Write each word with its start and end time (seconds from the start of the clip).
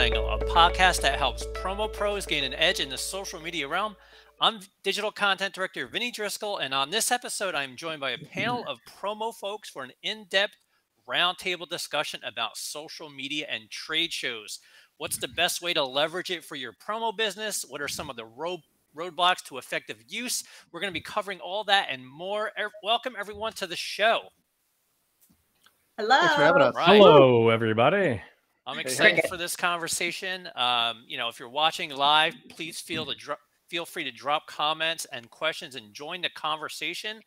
Slang, 0.00 0.16
a 0.16 0.38
podcast 0.46 1.02
that 1.02 1.18
helps 1.18 1.44
promo 1.48 1.92
pros 1.92 2.24
gain 2.24 2.42
an 2.42 2.54
edge 2.54 2.80
in 2.80 2.88
the 2.88 2.96
social 2.96 3.38
media 3.38 3.68
realm. 3.68 3.94
I'm 4.40 4.60
digital 4.82 5.12
content 5.12 5.52
director 5.52 5.86
Vinny 5.86 6.10
Driscoll, 6.10 6.56
and 6.56 6.72
on 6.72 6.88
this 6.88 7.10
episode, 7.10 7.54
I'm 7.54 7.76
joined 7.76 8.00
by 8.00 8.12
a 8.12 8.18
panel 8.32 8.64
of 8.66 8.78
promo 8.98 9.34
folks 9.34 9.68
for 9.68 9.82
an 9.82 9.92
in 10.02 10.24
depth 10.30 10.56
roundtable 11.06 11.68
discussion 11.68 12.18
about 12.24 12.56
social 12.56 13.10
media 13.10 13.46
and 13.50 13.68
trade 13.68 14.10
shows. 14.10 14.60
What's 14.96 15.18
the 15.18 15.28
best 15.28 15.60
way 15.60 15.74
to 15.74 15.84
leverage 15.84 16.30
it 16.30 16.46
for 16.46 16.54
your 16.54 16.72
promo 16.72 17.14
business? 17.14 17.66
What 17.68 17.82
are 17.82 17.86
some 17.88 18.08
of 18.08 18.16
the 18.16 18.24
road, 18.24 18.60
roadblocks 18.96 19.44
to 19.48 19.58
effective 19.58 19.98
use? 20.08 20.44
We're 20.72 20.80
going 20.80 20.94
to 20.94 20.98
be 20.98 21.04
covering 21.04 21.40
all 21.40 21.62
that 21.64 21.88
and 21.90 22.08
more. 22.08 22.52
Welcome, 22.82 23.16
everyone, 23.18 23.52
to 23.52 23.66
the 23.66 23.76
show. 23.76 24.20
Hello. 25.98 26.20
Thanks 26.20 26.36
for 26.36 26.42
having 26.42 26.62
us. 26.62 26.74
Right. 26.74 26.96
Hello, 26.96 27.50
everybody. 27.50 28.22
I'm 28.66 28.78
excited 28.78 29.20
hey. 29.22 29.28
for 29.28 29.36
this 29.36 29.56
conversation. 29.56 30.48
Um, 30.54 31.04
you 31.06 31.16
know, 31.16 31.28
if 31.28 31.40
you're 31.40 31.48
watching 31.48 31.90
live, 31.90 32.34
please 32.50 32.80
feel 32.80 33.06
to 33.06 33.14
dro- 33.14 33.36
feel 33.68 33.86
free 33.86 34.04
to 34.04 34.10
drop 34.10 34.46
comments 34.46 35.06
and 35.12 35.30
questions 35.30 35.76
and 35.76 35.94
join 35.94 36.20
the 36.20 36.30
conversation. 36.30 37.20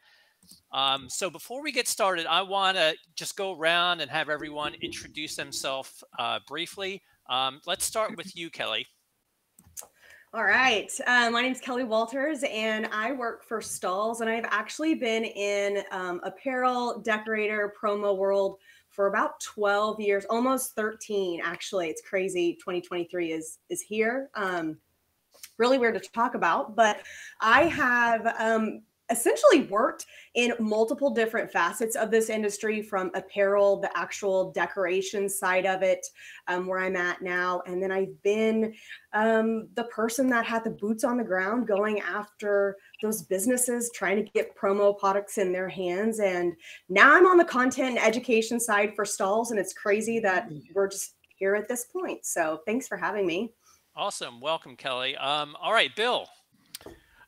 Um, 0.71 1.09
so 1.09 1.29
before 1.29 1.63
we 1.63 1.71
get 1.71 1.87
started, 1.87 2.25
I 2.25 2.41
want 2.41 2.77
to 2.77 2.95
just 3.15 3.37
go 3.37 3.57
around 3.57 4.01
and 4.01 4.11
have 4.11 4.29
everyone 4.29 4.75
introduce 4.81 5.35
themselves 5.35 6.03
uh, 6.19 6.39
briefly. 6.47 7.01
Um, 7.29 7.61
let's 7.65 7.85
start 7.85 8.17
with 8.17 8.35
you, 8.35 8.49
Kelly. 8.49 8.85
All 10.33 10.43
right. 10.43 10.91
Uh, 11.05 11.29
my 11.29 11.43
name 11.43 11.51
is 11.51 11.61
Kelly 11.61 11.83
Walters, 11.83 12.43
and 12.51 12.87
I 12.87 13.11
work 13.11 13.43
for 13.43 13.59
Stahls'. 13.59 14.21
And 14.21 14.29
I've 14.29 14.45
actually 14.49 14.95
been 14.95 15.23
in 15.25 15.83
um, 15.91 16.19
apparel, 16.23 16.99
decorator, 17.01 17.71
promo 17.79 18.17
world 18.17 18.57
for 18.93 19.07
about 19.07 19.39
12 19.41 19.99
years, 19.99 20.25
almost 20.29 20.75
13. 20.75 21.41
Actually, 21.43 21.89
it's 21.89 22.01
crazy. 22.01 22.53
2023 22.53 23.31
is 23.31 23.59
is 23.69 23.81
here. 23.81 24.29
Um, 24.35 24.77
really 25.57 25.77
weird 25.77 26.01
to 26.01 26.09
talk 26.11 26.35
about, 26.35 26.75
but 26.75 27.01
I 27.41 27.63
have 27.63 28.35
um, 28.39 28.83
essentially 29.13 29.61
worked 29.67 30.05
in 30.35 30.53
multiple 30.59 31.11
different 31.11 31.51
facets 31.51 31.95
of 31.95 32.09
this 32.09 32.29
industry 32.29 32.81
from 32.81 33.11
apparel, 33.13 33.79
the 33.79 33.95
actual 33.97 34.51
decoration 34.51 35.29
side 35.29 35.65
of 35.65 35.83
it, 35.83 36.05
um, 36.47 36.65
where 36.67 36.79
I'm 36.79 36.95
at 36.95 37.21
now. 37.21 37.61
And 37.67 37.81
then 37.81 37.91
I've 37.91 38.21
been 38.23 38.73
um, 39.13 39.69
the 39.75 39.85
person 39.85 40.27
that 40.29 40.45
had 40.45 40.63
the 40.63 40.71
boots 40.71 41.03
on 41.03 41.17
the 41.17 41.23
ground 41.23 41.67
going 41.67 42.01
after 42.01 42.75
those 43.01 43.21
businesses, 43.21 43.91
trying 43.93 44.17
to 44.17 44.31
get 44.31 44.57
promo 44.57 44.97
products 44.97 45.37
in 45.37 45.53
their 45.53 45.69
hands. 45.69 46.19
And 46.19 46.53
now 46.89 47.15
I'm 47.15 47.27
on 47.27 47.37
the 47.37 47.45
content 47.45 47.89
and 47.89 47.99
education 47.99 48.59
side 48.59 48.95
for 48.95 49.05
Stahls'. 49.05 49.51
And 49.51 49.59
it's 49.59 49.73
crazy 49.73 50.19
that 50.19 50.49
we're 50.73 50.89
just 50.89 51.15
here 51.35 51.55
at 51.55 51.67
this 51.67 51.85
point. 51.85 52.25
So 52.25 52.61
thanks 52.65 52.87
for 52.87 52.97
having 52.97 53.27
me. 53.27 53.53
Awesome, 53.95 54.41
welcome, 54.41 54.75
Kelly. 54.75 55.15
Um, 55.17 55.55
all 55.61 55.71
right, 55.71 55.95
Bill. 55.95 56.27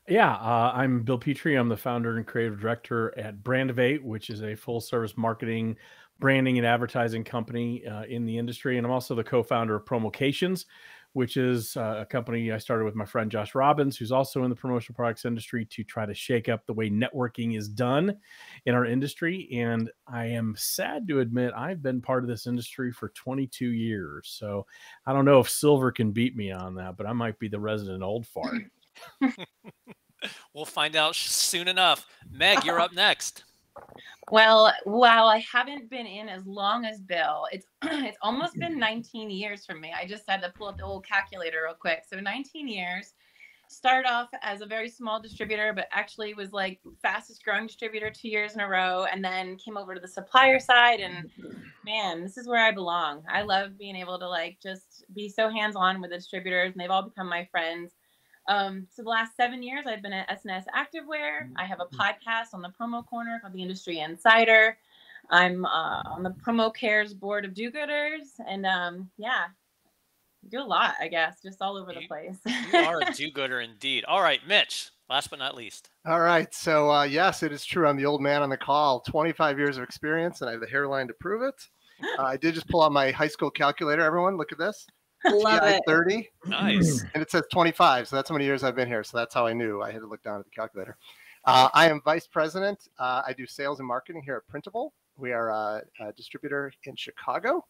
Yeah, 0.08 0.34
uh, 0.34 0.70
I'm 0.72 1.02
Bill 1.02 1.18
Petrie. 1.18 1.56
I'm 1.56 1.68
the 1.68 1.76
founder 1.76 2.16
and 2.16 2.24
creative 2.24 2.60
director 2.60 3.12
at 3.18 3.42
Brandivate, 3.42 4.02
which 4.02 4.30
is 4.30 4.40
a 4.40 4.54
full 4.54 4.80
service 4.80 5.16
marketing, 5.16 5.76
branding, 6.20 6.58
and 6.58 6.66
advertising 6.66 7.24
company 7.24 7.84
uh, 7.84 8.04
in 8.04 8.24
the 8.24 8.38
industry. 8.38 8.78
And 8.78 8.86
I'm 8.86 8.92
also 8.92 9.16
the 9.16 9.24
co 9.24 9.42
founder 9.42 9.74
of 9.74 9.84
Promocations, 9.84 10.66
which 11.14 11.36
is 11.36 11.76
uh, 11.76 11.96
a 12.02 12.06
company 12.06 12.52
I 12.52 12.58
started 12.58 12.84
with 12.84 12.94
my 12.94 13.04
friend 13.04 13.32
Josh 13.32 13.56
Robbins, 13.56 13.96
who's 13.96 14.12
also 14.12 14.44
in 14.44 14.50
the 14.50 14.54
promotional 14.54 14.94
products 14.94 15.24
industry, 15.24 15.64
to 15.64 15.82
try 15.82 16.06
to 16.06 16.14
shake 16.14 16.48
up 16.48 16.64
the 16.66 16.74
way 16.74 16.88
networking 16.88 17.58
is 17.58 17.68
done 17.68 18.16
in 18.64 18.76
our 18.76 18.84
industry. 18.84 19.48
And 19.54 19.90
I 20.06 20.26
am 20.26 20.54
sad 20.56 21.08
to 21.08 21.18
admit 21.18 21.52
I've 21.56 21.82
been 21.82 22.00
part 22.00 22.22
of 22.22 22.28
this 22.28 22.46
industry 22.46 22.92
for 22.92 23.08
22 23.08 23.70
years. 23.70 24.28
So 24.38 24.66
I 25.04 25.12
don't 25.12 25.24
know 25.24 25.40
if 25.40 25.50
Silver 25.50 25.90
can 25.90 26.12
beat 26.12 26.36
me 26.36 26.52
on 26.52 26.76
that, 26.76 26.96
but 26.96 27.06
I 27.06 27.12
might 27.12 27.40
be 27.40 27.48
the 27.48 27.58
resident 27.58 28.04
old 28.04 28.24
fart. 28.28 28.62
We'll 30.54 30.64
find 30.64 30.96
out 30.96 31.14
soon 31.14 31.68
enough. 31.68 32.06
Meg, 32.30 32.64
you're 32.64 32.80
up 32.80 32.92
next. 32.94 33.44
Well, 34.30 34.72
while 34.84 35.26
I 35.26 35.38
haven't 35.38 35.90
been 35.90 36.06
in 36.06 36.28
as 36.28 36.46
long 36.46 36.84
as 36.84 37.00
Bill, 37.00 37.46
it's 37.52 37.66
it's 37.82 38.18
almost 38.22 38.54
mm-hmm. 38.54 38.72
been 38.72 38.78
19 38.78 39.30
years 39.30 39.64
for 39.64 39.74
me. 39.74 39.92
I 39.96 40.06
just 40.06 40.24
had 40.28 40.42
to 40.42 40.52
pull 40.56 40.68
up 40.68 40.78
the 40.78 40.84
old 40.84 41.06
calculator 41.06 41.62
real 41.64 41.74
quick. 41.74 42.04
So 42.08 42.18
19 42.18 42.68
years. 42.68 43.14
Started 43.68 44.08
off 44.08 44.28
as 44.42 44.60
a 44.60 44.66
very 44.66 44.88
small 44.88 45.20
distributor, 45.20 45.72
but 45.74 45.88
actually 45.90 46.32
was 46.34 46.52
like 46.52 46.78
fastest 47.02 47.44
growing 47.44 47.66
distributor 47.66 48.10
two 48.10 48.28
years 48.28 48.54
in 48.54 48.60
a 48.60 48.68
row, 48.68 49.06
and 49.10 49.24
then 49.24 49.56
came 49.56 49.76
over 49.76 49.92
to 49.92 50.00
the 50.00 50.06
supplier 50.06 50.60
side. 50.60 51.00
And 51.00 51.28
man, 51.84 52.22
this 52.22 52.38
is 52.38 52.46
where 52.46 52.64
I 52.64 52.70
belong. 52.70 53.24
I 53.28 53.42
love 53.42 53.76
being 53.76 53.96
able 53.96 54.20
to 54.20 54.28
like 54.28 54.58
just 54.62 55.04
be 55.16 55.28
so 55.28 55.50
hands 55.50 55.74
on 55.74 56.00
with 56.00 56.10
the 56.10 56.16
distributors, 56.16 56.72
and 56.72 56.80
they've 56.80 56.92
all 56.92 57.02
become 57.02 57.28
my 57.28 57.44
friends. 57.50 57.96
Um, 58.48 58.86
so 58.94 59.02
the 59.02 59.08
last 59.08 59.36
seven 59.36 59.62
years, 59.62 59.86
I've 59.86 60.02
been 60.02 60.12
at 60.12 60.30
S&S 60.30 60.64
Activewear. 60.74 61.50
I 61.56 61.64
have 61.64 61.80
a 61.80 61.86
podcast 61.86 62.54
on 62.54 62.62
the 62.62 62.72
Promo 62.80 63.04
Corner 63.04 63.38
called 63.40 63.52
The 63.52 63.62
Industry 63.62 64.00
Insider. 64.00 64.76
I'm 65.30 65.64
uh, 65.64 66.02
on 66.04 66.22
the 66.22 66.30
Promo 66.30 66.74
Cares 66.74 67.12
board 67.12 67.44
of 67.44 67.54
do-gooders, 67.54 68.38
and 68.46 68.64
um, 68.64 69.10
yeah, 69.18 69.46
do 70.48 70.60
a 70.60 70.64
lot, 70.64 70.94
I 71.00 71.08
guess, 71.08 71.42
just 71.42 71.60
all 71.60 71.76
over 71.76 71.92
the 71.92 72.06
place. 72.06 72.38
You 72.72 72.78
are 72.78 73.00
a 73.00 73.12
do-gooder 73.16 73.60
indeed. 73.60 74.04
All 74.04 74.22
right, 74.22 74.40
Mitch. 74.46 74.90
Last 75.08 75.30
but 75.30 75.38
not 75.38 75.56
least. 75.56 75.90
All 76.04 76.20
right. 76.20 76.52
So, 76.52 76.90
uh, 76.90 77.04
yes, 77.04 77.42
it 77.42 77.52
is 77.52 77.64
true. 77.64 77.86
I'm 77.86 77.96
the 77.96 78.06
old 78.06 78.20
man 78.20 78.42
on 78.42 78.50
the 78.50 78.56
call. 78.56 79.00
25 79.00 79.58
years 79.58 79.76
of 79.76 79.84
experience, 79.84 80.40
and 80.40 80.48
I 80.48 80.52
have 80.52 80.60
the 80.60 80.66
hairline 80.66 81.08
to 81.08 81.14
prove 81.14 81.42
it. 81.42 81.54
Uh, 82.18 82.24
I 82.24 82.36
did 82.36 82.52
just 82.52 82.68
pull 82.68 82.82
out 82.82 82.92
my 82.92 83.10
high 83.10 83.26
school 83.26 83.50
calculator. 83.50 84.02
Everyone, 84.02 84.36
look 84.36 84.52
at 84.52 84.58
this. 84.58 84.86
Love 85.32 85.60
TI 85.60 85.66
it. 85.74 85.82
30, 85.86 86.30
Nice. 86.46 87.04
and 87.14 87.22
it 87.22 87.30
says 87.30 87.42
25. 87.52 88.08
So 88.08 88.16
that's 88.16 88.28
how 88.28 88.34
many 88.34 88.44
years 88.44 88.62
I've 88.62 88.76
been 88.76 88.88
here. 88.88 89.04
So 89.04 89.16
that's 89.16 89.34
how 89.34 89.46
I 89.46 89.52
knew 89.52 89.82
I 89.82 89.90
had 89.90 90.00
to 90.00 90.06
look 90.06 90.22
down 90.22 90.38
at 90.40 90.44
the 90.44 90.50
calculator. 90.50 90.96
Uh, 91.44 91.68
I 91.74 91.88
am 91.88 92.00
vice 92.04 92.26
president. 92.26 92.88
Uh, 92.98 93.22
I 93.26 93.32
do 93.32 93.46
sales 93.46 93.78
and 93.78 93.86
marketing 93.86 94.22
here 94.24 94.36
at 94.36 94.46
Printable. 94.48 94.92
We 95.16 95.32
are 95.32 95.50
a, 95.50 95.82
a 96.00 96.12
distributor 96.12 96.72
in 96.84 96.96
Chicago. 96.96 97.64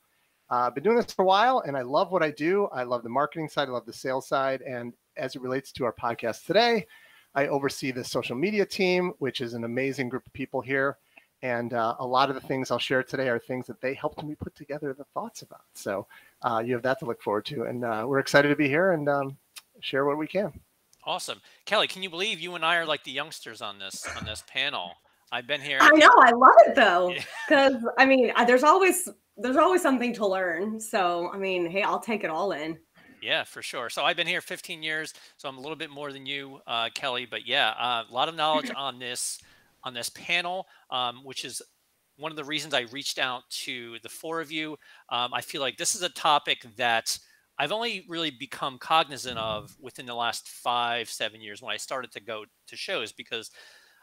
Uh, 0.50 0.66
I've 0.68 0.74
been 0.74 0.84
doing 0.84 0.96
this 0.96 1.12
for 1.12 1.22
a 1.22 1.26
while, 1.26 1.60
and 1.66 1.76
I 1.76 1.82
love 1.82 2.10
what 2.12 2.22
I 2.22 2.30
do. 2.30 2.66
I 2.72 2.84
love 2.84 3.02
the 3.02 3.08
marketing 3.08 3.48
side. 3.48 3.68
I 3.68 3.72
love 3.72 3.84
the 3.86 3.92
sales 3.92 4.28
side. 4.28 4.62
And 4.62 4.94
as 5.16 5.34
it 5.36 5.42
relates 5.42 5.72
to 5.72 5.84
our 5.84 5.92
podcast 5.92 6.44
today, 6.46 6.86
I 7.34 7.48
oversee 7.48 7.90
the 7.90 8.04
social 8.04 8.36
media 8.36 8.64
team, 8.64 9.12
which 9.18 9.40
is 9.40 9.54
an 9.54 9.64
amazing 9.64 10.08
group 10.08 10.26
of 10.26 10.32
people 10.32 10.60
here. 10.60 10.96
And 11.42 11.74
uh, 11.74 11.96
a 11.98 12.06
lot 12.06 12.28
of 12.30 12.34
the 12.34 12.40
things 12.40 12.70
I'll 12.70 12.78
share 12.78 13.02
today 13.02 13.28
are 13.28 13.38
things 13.38 13.66
that 13.66 13.80
they 13.80 13.94
helped 13.94 14.24
me 14.24 14.34
put 14.34 14.54
together 14.56 14.94
the 14.94 15.04
thoughts 15.04 15.42
about. 15.42 15.62
So 15.74 16.06
uh, 16.42 16.62
you 16.64 16.72
have 16.72 16.82
that 16.82 16.98
to 17.00 17.04
look 17.04 17.22
forward 17.22 17.44
to. 17.46 17.64
And 17.64 17.84
uh, 17.84 18.04
we're 18.06 18.18
excited 18.18 18.48
to 18.48 18.56
be 18.56 18.68
here 18.68 18.92
and 18.92 19.08
um, 19.08 19.36
share 19.80 20.04
what 20.04 20.18
we 20.18 20.26
can. 20.26 20.52
Awesome. 21.04 21.40
Kelly, 21.66 21.86
can 21.86 22.02
you 22.02 22.10
believe 22.10 22.40
you 22.40 22.54
and 22.54 22.64
I 22.64 22.76
are 22.76 22.86
like 22.86 23.04
the 23.04 23.12
youngsters 23.12 23.62
on 23.62 23.78
this 23.78 24.04
on 24.16 24.24
this 24.24 24.42
panel? 24.48 24.92
I've 25.30 25.46
been 25.46 25.60
here. 25.60 25.78
I 25.80 25.90
know. 25.90 26.10
I 26.18 26.30
love 26.32 26.54
it 26.66 26.74
though, 26.74 27.10
Yeah. 27.10 27.22
because 27.48 27.86
I 27.96 28.06
mean, 28.06 28.32
uh, 28.34 28.44
there's 28.44 28.64
always 28.64 29.08
there's 29.36 29.56
always 29.56 29.82
something 29.82 30.12
to 30.14 30.26
learn. 30.26 30.80
So 30.80 31.30
I 31.32 31.38
mean, 31.38 31.70
hey, 31.70 31.82
I'll 31.82 32.00
take 32.00 32.24
it 32.24 32.30
all 32.30 32.52
in. 32.52 32.78
Yeah, 33.22 33.44
for 33.44 33.62
sure. 33.62 33.88
So 33.88 34.04
I've 34.04 34.16
been 34.16 34.26
here 34.26 34.40
15 34.40 34.82
years, 34.82 35.14
so 35.36 35.48
I'm 35.48 35.58
a 35.58 35.60
little 35.60 35.76
bit 35.76 35.90
more 35.90 36.12
than 36.12 36.26
you, 36.26 36.60
uh, 36.66 36.90
Kelly. 36.94 37.26
But 37.28 37.46
yeah, 37.46 37.70
uh, 37.70 38.04
a 38.08 38.12
lot 38.12 38.28
of 38.28 38.34
knowledge 38.34 38.70
on 38.76 38.98
this 38.98 39.40
on 39.86 39.94
this 39.94 40.10
panel, 40.10 40.66
um, 40.90 41.20
which 41.24 41.44
is 41.44 41.62
one 42.18 42.32
of 42.32 42.36
the 42.36 42.44
reasons 42.44 42.74
I 42.74 42.80
reached 42.90 43.18
out 43.18 43.42
to 43.50 43.98
the 44.02 44.08
four 44.08 44.40
of 44.40 44.50
you. 44.50 44.72
Um, 45.10 45.32
I 45.32 45.40
feel 45.40 45.60
like 45.60 45.76
this 45.76 45.94
is 45.94 46.02
a 46.02 46.08
topic 46.08 46.66
that 46.76 47.18
I've 47.58 47.72
only 47.72 48.04
really 48.08 48.30
become 48.30 48.78
cognizant 48.78 49.38
of 49.38 49.74
within 49.80 50.04
the 50.04 50.14
last 50.14 50.48
five, 50.48 51.08
seven 51.08 51.40
years 51.40 51.62
when 51.62 51.72
I 51.72 51.76
started 51.76 52.10
to 52.12 52.20
go 52.20 52.44
to 52.66 52.76
shows 52.76 53.12
because 53.12 53.50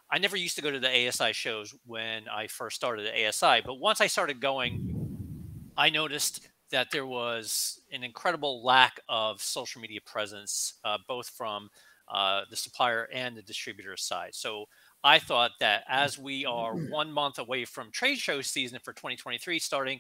I 0.10 0.20
never 0.20 0.38
used 0.38 0.56
to 0.56 0.62
go 0.62 0.72
to 0.72 0.80
the 0.80 1.08
ASI 1.08 1.34
shows 1.34 1.76
when 1.86 2.28
I 2.30 2.48
first 2.48 2.78
started 2.78 3.08
at 3.08 3.14
ASI. 3.14 3.62
But 3.66 3.76
once 3.76 4.00
I 4.00 4.08
started 4.08 4.40
going, 4.40 5.68
I 5.76 5.90
noticed 5.90 6.48
that 6.72 6.92
there 6.92 7.06
was 7.06 7.82
an 7.92 8.04
incredible 8.04 8.64
lack 8.64 9.00
of 9.10 9.42
social 9.42 9.82
media 9.82 10.00
presence, 10.06 10.76
uh, 10.86 10.98
both 11.08 11.30
from 11.30 11.70
uh, 12.08 12.42
the 12.50 12.56
supplier 12.56 13.08
and 13.14 13.36
the 13.36 13.42
distributor 13.42 13.98
side. 13.98 14.34
So 14.34 14.66
I 15.04 15.20
thought 15.20 15.52
that 15.60 15.84
as 15.88 16.18
we 16.18 16.46
are 16.46 16.76
one 16.76 17.12
month 17.12 17.40
away 17.40 17.66
from 17.66 17.92
trade 17.92 18.18
show 18.18 18.42
season 18.42 18.80
for 18.84 18.94
2023 18.94 19.60
starting, 19.60 20.00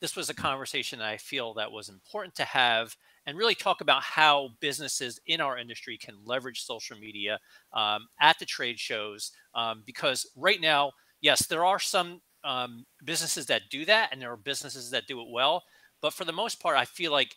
this 0.00 0.16
was 0.16 0.30
a 0.30 0.34
conversation 0.34 0.98
that 0.98 1.08
I 1.08 1.18
feel 1.18 1.54
that 1.54 1.70
was 1.70 1.88
important 1.88 2.34
to 2.36 2.44
have 2.44 2.96
and 3.26 3.36
really 3.36 3.54
talk 3.54 3.82
about 3.82 4.02
how 4.02 4.50
businesses 4.60 5.20
in 5.26 5.40
our 5.40 5.58
industry 5.58 5.98
can 5.98 6.16
leverage 6.24 6.62
social 6.64 6.96
media 6.98 7.38
um, 7.74 8.08
at 8.20 8.38
the 8.38 8.46
trade 8.46 8.78
shows. 8.78 9.32
Um, 9.54 9.82
because 9.84 10.26
right 10.36 10.60
now, 10.60 10.92
yes, 11.20 11.46
there 11.46 11.64
are 11.64 11.78
some 11.78 12.22
um, 12.44 12.86
businesses 13.04 13.46
that 13.46 13.62
do 13.70 13.84
that, 13.84 14.08
and 14.10 14.22
there 14.22 14.32
are 14.32 14.38
businesses 14.38 14.90
that 14.90 15.06
do 15.06 15.20
it 15.20 15.28
well. 15.30 15.64
But 16.00 16.14
for 16.14 16.24
the 16.24 16.32
most 16.32 16.60
part, 16.60 16.78
I 16.78 16.86
feel 16.86 17.12
like 17.12 17.36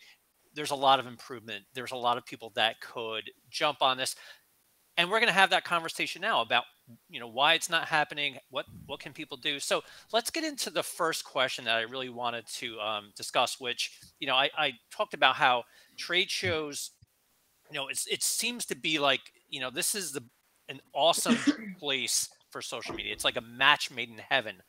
there's 0.56 0.72
a 0.72 0.76
lot 0.76 1.00
of 1.00 1.08
improvement. 1.08 1.66
There's 1.74 1.92
a 1.92 1.98
lot 1.98 2.18
of 2.18 2.26
people 2.26 2.52
that 2.56 2.80
could 2.80 3.30
jump 3.50 3.82
on 3.82 3.98
this. 3.98 4.16
And 4.98 5.10
we're 5.10 5.20
going 5.20 5.28
to 5.28 5.34
have 5.34 5.50
that 5.52 5.64
conversation 5.64 6.22
now 6.22 6.42
about 6.42 6.66
you 7.10 7.20
know 7.20 7.28
why 7.28 7.54
it's 7.54 7.70
not 7.70 7.86
happening 7.86 8.38
what 8.50 8.66
what 8.86 9.00
can 9.00 9.14
people 9.14 9.38
do? 9.38 9.60
So 9.60 9.84
let's 10.12 10.30
get 10.30 10.44
into 10.44 10.70
the 10.70 10.84
first 10.84 11.24
question 11.24 11.66
that 11.66 11.76
i 11.76 11.82
really 11.82 12.10
wanted 12.10 12.46
to 12.56 12.80
um, 12.80 13.12
discuss 13.16 13.60
which 13.60 14.00
you 14.20 14.28
know 14.28 14.36
I, 14.36 14.50
I 14.58 14.74
talked 14.92 15.14
about 15.14 15.36
how 15.36 15.64
trade 15.98 16.30
shows 16.30 16.92
you 17.72 17.78
know 17.78 17.88
it's, 17.88 18.06
it 18.08 18.24
seems 18.24 18.66
to 18.68 18.76
be 18.76 19.00
like 19.00 19.22
you 19.50 19.60
know 19.60 19.70
this 19.70 19.96
is 19.96 20.12
the 20.12 20.24
an 20.70 20.80
awesome 20.94 21.38
place 21.80 22.30
for 22.50 22.62
social 22.62 22.96
media. 22.96 23.12
It's 23.12 23.26
like 23.26 23.38
a 23.38 23.42
match 23.42 23.92
made 23.92 24.10
in 24.10 24.18
heaven. 24.18 24.62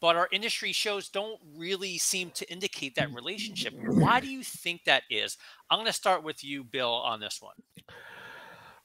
But 0.00 0.16
our 0.16 0.28
industry 0.32 0.72
shows 0.72 1.10
don't 1.10 1.38
really 1.54 1.98
seem 1.98 2.30
to 2.30 2.50
indicate 2.50 2.94
that 2.94 3.12
relationship. 3.12 3.74
Why 3.84 4.20
do 4.20 4.28
you 4.28 4.42
think 4.42 4.84
that 4.84 5.02
is? 5.10 5.36
I'm 5.70 5.76
going 5.76 5.86
to 5.86 5.92
start 5.92 6.22
with 6.22 6.42
you 6.42 6.64
bill 6.64 6.92
on 6.92 7.20
this 7.20 7.40
one 7.42 7.54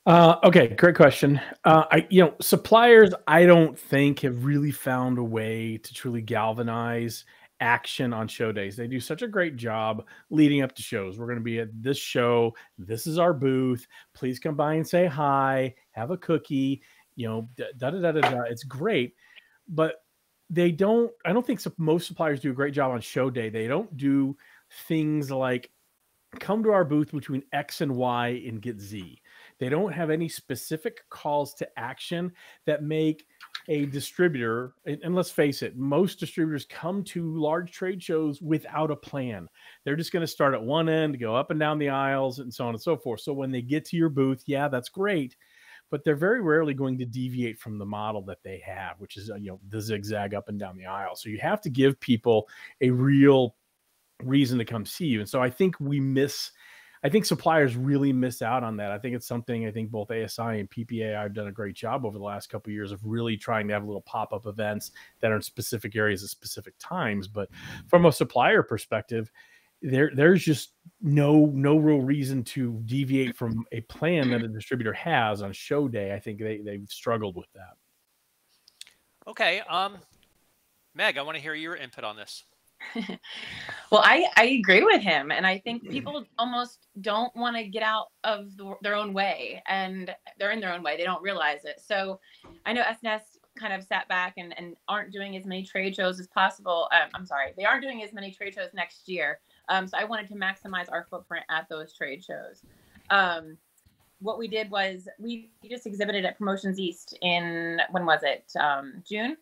uh, 0.05 0.35
okay, 0.43 0.67
great 0.67 0.95
question. 0.95 1.39
Uh, 1.63 1.85
I, 1.91 2.07
you 2.09 2.23
know, 2.23 2.33
suppliers, 2.41 3.13
I 3.27 3.45
don't 3.45 3.77
think 3.77 4.19
have 4.21 4.45
really 4.45 4.71
found 4.71 5.17
a 5.17 5.23
way 5.23 5.77
to 5.77 5.93
truly 5.93 6.21
galvanize 6.21 7.25
action 7.59 8.13
on 8.13 8.27
show 8.27 8.51
days. 8.51 8.75
They 8.75 8.87
do 8.87 8.99
such 8.99 9.21
a 9.21 9.27
great 9.27 9.55
job 9.55 10.05
leading 10.29 10.61
up 10.61 10.75
to 10.75 10.81
shows. 10.81 11.17
We're 11.17 11.27
going 11.27 11.39
to 11.39 11.43
be 11.43 11.59
at 11.59 11.69
this 11.81 11.97
show. 11.97 12.53
This 12.77 13.07
is 13.07 13.17
our 13.17 13.33
booth. 13.33 13.87
Please 14.13 14.39
come 14.39 14.55
by 14.55 14.75
and 14.75 14.87
say 14.87 15.05
hi. 15.05 15.73
Have 15.91 16.11
a 16.11 16.17
cookie. 16.17 16.81
You 17.15 17.27
know, 17.27 17.49
da 17.55 17.65
da 17.77 17.89
da 17.91 18.11
da 18.11 18.21
da. 18.21 18.41
It's 18.41 18.63
great, 18.63 19.15
but 19.69 20.03
they 20.49 20.71
don't. 20.71 21.11
I 21.25 21.31
don't 21.31 21.47
think 21.47 21.61
most 21.77 22.07
suppliers 22.07 22.41
do 22.41 22.51
a 22.51 22.53
great 22.55 22.73
job 22.73 22.91
on 22.91 22.99
show 23.01 23.29
day. 23.29 23.49
They 23.49 23.67
don't 23.67 23.95
do 23.95 24.35
things 24.87 25.31
like 25.31 25.71
come 26.39 26.61
to 26.63 26.71
our 26.71 26.83
booth 26.83 27.11
between 27.11 27.43
X 27.53 27.81
and 27.81 27.95
Y 27.95 28.43
and 28.45 28.61
get 28.61 28.79
Z. 28.79 29.21
They 29.59 29.69
don't 29.69 29.93
have 29.93 30.09
any 30.09 30.27
specific 30.27 31.01
calls 31.09 31.53
to 31.55 31.67
action 31.77 32.31
that 32.65 32.83
make 32.83 33.25
a 33.67 33.85
distributor, 33.85 34.73
and 34.85 35.15
let's 35.15 35.31
face 35.31 35.61
it, 35.61 35.77
most 35.77 36.19
distributors 36.19 36.65
come 36.65 37.03
to 37.05 37.35
large 37.37 37.71
trade 37.71 38.03
shows 38.03 38.41
without 38.41 38.91
a 38.91 38.95
plan. 38.95 39.47
They're 39.83 39.95
just 39.95 40.11
going 40.11 40.21
to 40.21 40.27
start 40.27 40.53
at 40.53 40.61
one 40.61 40.89
end, 40.89 41.19
go 41.19 41.35
up 41.35 41.51
and 41.51 41.59
down 41.59 41.79
the 41.79 41.89
aisles, 41.89 42.39
and 42.39 42.53
so 42.53 42.67
on 42.67 42.73
and 42.73 42.81
so 42.81 42.97
forth. 42.97 43.21
So 43.21 43.33
when 43.33 43.51
they 43.51 43.61
get 43.61 43.85
to 43.85 43.97
your 43.97 44.09
booth, 44.09 44.43
yeah, 44.45 44.67
that's 44.67 44.89
great. 44.89 45.35
But 45.89 46.03
they're 46.03 46.15
very 46.15 46.41
rarely 46.41 46.73
going 46.73 46.97
to 46.97 47.05
deviate 47.05 47.59
from 47.59 47.77
the 47.77 47.85
model 47.85 48.21
that 48.23 48.43
they 48.43 48.61
have, 48.65 48.99
which 48.99 49.17
is 49.17 49.29
uh, 49.29 49.35
you 49.35 49.51
know 49.51 49.59
the 49.69 49.79
zigzag 49.79 50.33
up 50.33 50.49
and 50.49 50.59
down 50.59 50.77
the 50.77 50.87
aisle. 50.87 51.15
So 51.15 51.29
you 51.29 51.37
have 51.39 51.61
to 51.61 51.69
give 51.69 51.99
people 51.99 52.47
a 52.81 52.89
real 52.89 53.55
reason 54.23 54.57
to 54.57 54.65
come 54.65 54.85
see 54.85 55.05
you. 55.05 55.19
And 55.19 55.29
so 55.29 55.41
I 55.41 55.49
think 55.49 55.79
we 55.79 55.99
miss 55.99 56.51
I 57.05 57.09
think 57.09 57.23
suppliers 57.23 57.75
really 57.75 58.11
miss 58.11 58.41
out 58.41 58.63
on 58.63 58.77
that. 58.77 58.89
I 58.89 58.97
think 58.97 59.15
it's 59.15 59.27
something 59.27 59.67
I 59.67 59.71
think 59.71 59.91
both 59.91 60.09
ASI 60.09 60.41
and 60.41 60.67
PPA 60.67 61.13
have 61.21 61.35
done 61.35 61.45
a 61.45 61.51
great 61.51 61.75
job 61.75 62.03
over 62.03 62.17
the 62.17 62.23
last 62.23 62.49
couple 62.49 62.71
of 62.71 62.73
years 62.73 62.91
of 62.91 62.99
really 63.05 63.37
trying 63.37 63.67
to 63.67 63.75
have 63.75 63.85
little 63.85 64.01
pop-up 64.01 64.47
events 64.47 64.89
that 65.19 65.31
are 65.31 65.35
in 65.35 65.41
specific 65.43 65.95
areas 65.95 66.23
at 66.23 66.31
specific 66.31 66.73
times. 66.79 67.27
But 67.27 67.49
from 67.87 68.07
a 68.07 68.11
supplier 68.11 68.63
perspective, 68.63 69.29
there 69.83 70.09
there's 70.15 70.43
just 70.43 70.71
no 70.99 71.45
no 71.53 71.77
real 71.77 72.01
reason 72.01 72.43
to 72.45 72.81
deviate 72.85 73.35
from 73.35 73.67
a 73.71 73.81
plan 73.81 74.31
that 74.31 74.41
a 74.41 74.47
distributor 74.47 74.93
has 74.93 75.43
on 75.43 75.53
show 75.53 75.87
day. 75.87 76.11
I 76.11 76.19
think 76.19 76.39
they 76.39 76.57
they've 76.57 76.89
struggled 76.89 77.35
with 77.35 77.53
that. 77.53 77.75
Okay. 79.27 79.59
Um 79.69 79.97
Meg, 80.95 81.19
I 81.19 81.21
want 81.21 81.35
to 81.37 81.43
hear 81.43 81.53
your 81.53 81.75
input 81.75 82.03
on 82.03 82.15
this. 82.15 82.45
Well, 83.91 84.01
I, 84.03 84.25
I 84.35 84.45
agree 84.45 84.83
with 84.83 85.01
him. 85.01 85.31
And 85.31 85.45
I 85.45 85.59
think 85.59 85.89
people 85.89 86.25
almost 86.37 86.87
don't 87.01 87.33
want 87.35 87.55
to 87.55 87.63
get 87.63 87.83
out 87.83 88.07
of 88.23 88.57
the, 88.57 88.75
their 88.81 88.95
own 88.95 89.13
way 89.13 89.61
and 89.67 90.13
they're 90.39 90.51
in 90.51 90.59
their 90.59 90.73
own 90.73 90.83
way. 90.83 90.97
They 90.97 91.03
don't 91.03 91.21
realize 91.21 91.65
it. 91.65 91.79
So 91.85 92.19
I 92.65 92.73
know 92.73 92.81
S&S 92.81 93.37
kind 93.57 93.73
of 93.73 93.83
sat 93.83 94.07
back 94.09 94.33
and, 94.37 94.53
and 94.57 94.75
aren't 94.87 95.13
doing 95.13 95.37
as 95.37 95.45
many 95.45 95.63
trade 95.63 95.95
shows 95.95 96.19
as 96.19 96.27
possible. 96.27 96.89
Um, 96.91 97.09
I'm 97.13 97.25
sorry, 97.25 97.53
they 97.55 97.63
aren't 97.63 97.83
doing 97.83 98.03
as 98.03 98.11
many 98.11 98.31
trade 98.31 98.55
shows 98.55 98.69
next 98.73 99.07
year. 99.07 99.39
Um, 99.69 99.87
so 99.87 99.97
I 99.97 100.03
wanted 100.03 100.27
to 100.27 100.35
maximize 100.35 100.91
our 100.91 101.07
footprint 101.09 101.45
at 101.49 101.69
those 101.69 101.93
trade 101.93 102.23
shows. 102.23 102.63
Um, 103.09 103.57
what 104.19 104.37
we 104.37 104.47
did 104.47 104.69
was 104.69 105.07
we 105.19 105.51
just 105.69 105.85
exhibited 105.85 106.25
at 106.25 106.37
Promotions 106.37 106.79
East 106.79 107.17
in, 107.21 107.79
when 107.91 108.05
was 108.05 108.23
it? 108.23 108.51
Um, 108.59 109.03
June? 109.07 109.37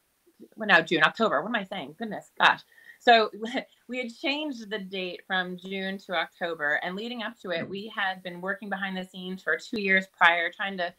Well, 0.58 0.68
no, 0.68 0.82
June, 0.82 1.04
October. 1.04 1.42
What 1.42 1.50
am 1.50 1.56
I 1.56 1.64
saying? 1.64 1.96
Goodness, 1.98 2.32
gosh. 2.38 2.62
So 3.04 3.30
we 3.88 3.98
had 3.98 4.16
changed 4.16 4.70
the 4.70 4.80
date 4.80 5.22
from 5.28 5.58
June 5.58 5.98
to 6.00 6.14
October, 6.14 6.80
and 6.84 6.96
leading 6.96 7.22
up 7.22 7.38
to 7.42 7.52
it, 7.52 7.68
we 7.68 7.92
had 7.94 8.24
been 8.24 8.42
working 8.42 8.70
behind 8.70 8.96
the 8.96 9.04
scenes 9.04 9.44
for 9.44 9.58
two 9.58 9.82
years 9.82 10.08
prior, 10.18 10.50
trying 10.52 10.78
to 10.78 10.94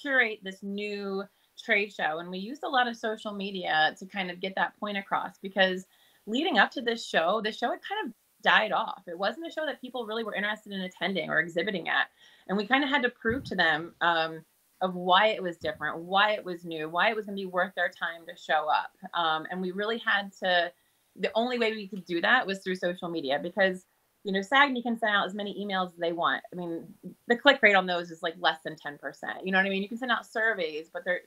curate 0.00 0.40
this 0.42 0.62
new 0.62 1.24
trade 1.62 1.92
show. 1.92 2.18
And 2.18 2.30
we 2.30 2.38
used 2.38 2.62
a 2.64 2.68
lot 2.68 2.88
of 2.88 2.96
social 2.96 3.32
media 3.32 3.94
to 3.98 4.06
kind 4.06 4.30
of 4.30 4.40
get 4.40 4.54
that 4.56 4.78
point 4.80 4.96
across 4.96 5.38
because 5.42 5.84
leading 6.26 6.58
up 6.58 6.70
to 6.72 6.80
this 6.80 7.06
show, 7.06 7.42
the 7.44 7.52
show 7.52 7.70
had 7.70 7.80
kind 7.82 8.06
of 8.06 8.14
died 8.42 8.72
off. 8.72 9.02
It 9.06 9.18
wasn't 9.18 9.46
a 9.46 9.50
show 9.50 9.66
that 9.66 9.80
people 9.82 10.06
really 10.06 10.24
were 10.24 10.34
interested 10.34 10.72
in 10.72 10.80
attending 10.80 11.28
or 11.28 11.40
exhibiting 11.40 11.88
at. 11.88 12.06
And 12.48 12.56
we 12.56 12.66
kind 12.66 12.82
of 12.82 12.88
had 12.88 13.02
to 13.02 13.10
prove 13.10 13.44
to 13.44 13.54
them 13.54 13.94
um, 14.00 14.42
of 14.80 14.94
why 14.94 15.26
it 15.28 15.42
was 15.42 15.58
different, 15.58 15.98
why 15.98 16.32
it 16.32 16.44
was 16.44 16.64
new, 16.64 16.88
why 16.88 17.10
it 17.10 17.16
was 17.16 17.26
going 17.26 17.36
to 17.36 17.42
be 17.42 17.46
worth 17.46 17.74
their 17.74 17.90
time 17.90 18.22
to 18.26 18.40
show 18.40 18.66
up. 18.70 18.92
Um, 19.12 19.46
and 19.50 19.60
we 19.60 19.72
really 19.72 19.98
had 19.98 20.32
to 20.40 20.72
the 21.20 21.30
only 21.34 21.58
way 21.58 21.72
we 21.72 21.86
could 21.86 22.04
do 22.04 22.20
that 22.20 22.46
was 22.46 22.58
through 22.60 22.76
social 22.76 23.08
media 23.08 23.38
because 23.42 23.86
you 24.24 24.32
know 24.32 24.40
SAAGNY 24.40 24.82
can 24.82 24.98
send 24.98 25.14
out 25.14 25.26
as 25.26 25.34
many 25.34 25.54
emails 25.64 25.92
as 25.92 25.98
they 25.98 26.12
want. 26.12 26.42
I 26.52 26.56
mean, 26.56 26.86
the 27.28 27.36
click 27.36 27.60
rate 27.62 27.74
on 27.74 27.86
those 27.86 28.10
is 28.10 28.22
like 28.22 28.34
less 28.38 28.58
than 28.64 28.74
10%. 28.74 28.98
You 29.44 29.52
know 29.52 29.58
what 29.58 29.66
I 29.66 29.70
mean? 29.70 29.82
You 29.82 29.88
can 29.88 29.98
send 29.98 30.10
out 30.10 30.26
surveys, 30.26 30.90
but 30.92 31.04
they're 31.04 31.20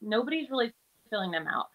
nobody's 0.00 0.50
really 0.50 0.72
filling 1.10 1.30
them 1.30 1.46
out. 1.46 1.66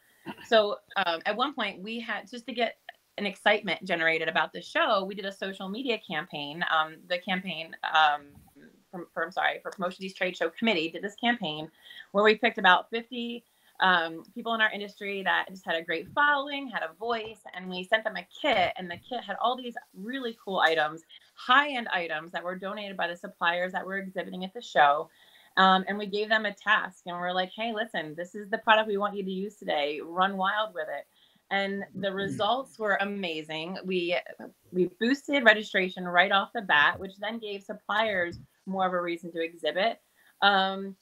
So 0.48 0.78
um, 1.06 1.20
at 1.26 1.36
one 1.36 1.54
point 1.54 1.82
we 1.82 2.00
had 2.00 2.30
just 2.30 2.46
to 2.46 2.54
get 2.54 2.78
an 3.18 3.26
excitement 3.26 3.84
generated 3.84 4.28
about 4.28 4.54
the 4.54 4.62
show, 4.62 5.04
we 5.04 5.16
did 5.16 5.26
a 5.26 5.32
social 5.32 5.70
media 5.70 6.00
campaign. 6.08 6.64
Um, 6.72 6.98
the 7.08 7.20
campaign 7.20 7.76
um, 7.94 8.22
from 9.14 9.32
sorry 9.32 9.60
for 9.62 9.72
Promotion 9.72 10.06
East 10.06 10.18
Trade 10.18 10.38
Show 10.38 10.50
Committee 10.50 10.90
did 10.90 11.04
this 11.04 11.16
campaign 11.16 11.70
where 12.12 12.24
we 12.24 12.36
picked 12.36 12.58
about 12.58 12.90
50 12.90 13.44
um, 13.84 14.24
people 14.34 14.54
in 14.56 14.62
our 14.62 14.72
industry 14.72 15.24
that 15.24 15.48
just 15.50 15.66
had 15.66 15.76
a 15.76 15.84
great 15.84 16.08
following, 16.16 16.70
had 16.70 16.84
a 16.84 16.94
voice, 16.98 17.42
and 17.54 17.70
we 17.70 17.84
sent 17.84 18.06
them 18.06 18.16
a 18.16 18.26
kit. 18.42 18.72
And 18.78 18.90
the 18.90 18.98
kit 18.98 19.22
had 19.28 19.36
all 19.42 19.58
these 19.58 19.76
really 19.94 20.38
cool 20.44 20.60
items, 20.60 21.02
high 21.36 21.76
end 21.76 21.90
items 21.94 22.32
that 22.32 22.44
were 22.44 22.56
donated 22.56 22.96
by 22.96 23.08
the 23.08 23.18
suppliers 23.18 23.74
that 23.74 23.86
were 23.86 23.98
exhibiting 23.98 24.46
at 24.46 24.54
the 24.54 24.62
show. 24.62 25.10
Um, 25.58 25.84
and 25.88 25.98
we 25.98 26.08
gave 26.08 26.30
them 26.30 26.46
a 26.46 26.54
task 26.54 27.04
and 27.06 27.16
we're 27.18 27.34
like, 27.34 27.52
hey, 27.56 27.74
listen, 27.74 28.16
this 28.18 28.34
is 28.34 28.50
the 28.50 28.58
product 28.60 28.88
we 28.88 28.98
want 28.98 29.16
you 29.16 29.24
to 29.24 29.30
use 29.30 29.58
today. 29.58 30.00
Run 30.04 30.38
wild 30.38 30.74
with 30.74 30.88
it. 30.88 31.06
And 31.52 31.84
the 31.94 32.08
mm-hmm. 32.08 32.16
results 32.16 32.80
were 32.80 32.98
amazing. 33.02 33.78
We 33.86 34.18
we 34.72 34.90
boosted 35.00 35.44
registration 35.44 36.06
right 36.06 36.32
off 36.32 36.54
the 36.56 36.62
bat, 36.62 37.00
which 37.00 37.18
then 37.20 37.38
gave 37.38 37.64
suppliers 37.64 38.40
more 38.66 38.88
of 38.88 38.94
a 38.94 39.02
reason 39.02 39.32
to 39.34 39.44
exhibit. 39.44 40.00
Um, 40.42 40.96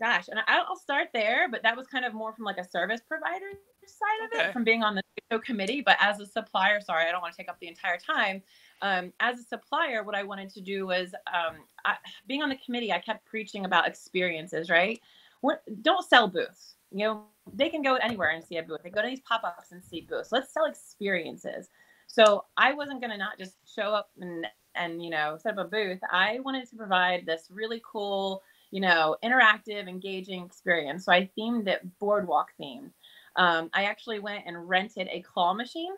gosh, 0.00 0.28
and 0.28 0.38
I, 0.46 0.62
will 0.68 0.76
start 0.76 1.08
there, 1.12 1.48
but 1.48 1.62
that 1.62 1.76
was 1.76 1.86
kind 1.86 2.04
of 2.04 2.14
more 2.14 2.32
from 2.32 2.44
like 2.44 2.58
a 2.58 2.68
service 2.68 3.00
provider 3.06 3.46
side 3.86 4.26
of 4.26 4.38
okay. 4.38 4.48
it, 4.48 4.52
from 4.52 4.64
being 4.64 4.82
on 4.82 4.94
the 5.30 5.38
committee. 5.40 5.80
But 5.80 5.96
as 6.00 6.20
a 6.20 6.26
supplier, 6.26 6.80
sorry, 6.80 7.06
I 7.06 7.12
don't 7.12 7.20
want 7.20 7.34
to 7.34 7.36
take 7.36 7.48
up 7.48 7.58
the 7.60 7.68
entire 7.68 7.98
time. 7.98 8.42
Um, 8.82 9.12
as 9.20 9.38
a 9.38 9.42
supplier, 9.42 10.04
what 10.04 10.14
I 10.14 10.22
wanted 10.22 10.50
to 10.50 10.60
do 10.60 10.86
was 10.86 11.14
um, 11.32 11.56
I, 11.84 11.96
being 12.26 12.42
on 12.42 12.48
the 12.48 12.58
committee, 12.64 12.92
I 12.92 12.98
kept 12.98 13.24
preaching 13.24 13.64
about 13.64 13.86
experiences, 13.88 14.70
right? 14.70 15.00
What, 15.40 15.62
don't 15.82 16.06
sell 16.08 16.28
booths. 16.28 16.74
You 16.90 16.98
know, 17.06 17.22
they 17.52 17.68
can 17.68 17.82
go 17.82 17.96
anywhere 17.96 18.30
and 18.30 18.42
see 18.42 18.56
a 18.56 18.62
booth. 18.62 18.80
They 18.82 18.90
go 18.90 19.02
to 19.02 19.08
these 19.08 19.20
pop 19.20 19.44
ups 19.44 19.72
and 19.72 19.82
see 19.82 20.02
booths. 20.08 20.32
Let's 20.32 20.52
sell 20.52 20.66
experiences. 20.66 21.68
So 22.06 22.44
I 22.56 22.72
wasn't 22.72 23.00
going 23.00 23.10
to 23.10 23.18
not 23.18 23.38
just 23.38 23.56
show 23.66 23.94
up 23.94 24.10
and 24.20 24.46
and 24.74 25.02
you 25.02 25.10
know 25.10 25.36
set 25.40 25.58
up 25.58 25.66
a 25.66 25.68
booth. 25.68 25.98
I 26.10 26.40
wanted 26.40 26.68
to 26.70 26.76
provide 26.76 27.26
this 27.26 27.48
really 27.50 27.82
cool 27.84 28.42
you 28.70 28.80
know, 28.80 29.16
interactive, 29.24 29.88
engaging 29.88 30.44
experience. 30.44 31.04
So 31.04 31.12
I 31.12 31.30
themed 31.38 31.68
it 31.68 31.80
boardwalk 31.98 32.48
themed. 32.60 32.90
Um, 33.36 33.70
I 33.72 33.84
actually 33.84 34.18
went 34.18 34.44
and 34.46 34.68
rented 34.68 35.08
a 35.10 35.22
claw 35.22 35.54
machine. 35.54 35.92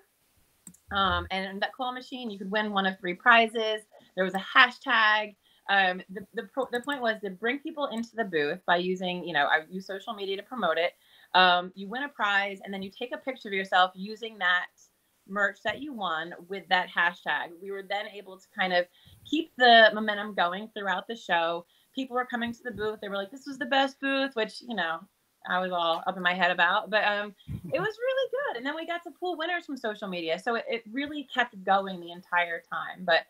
Um, 0.92 1.26
and 1.30 1.60
that 1.62 1.72
claw 1.72 1.92
machine, 1.92 2.30
you 2.30 2.38
could 2.38 2.50
win 2.50 2.72
one 2.72 2.86
of 2.86 2.98
three 2.98 3.14
prizes. 3.14 3.82
There 4.14 4.24
was 4.24 4.34
a 4.34 4.44
hashtag. 4.56 5.36
Um, 5.68 6.02
the, 6.10 6.26
the, 6.34 6.48
the 6.72 6.80
point 6.80 7.00
was 7.00 7.20
to 7.22 7.30
bring 7.30 7.60
people 7.60 7.86
into 7.92 8.10
the 8.14 8.24
booth 8.24 8.58
by 8.66 8.76
using, 8.76 9.24
you 9.24 9.32
know, 9.32 9.46
I 9.46 9.60
use 9.68 9.86
social 9.86 10.14
media 10.14 10.36
to 10.36 10.42
promote 10.42 10.78
it. 10.78 10.92
Um, 11.34 11.72
you 11.74 11.88
win 11.88 12.02
a 12.02 12.08
prize 12.08 12.58
and 12.64 12.74
then 12.74 12.82
you 12.82 12.90
take 12.90 13.14
a 13.14 13.18
picture 13.18 13.48
of 13.48 13.54
yourself 13.54 13.92
using 13.94 14.38
that 14.38 14.66
merch 15.28 15.58
that 15.64 15.80
you 15.80 15.92
won 15.92 16.34
with 16.48 16.64
that 16.68 16.88
hashtag. 16.88 17.50
We 17.62 17.70
were 17.70 17.84
then 17.88 18.06
able 18.08 18.36
to 18.36 18.46
kind 18.56 18.72
of 18.72 18.86
keep 19.24 19.52
the 19.56 19.90
momentum 19.94 20.34
going 20.34 20.70
throughout 20.74 21.06
the 21.06 21.16
show 21.16 21.66
people 21.94 22.16
were 22.16 22.26
coming 22.26 22.52
to 22.52 22.62
the 22.62 22.70
booth. 22.70 23.00
They 23.00 23.08
were 23.08 23.16
like, 23.16 23.30
"This 23.30 23.46
was 23.46 23.58
the 23.58 23.66
best 23.66 24.00
booth," 24.00 24.34
which 24.34 24.62
you 24.62 24.74
know 24.74 25.00
I 25.48 25.60
was 25.60 25.72
all 25.72 26.02
up 26.06 26.16
in 26.16 26.22
my 26.22 26.34
head 26.34 26.50
about. 26.50 26.90
But 26.90 27.04
um, 27.04 27.34
it 27.48 27.80
was 27.80 27.98
really 27.98 28.30
good. 28.30 28.56
And 28.58 28.66
then 28.66 28.74
we 28.74 28.86
got 28.86 29.02
to 29.04 29.10
pull 29.10 29.36
winners 29.36 29.66
from 29.66 29.76
social 29.76 30.08
media, 30.08 30.38
so 30.38 30.56
it, 30.56 30.64
it 30.68 30.82
really 30.90 31.28
kept 31.32 31.62
going 31.64 32.00
the 32.00 32.12
entire 32.12 32.62
time. 32.70 33.04
But 33.04 33.26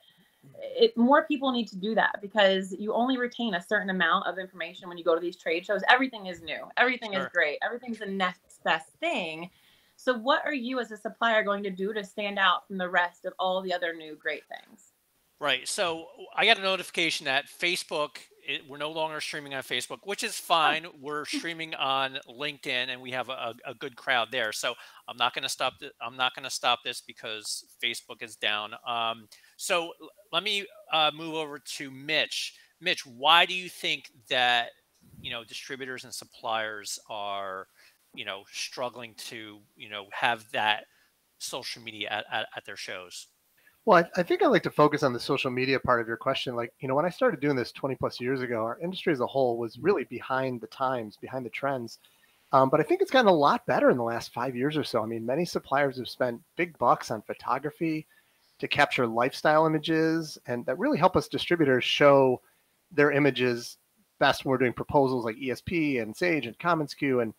it, 0.59 0.97
more 0.97 1.25
people 1.25 1.53
need 1.53 1.69
to 1.69 1.77
do 1.77 1.95
that 1.95 2.19
because 2.23 2.75
you 2.79 2.95
only 2.95 3.19
retain 3.19 3.55
a 3.55 3.63
certain 3.63 3.91
amount 3.91 4.27
of 4.27 4.39
information 4.39 4.89
when 4.89 4.97
you 4.97 5.05
go 5.05 5.15
to 5.15 5.21
these 5.21 5.37
trade 5.37 5.67
shows. 5.67 5.83
Everything 5.89 6.27
is 6.27 6.43
new, 6.43 6.65
everything 6.77 7.13
sure. 7.13 7.23
is 7.23 7.29
great, 7.33 7.59
everything's 7.63 7.99
the 7.99 8.07
next 8.07 8.63
best 8.65 8.89
thing. 9.01 9.51
So, 9.97 10.15
what 10.15 10.43
are 10.47 10.55
you 10.55 10.81
as 10.81 10.91
a 10.93 10.97
supplier 10.97 11.45
going 11.45 11.63
to 11.65 11.71
do 11.71 11.93
to 11.93 12.03
stand 12.03 12.39
out 12.39 12.67
from 12.67 12.79
the 12.79 12.89
rest 12.89 13.27
of 13.27 13.35
all 13.39 13.61
the 13.61 13.75
other 13.75 13.93
new 13.95 14.17
great 14.17 14.45
things? 14.49 14.93
Right. 15.39 15.69
So, 15.69 16.07
I 16.35 16.47
got 16.47 16.59
a 16.59 16.63
notification 16.63 17.27
that 17.27 17.47
Facebook 17.47 18.17
it, 18.51 18.63
we're 18.69 18.79
no 18.79 18.91
longer 18.91 19.21
streaming 19.21 19.55
on 19.55 19.63
Facebook, 19.63 19.99
which 20.03 20.25
is 20.25 20.37
fine. 20.37 20.87
We're 21.01 21.25
streaming 21.25 21.75
on 21.77 22.19
LinkedIn, 22.29 22.89
and 22.89 23.01
we 23.01 23.13
have 23.13 23.29
a, 23.29 23.55
a 23.65 23.75
good 23.75 23.95
crowd 23.95 24.29
there. 24.33 24.51
So 24.51 24.75
I'm 25.09 25.17
not 25.17 25.35
going 25.35 25.45
to 25.45 25.49
stop. 25.49 25.79
Th- 25.79 25.93
I'm 26.03 26.17
not 26.17 26.35
going 26.35 26.45
to 26.45 26.51
stop 26.51 26.81
this 26.85 27.01
because 27.01 27.65
Facebook 27.83 28.23
is 28.23 28.35
down. 28.35 28.75
Um, 28.87 29.29
so 29.57 29.93
let 30.33 30.43
me 30.43 30.67
uh, 30.93 31.13
move 31.15 31.35
over 31.35 31.59
to 31.59 31.91
Mitch. 31.91 32.55
Mitch, 32.81 33.07
why 33.07 33.47
do 33.47 33.55
you 33.55 33.69
think 33.69 34.11
that 34.29 34.71
you 35.21 35.31
know 35.31 35.45
distributors 35.45 36.05
and 36.05 36.13
suppliers 36.13 36.99
are 37.09 37.69
you 38.15 38.25
know 38.25 38.43
struggling 38.51 39.15
to 39.29 39.59
you 39.77 39.89
know 39.89 40.07
have 40.13 40.45
that 40.53 40.85
social 41.39 41.83
media 41.83 42.09
at, 42.11 42.25
at, 42.33 42.47
at 42.57 42.65
their 42.67 42.77
shows? 42.77 43.29
Well, 43.91 44.05
I, 44.17 44.21
I, 44.21 44.23
think 44.23 44.41
I'd 44.41 44.47
like 44.47 44.63
to 44.63 44.71
focus 44.71 45.03
on 45.03 45.13
the 45.13 45.19
social 45.19 45.51
media 45.51 45.81
part 45.81 46.01
of 46.01 46.07
your 46.07 46.17
question. 46.17 46.55
Like, 46.55 46.73
you 46.79 46.87
know, 46.87 46.95
when 46.95 47.05
I 47.05 47.11
started 47.11 47.41
doing 47.41 47.57
this 47.57 47.73
20 47.73 47.97
plus 47.97 48.21
years 48.21 48.41
ago, 48.41 48.63
our 48.63 48.79
industry 48.79 49.13
as 49.13 49.19
a 49.19 49.27
whole 49.27 49.59
was 49.59 49.81
really 49.81 50.05
behind 50.05 50.61
the 50.61 50.69
times, 50.69 51.17
behind 51.21 51.45
the 51.45 51.51
trends. 51.51 51.99
Um, 52.53 52.71
but 52.71 52.79
I 52.79 52.85
think 52.85 53.03
it's 53.03 53.11
gotten 53.11 53.27
a 53.27 53.35
lot 53.35 53.67
better 53.67 53.91
in 53.91 53.97
the 53.97 54.05
last 54.05 54.33
five 54.33 54.55
years 54.55 54.77
or 54.77 54.85
so. 54.85 55.03
I 55.03 55.07
mean, 55.07 55.27
many 55.27 55.45
suppliers 55.45 55.99
have 55.99 56.09
spent 56.09 56.41
big 56.55 56.79
bucks 56.79 57.11
on 57.11 57.23
photography 57.23 58.07
to 58.61 58.69
capture 58.69 59.09
lifestyle 59.09 59.67
images, 59.67 60.39
and 60.47 60.65
that 60.67 60.79
really 60.79 60.97
help 60.97 61.17
us 61.17 61.27
distributors 61.27 61.83
show 61.83 62.41
their 62.93 63.11
images 63.11 63.77
best 64.21 64.45
when 64.45 64.51
we're 64.51 64.59
doing 64.59 64.73
proposals 64.73 65.25
like 65.25 65.35
ESP 65.35 66.01
and 66.01 66.17
Sage 66.17 66.47
and 66.47 66.57
commonsku 66.61 67.23
and 67.23 67.35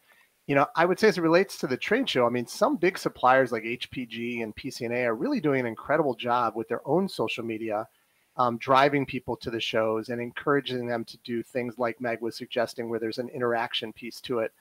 you 0.52 0.56
know, 0.56 0.68
I 0.76 0.84
would 0.84 1.00
say 1.00 1.08
as 1.08 1.18
it 1.18 1.22
relates 1.22 1.58
to 1.60 1.68
the 1.68 1.78
trade 1.78 2.10
show, 2.10 2.28
I 2.28 2.30
mean, 2.30 2.46
some 2.46 2.76
big 2.76 2.98
suppliers 2.98 3.54
like 3.54 3.64
HPG 3.64 4.44
and 4.44 4.54
PCNA 4.54 5.06
are 5.06 5.16
really 5.16 5.40
doing 5.40 5.62
an 5.62 5.66
incredible 5.66 6.14
job 6.14 6.58
with 6.58 6.68
their 6.68 6.86
own 6.86 7.08
social 7.08 7.46
media, 7.46 7.88
um, 8.36 8.58
driving 8.58 9.06
people 9.06 9.38
to 9.38 9.50
the 9.50 9.62
shows 9.62 10.10
and 10.10 10.20
encouraging 10.20 10.88
them 10.88 11.06
to 11.06 11.18
do 11.20 11.42
things 11.42 11.76
like 11.78 12.02
Meg 12.02 12.20
was 12.20 12.36
suggesting, 12.36 12.90
where 12.90 13.00
there's 13.00 13.18
an 13.18 13.30
interaction 13.30 13.94
piece 13.94 14.20
to 14.20 14.40
it. 14.40 14.52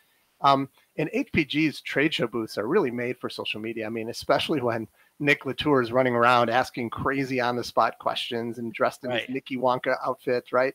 Um, 0.43 0.69
and 0.97 1.11
HPG's 1.11 1.81
trade 1.81 2.15
show 2.15 2.29
booths 2.29 2.57
are 2.57 2.69
really 2.69 2.93
made 2.93 3.19
for 3.19 3.29
social 3.29 3.61
media. 3.61 3.85
I 3.85 3.89
mean, 3.89 4.11
especially 4.11 4.61
when 4.61 4.87
Nick 5.19 5.45
Latour 5.45 5.83
is 5.83 5.91
running 5.91 6.15
around 6.15 6.51
asking 6.51 6.91
crazy 6.91 7.41
on 7.41 7.57
the 7.57 7.65
spot 7.65 7.99
questions 7.99 8.59
and 8.59 8.73
dressed 8.73 9.03
in 9.03 9.11
right. 9.11 9.23
his 9.23 9.35
Nicky 9.35 9.57
Wonka 9.57 9.97
outfit, 10.07 10.53
right? 10.53 10.75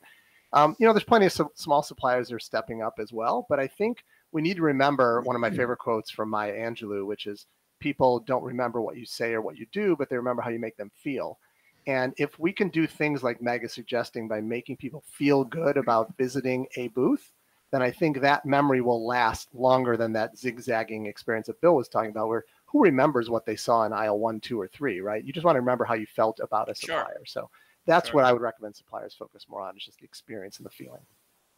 Um, 0.52 0.76
you 0.78 0.86
know, 0.86 0.92
there's 0.92 1.04
plenty 1.04 1.24
of 1.24 1.32
so- 1.32 1.52
small 1.54 1.82
suppliers 1.82 2.28
that 2.28 2.34
are 2.34 2.38
stepping 2.38 2.82
up 2.82 2.98
as 2.98 3.14
well, 3.14 3.46
but 3.48 3.58
I 3.58 3.66
think 3.66 4.04
we 4.32 4.42
need 4.42 4.56
to 4.56 4.62
remember 4.62 5.20
one 5.22 5.36
of 5.36 5.40
my 5.40 5.50
favorite 5.50 5.78
quotes 5.78 6.10
from 6.10 6.30
Maya 6.30 6.52
Angelou, 6.52 7.06
which 7.06 7.26
is 7.26 7.46
people 7.80 8.20
don't 8.20 8.42
remember 8.42 8.80
what 8.80 8.96
you 8.96 9.06
say 9.06 9.32
or 9.32 9.40
what 9.40 9.56
you 9.56 9.66
do, 9.72 9.96
but 9.96 10.08
they 10.08 10.16
remember 10.16 10.42
how 10.42 10.50
you 10.50 10.58
make 10.58 10.76
them 10.76 10.90
feel. 10.94 11.38
And 11.86 12.12
if 12.16 12.38
we 12.38 12.52
can 12.52 12.68
do 12.68 12.86
things 12.86 13.22
like 13.22 13.40
Meg 13.40 13.64
is 13.64 13.72
suggesting 13.72 14.26
by 14.26 14.40
making 14.40 14.76
people 14.76 15.04
feel 15.06 15.44
good 15.44 15.76
about 15.76 16.16
visiting 16.16 16.66
a 16.76 16.88
booth, 16.88 17.32
then 17.70 17.82
I 17.82 17.90
think 17.90 18.20
that 18.20 18.44
memory 18.44 18.80
will 18.80 19.06
last 19.06 19.48
longer 19.54 19.96
than 19.96 20.12
that 20.14 20.36
zigzagging 20.36 21.06
experience 21.06 21.46
that 21.46 21.60
Bill 21.60 21.76
was 21.76 21.88
talking 21.88 22.10
about, 22.10 22.28
where 22.28 22.44
who 22.66 22.82
remembers 22.82 23.30
what 23.30 23.46
they 23.46 23.56
saw 23.56 23.84
in 23.84 23.92
aisle 23.92 24.18
one, 24.18 24.40
two, 24.40 24.60
or 24.60 24.66
three, 24.68 25.00
right? 25.00 25.24
You 25.24 25.32
just 25.32 25.44
want 25.44 25.56
to 25.56 25.60
remember 25.60 25.84
how 25.84 25.94
you 25.94 26.06
felt 26.06 26.40
about 26.40 26.68
a 26.68 26.74
supplier. 26.74 27.04
Sure. 27.18 27.26
So 27.26 27.50
that's 27.86 28.08
sure. 28.08 28.16
what 28.16 28.24
I 28.24 28.32
would 28.32 28.42
recommend 28.42 28.74
suppliers 28.74 29.14
focus 29.14 29.46
more 29.48 29.62
on, 29.62 29.76
is 29.76 29.84
just 29.84 29.98
the 29.98 30.04
experience 30.04 30.58
and 30.58 30.66
the 30.66 30.70
feeling. 30.70 31.02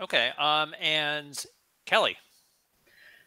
Okay. 0.01 0.33
Um, 0.39 0.75
and 0.81 1.45
Kelly. 1.87 2.17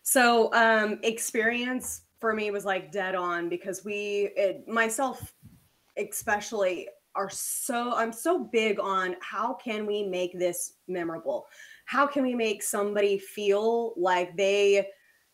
So 0.03 0.53
um, 0.53 1.00
experience 1.03 2.01
for 2.20 2.34
me 2.34 2.51
was 2.51 2.65
like 2.65 2.91
dead 2.91 3.15
on 3.15 3.50
because 3.50 3.84
we, 3.84 4.31
it, 4.36 4.67
myself 4.67 5.34
especially, 5.98 6.88
are 7.15 7.29
so 7.29 7.93
I'm 7.93 8.13
so 8.13 8.39
big 8.39 8.79
on 8.79 9.17
how 9.22 9.53
can 9.53 9.86
we 9.86 10.03
make 10.03 10.38
this 10.38 10.75
memorable? 10.88 11.46
How 11.86 12.08
can 12.08 12.24
we 12.24 12.34
make 12.34 12.63
somebody 12.63 13.17
feel 13.17 13.93
like 13.98 14.38
they 14.38 14.88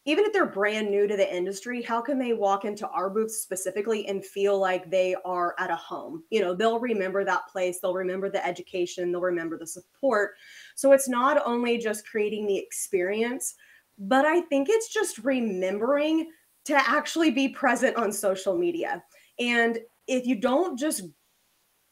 even 0.05 0.23
if 0.23 0.31
they're 0.31 0.45
brand 0.45 0.89
new 0.89 1.05
to 1.05 1.17
the 1.17 1.35
industry, 1.35 1.81
how 1.81 1.99
can 1.99 2.17
they 2.17 2.31
walk 2.31 2.63
into 2.63 2.87
our 2.87 3.09
booth 3.09 3.29
specifically 3.29 4.07
and 4.07 4.23
feel 4.23 4.57
like 4.57 4.89
they 4.89 5.13
are 5.25 5.53
at 5.59 5.69
a 5.69 5.75
home? 5.75 6.23
You 6.29 6.39
know, 6.39 6.55
they'll 6.55 6.79
remember 6.79 7.25
that 7.25 7.45
place, 7.49 7.79
they'll 7.81 7.93
remember 7.93 8.29
the 8.29 8.45
education, 8.45 9.11
they'll 9.11 9.19
remember 9.19 9.57
the 9.57 9.67
support. 9.67 10.35
So 10.75 10.93
it's 10.93 11.09
not 11.09 11.45
only 11.45 11.77
just 11.77 12.07
creating 12.07 12.47
the 12.47 12.57
experience, 12.57 13.55
but 13.97 14.25
I 14.25 14.41
think 14.41 14.67
it's 14.69 14.93
just 14.93 15.19
remembering 15.19 16.29
to 16.65 16.75
actually 16.75 17.31
be 17.31 17.49
present 17.49 17.95
on 17.95 18.11
social 18.11 18.57
media. 18.57 19.03
And 19.39 19.79
if 20.07 20.25
you 20.25 20.35
don't 20.35 20.77
just 20.77 21.03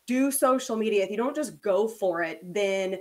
do 0.07 0.31
social 0.31 0.75
media, 0.75 1.03
if 1.03 1.09
you 1.09 1.17
don't 1.17 1.35
just 1.35 1.61
go 1.61 1.87
for 1.87 2.21
it, 2.21 2.41
then 2.53 2.99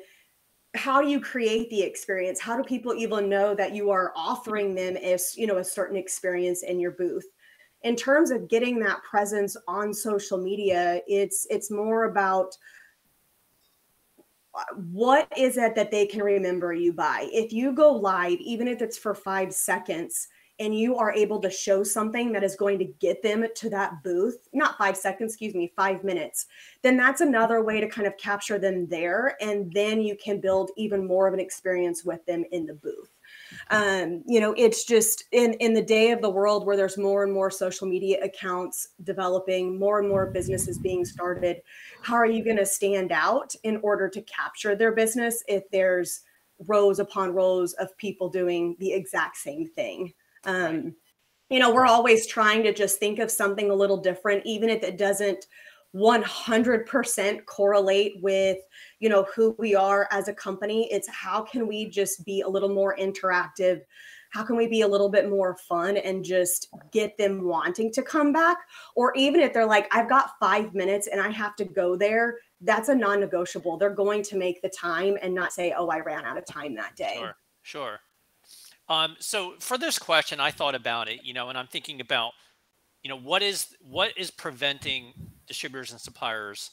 how 0.75 1.00
do 1.00 1.08
you 1.08 1.20
create 1.20 1.70
the 1.70 1.82
experience? 1.82 2.40
How 2.40 2.56
do 2.56 2.64
people 2.64 2.94
even 2.94 3.28
know 3.28 3.54
that 3.54 3.75
you 3.75 3.90
are 3.90 4.12
offering 4.16 4.75
them 4.75 4.96
as, 4.96 5.37
you 5.37 5.46
know, 5.46 5.58
a 5.58 5.64
certain 5.64 5.96
experience 5.96 6.62
in 6.62 6.80
your 6.80 6.92
booth? 6.92 7.25
In 7.82 7.96
terms 7.96 8.30
of 8.30 8.49
getting 8.49 8.80
that 8.80 9.02
presence 9.02 9.56
on 9.68 9.92
social 9.92 10.38
media, 10.38 11.00
it's 11.06 11.46
it's 11.50 11.70
more 11.70 12.04
about 12.04 12.56
what 14.76 15.28
is 15.37 15.56
it 15.56 15.75
that 15.75 15.90
they 15.90 16.06
can 16.06 16.23
remember 16.23 16.73
you 16.73 16.92
by? 16.92 17.28
If 17.32 17.52
you 17.52 17.73
go 17.73 17.92
live, 17.92 18.38
even 18.40 18.68
if 18.68 18.82
it's 18.82 18.99
for 18.99 19.14
five 19.14 19.52
seconds, 19.52 20.28
and 20.61 20.78
you 20.78 20.96
are 20.96 21.12
able 21.12 21.40
to 21.40 21.50
show 21.50 21.82
something 21.82 22.32
that 22.32 22.44
is 22.44 22.54
going 22.54 22.78
to 22.78 22.84
get 23.00 23.23
them 23.23 23.44
to 23.56 23.70
that 23.70 24.02
booth, 24.04 24.49
not 24.52 24.78
five 24.78 24.96
seconds, 24.96 25.32
excuse 25.32 25.54
me, 25.54 25.73
five 25.75 26.04
minutes, 26.04 26.46
then 26.82 26.96
that's 26.96 27.20
another 27.20 27.64
way 27.64 27.80
to 27.80 27.88
kind 27.88 28.06
of 28.06 28.16
capture 28.16 28.58
them 28.58 28.87
there. 28.87 29.37
And 29.40 29.73
then 29.73 30.00
you 30.00 30.16
can 30.16 30.40
build 30.40 30.70
even 30.76 31.06
more 31.06 31.26
of 31.26 31.34
an 31.34 31.40
experience 31.40 32.04
with 32.04 32.25
them 32.26 32.44
in 32.52 32.66
the 32.66 32.75
booth 32.75 33.13
um, 33.71 34.23
you 34.26 34.40
know 34.40 34.54
it's 34.57 34.85
just 34.85 35.25
in 35.33 35.54
in 35.54 35.75
the 35.75 35.83
day 35.83 36.11
of 36.11 36.21
the 36.23 36.31
world 36.31 36.66
where 36.66 36.76
there's 36.76 36.99
more 36.99 37.25
and 37.25 37.33
more 37.33 37.50
social 37.50 37.87
media 37.87 38.19
accounts 38.23 38.88
developing 39.02 39.78
more 39.78 39.99
and 40.00 40.09
more 40.09 40.26
businesses 40.26 40.78
being 40.78 41.04
started 41.04 41.61
how 42.02 42.14
are 42.14 42.26
you 42.26 42.45
going 42.45 42.57
to 42.57 42.66
stand 42.66 43.12
out 43.12 43.54
in 43.62 43.78
order 43.83 44.09
to 44.09 44.23
capture 44.23 44.76
their 44.76 44.93
business 44.93 45.43
if 45.49 45.64
there's 45.71 46.21
rows 46.66 46.99
upon 46.99 47.35
rows 47.35 47.73
of 47.75 47.97
people 47.97 48.28
doing 48.28 48.76
the 48.78 48.93
exact 48.93 49.37
same 49.37 49.66
thing? 49.66 50.12
Um, 50.45 50.95
you 51.50 51.59
know 51.59 51.73
we're 51.73 51.87
always 51.87 52.26
trying 52.26 52.62
to 52.62 52.73
just 52.73 52.99
think 52.99 53.19
of 53.19 53.31
something 53.31 53.71
a 53.71 53.75
little 53.75 53.99
different 53.99 54.45
even 54.45 54.69
if 54.69 54.83
it 54.83 54.97
doesn't 54.97 55.47
100% 55.95 57.45
correlate 57.45 58.14
with 58.21 58.59
you 59.04 59.11
know 59.11 59.26
who 59.37 59.54
we 59.58 59.75
are 59.75 60.08
as 60.11 60.28
a 60.28 60.32
company 60.32 60.88
it's 60.90 61.06
how 61.11 61.42
can 61.42 61.66
we 61.66 61.84
just 61.84 62.25
be 62.25 62.40
a 62.40 62.49
little 62.49 62.70
more 62.70 62.96
interactive? 62.96 63.82
How 64.30 64.42
can 64.42 64.56
we 64.56 64.66
be 64.66 64.80
a 64.80 64.88
little 64.88 65.11
bit 65.11 65.28
more 65.28 65.58
fun 65.68 65.99
and 65.99 66.25
just 66.25 66.68
get 66.90 67.18
them 67.18 67.44
wanting 67.44 67.92
to 67.92 68.02
come 68.02 68.32
back? 68.32 68.56
Or 68.96 69.12
even 69.14 69.42
if 69.42 69.52
they're 69.52 69.66
like 69.66 69.94
i've 69.94 70.08
got 70.08 70.30
five 70.40 70.73
minutes 70.73 71.06
and 71.06 71.20
i 71.20 71.28
have 71.28 71.54
to 71.56 71.66
go 71.66 71.96
there 71.96 72.38
that's 72.62 72.88
a 72.88 72.94
non-negotiable. 72.94 73.76
They're 73.76 73.90
going 73.90 74.23
to 74.23 74.37
make 74.38 74.62
the 74.62 74.70
time 74.70 75.18
and 75.20 75.34
not 75.34 75.52
say 75.52 75.75
oh 75.76 75.88
i 75.88 76.00
ran 76.00 76.25
out 76.25 76.38
of 76.38 76.46
time 76.46 76.75
that 76.76 76.96
day. 76.96 77.16
Sure 77.18 77.37
sure. 77.62 78.00
Um, 78.88 79.16
so 79.18 79.54
for 79.61 79.76
this 79.76 79.99
question 79.99 80.40
i 80.40 80.50
thought 80.50 80.75
about 80.75 81.08
it 81.08 81.20
you 81.23 81.34
know 81.34 81.50
and 81.50 81.58
i'm 81.58 81.66
thinking 81.66 82.00
about 82.00 82.32
you 83.02 83.11
know 83.11 83.18
what 83.18 83.42
is 83.42 83.76
what 83.80 84.16
is 84.16 84.30
preventing 84.30 85.12
distributors 85.46 85.92
and 85.92 86.00
suppliers 86.00 86.70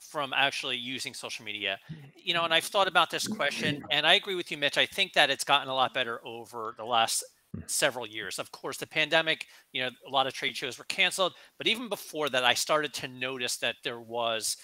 from 0.00 0.32
actually 0.34 0.76
using 0.76 1.14
social 1.14 1.44
media. 1.44 1.78
Mm-hmm. 1.90 2.06
You 2.16 2.34
know 2.34 2.44
and 2.44 2.52
i've 2.52 2.64
thought 2.64 2.88
about 2.88 3.10
this 3.10 3.26
question 3.26 3.76
mm-hmm. 3.76 3.86
and 3.90 4.06
i 4.06 4.14
agree 4.14 4.34
with 4.34 4.50
you 4.50 4.58
mitch. 4.58 4.78
I 4.78 4.86
think 4.86 5.12
that 5.14 5.30
it's 5.30 5.44
gotten 5.44 5.68
a 5.68 5.74
lot 5.74 5.94
better 5.94 6.20
over 6.26 6.74
the 6.76 6.84
last 6.84 7.24
mm. 7.56 7.62
several 7.70 8.06
years. 8.06 8.38
Of 8.38 8.50
course 8.52 8.76
the 8.76 8.86
pandemic 8.86 9.46
you 9.72 9.82
know 9.82 9.90
a 10.06 10.10
lot 10.10 10.26
of 10.26 10.32
trade 10.32 10.56
shows 10.56 10.78
were 10.78 10.84
canceled 10.84 11.34
but 11.58 11.66
even 11.66 11.88
before 11.88 12.28
that 12.30 12.44
i 12.44 12.54
started 12.54 12.92
to 12.94 13.08
notice 13.08 13.56
that 13.58 13.76
there 13.84 14.00
was 14.00 14.56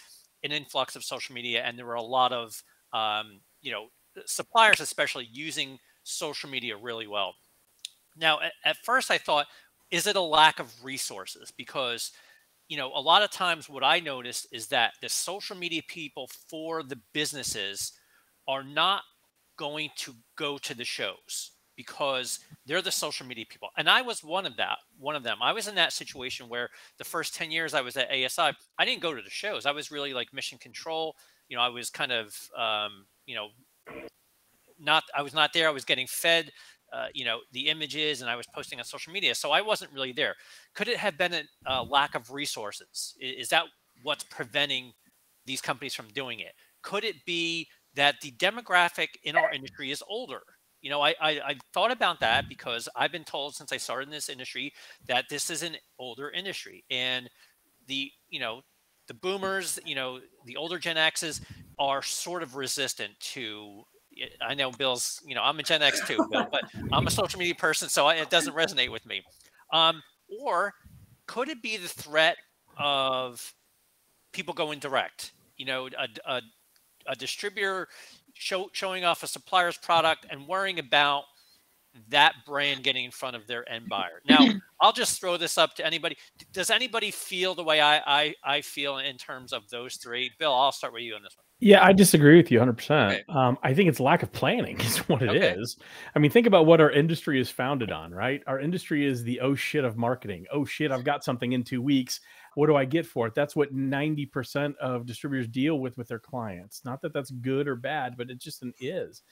an 0.42 0.52
influx 0.52 0.96
of 0.96 1.04
social 1.04 1.34
media 1.34 1.62
and 1.62 1.78
there 1.78 1.86
were 1.86 1.94
a 1.94 2.02
lot 2.02 2.32
of 2.32 2.62
um, 2.92 3.40
you 3.60 3.72
know 3.72 3.86
suppliers 4.26 4.80
especially 4.80 5.28
using 5.30 5.78
social 6.02 6.50
media 6.50 6.76
really 6.76 7.06
well. 7.06 7.34
Now 8.16 8.40
at, 8.40 8.52
at 8.64 8.76
first 8.84 9.10
i 9.10 9.18
thought 9.18 9.46
is 9.92 10.06
it 10.06 10.16
a 10.16 10.20
lack 10.20 10.58
of 10.58 10.72
resources? 10.82 11.52
Because, 11.56 12.10
you 12.72 12.78
know, 12.78 12.90
a 12.94 13.00
lot 13.12 13.22
of 13.22 13.30
times 13.30 13.68
what 13.68 13.84
I 13.84 14.00
noticed 14.00 14.46
is 14.52 14.66
that 14.68 14.94
the 15.02 15.08
social 15.08 15.56
media 15.56 15.82
people 15.88 16.28
for 16.50 16.82
the 16.82 16.98
businesses 17.12 17.92
are 18.48 18.64
not 18.64 19.02
going 19.56 19.90
to 19.96 20.14
go 20.36 20.58
to 20.58 20.74
the 20.74 20.84
shows. 20.84 21.52
because 21.76 22.38
they're 22.66 22.82
the 22.82 22.90
social 22.92 23.26
media 23.26 23.46
people. 23.48 23.68
And 23.78 23.88
I 23.88 24.02
was 24.02 24.22
one 24.22 24.46
of 24.46 24.56
that, 24.58 24.78
one 24.98 25.16
of 25.16 25.22
them. 25.22 25.38
I 25.40 25.52
was 25.52 25.68
in 25.68 25.74
that 25.76 25.92
situation 25.92 26.48
where 26.48 26.68
the 26.98 27.04
first 27.04 27.34
10 27.34 27.50
years 27.50 27.72
I 27.74 27.80
was 27.80 27.96
at 27.96 28.10
ASI, 28.10 28.54
I 28.78 28.84
didn't 28.84 29.00
go 29.02 29.14
to 29.14 29.22
the 29.22 29.30
shows. 29.30 29.64
I 29.66 29.72
was 29.72 29.90
really 29.90 30.12
like 30.12 30.32
mission 30.34 30.58
control. 30.58 31.16
You 31.48 31.56
know, 31.56 31.62
I 31.62 31.68
was 31.70 31.90
kind 31.90 32.12
of, 32.12 32.36
um, 32.56 33.06
you 33.26 33.34
know, 33.34 33.48
not, 34.78 35.04
I 35.16 35.22
was 35.22 35.34
not 35.34 35.52
there. 35.52 35.68
I 35.68 35.72
was 35.72 35.84
getting 35.84 36.06
fed, 36.06 36.50
uh, 36.92 37.06
you 37.14 37.24
know, 37.24 37.40
the 37.52 37.68
images 37.68 38.20
and 38.20 38.30
I 38.30 38.36
was 38.36 38.46
posting 38.54 38.78
on 38.78 38.84
social 38.84 39.12
media. 39.12 39.34
So 39.34 39.50
I 39.50 39.62
wasn't 39.62 39.92
really 39.92 40.12
there. 40.12 40.34
Could 40.74 40.88
it 40.88 40.96
have 40.98 41.16
been 41.16 41.32
a, 41.32 41.42
a 41.66 41.82
lack 41.82 42.14
of 42.14 42.30
resources? 42.30 43.14
Is 43.20 43.48
that 43.48 43.64
what's 44.02 44.24
preventing 44.24 44.92
these 45.46 45.60
companies 45.60 45.94
from 45.94 46.08
doing 46.08 46.40
it? 46.40 46.52
Could 46.82 47.04
it 47.04 47.24
be 47.24 47.68
that 47.94 48.20
the 48.20 48.32
demographic 48.32 49.08
in 49.24 49.36
our 49.36 49.52
industry 49.52 49.90
is 49.90 50.02
older? 50.08 50.42
you 50.82 50.90
know, 50.90 51.00
I, 51.00 51.14
I 51.20 51.30
I 51.30 51.56
thought 51.72 51.92
about 51.92 52.20
that 52.20 52.48
because 52.48 52.88
I've 52.96 53.12
been 53.12 53.24
told 53.24 53.54
since 53.54 53.72
I 53.72 53.76
started 53.76 54.08
in 54.08 54.12
this 54.12 54.28
industry 54.28 54.72
that 55.06 55.26
this 55.30 55.48
is 55.48 55.62
an 55.62 55.76
older 55.98 56.28
industry, 56.30 56.84
and 56.90 57.30
the 57.86 58.10
you 58.28 58.40
know 58.40 58.62
the 59.06 59.14
boomers, 59.14 59.78
you 59.86 59.94
know, 59.94 60.20
the 60.44 60.56
older 60.56 60.78
Gen 60.78 60.96
X's 60.96 61.40
are 61.78 62.02
sort 62.02 62.42
of 62.42 62.56
resistant 62.56 63.18
to. 63.20 63.84
I 64.40 64.54
know 64.54 64.70
Bill's, 64.70 65.22
you 65.26 65.34
know, 65.34 65.42
I'm 65.42 65.58
a 65.58 65.62
Gen 65.62 65.82
X 65.82 66.06
too, 66.06 66.18
Bill, 66.30 66.46
but 66.50 66.64
I'm 66.92 67.06
a 67.06 67.10
social 67.10 67.38
media 67.38 67.54
person, 67.54 67.88
so 67.88 68.08
it 68.08 68.30
doesn't 68.30 68.54
resonate 68.54 68.90
with 68.90 69.06
me. 69.06 69.22
Um, 69.72 70.02
or 70.40 70.74
could 71.26 71.48
it 71.48 71.62
be 71.62 71.76
the 71.76 71.88
threat 71.88 72.36
of 72.78 73.54
people 74.32 74.54
going 74.54 74.78
direct? 74.78 75.32
You 75.56 75.66
know, 75.66 75.88
a, 75.88 76.08
a, 76.26 76.42
a 77.06 77.14
distributor 77.16 77.88
show, 78.34 78.68
showing 78.72 79.04
off 79.04 79.22
a 79.22 79.26
supplier's 79.26 79.78
product 79.78 80.26
and 80.30 80.46
worrying 80.46 80.78
about 80.78 81.24
that 82.08 82.34
brand 82.46 82.82
getting 82.82 83.04
in 83.04 83.10
front 83.10 83.36
of 83.36 83.46
their 83.46 83.70
end 83.70 83.88
buyer. 83.90 84.20
Now, 84.28 84.46
I'll 84.80 84.92
just 84.92 85.20
throw 85.20 85.36
this 85.36 85.58
up 85.58 85.74
to 85.76 85.86
anybody. 85.86 86.16
Does 86.52 86.70
anybody 86.70 87.10
feel 87.10 87.54
the 87.54 87.64
way 87.64 87.80
I, 87.80 87.98
I, 88.06 88.34
I 88.44 88.60
feel 88.60 88.98
in 88.98 89.16
terms 89.16 89.52
of 89.52 89.68
those 89.70 89.96
three? 89.96 90.30
Bill, 90.38 90.52
I'll 90.52 90.72
start 90.72 90.92
with 90.92 91.02
you 91.02 91.14
on 91.14 91.22
this 91.22 91.36
one. 91.36 91.44
Yeah, 91.60 91.84
I 91.84 91.92
disagree 91.92 92.36
with 92.36 92.50
you 92.50 92.58
100%. 92.58 93.12
Okay. 93.12 93.24
Um, 93.28 93.56
I 93.62 93.72
think 93.72 93.88
it's 93.88 94.00
lack 94.00 94.24
of 94.24 94.32
planning 94.32 94.80
is 94.80 94.98
what 95.08 95.22
it 95.22 95.28
okay. 95.28 95.50
is. 95.50 95.76
I 96.14 96.18
mean, 96.18 96.30
think 96.30 96.48
about 96.48 96.66
what 96.66 96.80
our 96.80 96.90
industry 96.90 97.40
is 97.40 97.50
founded 97.50 97.92
on, 97.92 98.12
right? 98.12 98.42
Our 98.48 98.58
industry 98.58 99.06
is 99.06 99.22
the 99.22 99.40
oh 99.40 99.54
shit 99.54 99.84
of 99.84 99.96
marketing. 99.96 100.46
Oh 100.52 100.64
shit, 100.64 100.90
I've 100.90 101.04
got 101.04 101.22
something 101.22 101.52
in 101.52 101.62
two 101.62 101.80
weeks. 101.80 102.20
What 102.56 102.66
do 102.66 102.74
I 102.74 102.84
get 102.84 103.06
for 103.06 103.28
it? 103.28 103.34
That's 103.34 103.54
what 103.54 103.74
90% 103.74 104.76
of 104.78 105.06
distributors 105.06 105.46
deal 105.46 105.78
with 105.78 105.96
with 105.96 106.08
their 106.08 106.18
clients. 106.18 106.84
Not 106.84 107.00
that 107.02 107.14
that's 107.14 107.30
good 107.30 107.68
or 107.68 107.76
bad, 107.76 108.16
but 108.16 108.28
it 108.28 108.38
just 108.38 108.62
an 108.62 108.74
is. 108.80 109.22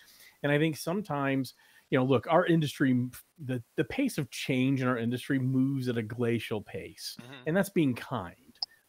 And 0.43 0.53
I 0.53 0.59
think 0.59 0.77
sometimes– 0.77 1.55
you 1.91 1.99
know, 1.99 2.05
look, 2.05 2.27
our 2.31 2.47
industry, 2.47 3.09
the 3.45 3.63
the 3.77 3.85
pace 3.85 4.17
of 4.17 4.31
change 4.31 4.81
in 4.81 4.89
our 4.89 4.99
industry 4.99 5.39
moves 5.39 5.89
at 5.89 5.99
a 5.99 6.03
glacial 6.03 6.61
pace, 6.61 7.17
mm-hmm. 7.21 7.33
and 7.47 7.57
that's 7.57 7.71
being 7.71 7.95
kind, 7.95 8.35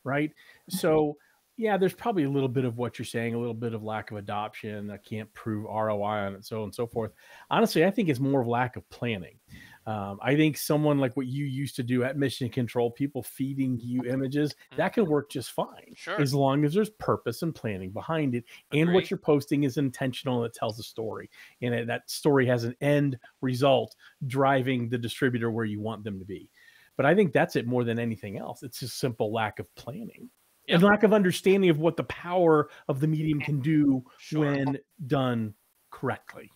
right? 0.04 0.30
Mm-hmm. 0.30 0.78
So, 0.78 1.18
yeah, 1.58 1.78
there's 1.78 1.96
probably 1.96 2.24
a 2.24 2.30
little 2.30 2.50
bit 2.50 2.64
of 2.64 2.78
what 2.78 3.00
you're 3.00 3.06
saying, 3.06 3.34
a 3.34 3.40
little 3.40 3.56
bit 3.56 3.74
of 3.74 3.84
lack 3.84 4.12
of 4.12 4.18
adoption. 4.18 4.92
I 4.92 4.98
can't 4.98 5.32
prove 5.34 5.66
ROI 5.66 6.04
on 6.04 6.36
it, 6.36 6.46
so 6.46 6.64
and 6.64 6.74
so 6.74 6.86
forth. 6.86 7.12
Honestly, 7.50 7.84
I 7.86 7.92
think 7.92 8.08
it's 8.08 8.20
more 8.20 8.42
of 8.42 8.48
lack 8.48 8.76
of 8.76 8.88
planning. 8.90 9.40
Um, 9.88 10.20
I 10.22 10.36
think 10.36 10.58
someone 10.58 11.00
like 11.00 11.18
what 11.18 11.26
you 11.26 11.46
used 11.46 11.76
to 11.78 11.84
do 11.84 12.04
at 12.04 12.18
Mission 12.18 12.50
Control, 12.50 12.92
people 12.92 13.24
feeding 13.24 13.80
you 13.82 14.04
images, 14.04 14.54
that 14.78 14.94
can 14.94 15.04
mm-hmm. 15.04 15.14
work 15.14 15.32
just 15.32 15.52
fine. 15.52 15.94
Sure. 15.96 16.22
As 16.22 16.34
long 16.34 16.64
as 16.66 16.74
there's 16.74 16.92
purpose 16.92 17.42
and 17.42 17.54
planning 17.54 17.90
behind 17.90 18.36
it, 18.36 18.46
and 18.72 18.94
what 18.94 19.10
you're 19.10 19.18
posting 19.18 19.64
is 19.64 19.78
intentional 19.78 20.44
and 20.44 20.46
it 20.52 20.58
tells 20.58 20.80
a 20.80 20.84
story, 20.84 21.30
and 21.62 21.74
it, 21.74 21.88
that 21.88 22.10
story 22.10 22.46
has 22.46 22.64
an 22.64 22.76
end 22.82 23.18
result 23.42 23.96
driving 24.28 24.88
the 24.88 24.98
distributor 24.98 25.50
where 25.50 25.66
you 25.66 25.80
want 25.80 26.04
them 26.04 26.20
to 26.20 26.26
be. 26.26 26.50
But 26.96 27.06
I 27.08 27.16
think 27.16 27.34
that's 27.34 27.56
it 27.56 27.66
more 27.66 27.84
than 27.84 27.98
anything 27.98 28.38
else. 28.38 28.62
It's 28.62 28.80
just 28.80 29.00
simple 29.00 29.34
lack 29.34 29.60
of 29.60 29.74
planning. 29.76 30.30
Yep. 30.68 30.76
and 30.76 30.84
lack 30.84 31.02
of 31.02 31.12
understanding 31.12 31.72
of 31.72 31.80
what 31.80 31.98
the 31.98 32.04
power 32.04 32.70
of 32.88 33.00
the 33.00 33.08
medium 33.08 33.40
can 33.40 33.62
do 33.62 34.04
sure. 34.20 34.42
when 34.42 34.78
done 35.08 35.56
correctly. 35.90 36.52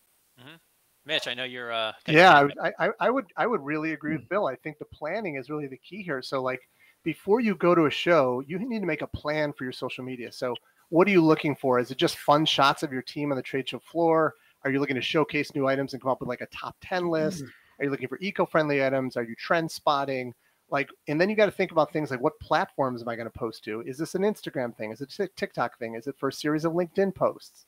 Mitch, 1.06 1.28
I 1.28 1.34
know 1.34 1.44
you're. 1.44 1.72
Uh, 1.72 1.94
yeah, 2.08 2.48
I, 2.62 2.74
I, 2.80 2.90
I, 3.00 3.10
would 3.10 3.26
I 3.38 3.46
would 3.46 3.62
really 3.62 3.94
agree 3.94 4.14
with 4.14 4.22
hmm. 4.22 4.30
Bill. 4.30 4.48
I 4.48 4.56
think 4.56 4.80
the 4.80 4.86
planning 4.86 5.36
is 5.36 5.50
really 5.50 5.68
the 5.68 5.78
key 5.78 6.02
here. 6.02 6.22
So 6.22 6.42
like 6.42 6.68
before 7.04 7.40
you 7.40 7.56
go 7.56 7.76
to 7.76 7.86
a 7.86 7.92
show, 7.92 8.44
you 8.48 8.58
need 8.58 8.80
to 8.80 8.86
make 8.86 9.04
a 9.04 9.08
plan 9.08 9.54
for 9.54 9.64
your 9.64 9.74
social 9.74 10.04
media. 10.04 10.32
So 10.32 10.56
what 10.90 11.08
are 11.08 11.12
you 11.12 11.24
looking 11.24 11.56
for? 11.56 11.80
Is 11.80 11.92
it 11.92 11.98
just 11.98 12.18
fun 12.18 12.46
shots 12.46 12.84
of 12.84 12.92
your 12.92 13.04
team 13.04 13.32
on 13.32 13.38
the 13.38 13.44
trade 13.44 13.70
show 13.70 13.80
floor? 13.80 14.34
Are 14.64 14.72
you 14.72 14.80
looking 14.80 14.96
to 14.96 15.02
showcase 15.02 15.54
new 15.54 15.68
items 15.68 15.94
and 15.94 16.02
come 16.02 16.12
up 16.12 16.20
with 16.20 16.30
like 16.30 16.42
a 16.42 16.48
top 16.48 16.76
10 16.82 17.08
list? 17.08 17.44
Mm-hmm. 17.44 17.50
Are 17.80 17.86
you 17.86 17.92
looking 17.92 18.08
for 18.08 18.18
eco-friendly 18.22 18.84
items? 18.84 19.18
Are 19.18 19.24
you 19.24 19.36
trend 19.36 19.70
spotting? 19.70 20.34
Like, 20.72 20.90
and 21.08 21.22
then 21.22 21.30
you 21.30 21.36
got 21.36 21.46
to 21.46 21.52
think 21.52 21.72
about 21.72 21.94
things 21.94 22.10
like 22.10 22.22
what 22.22 22.40
platforms 22.40 23.04
am 23.04 23.10
I 23.10 23.16
going 23.16 23.30
to 23.30 23.38
post 23.38 23.64
to? 23.66 23.82
Is 23.82 23.98
this 24.00 24.16
an 24.16 24.24
Instagram 24.24 24.76
thing? 24.76 24.92
Is 24.92 25.02
it 25.02 25.14
a 25.20 25.28
TikTok 25.28 25.78
thing? 25.78 25.94
Is 25.94 26.08
it 26.08 26.16
for 26.18 26.30
a 26.30 26.34
series 26.34 26.66
of 26.66 26.74
LinkedIn 26.74 27.14
posts? 27.14 27.66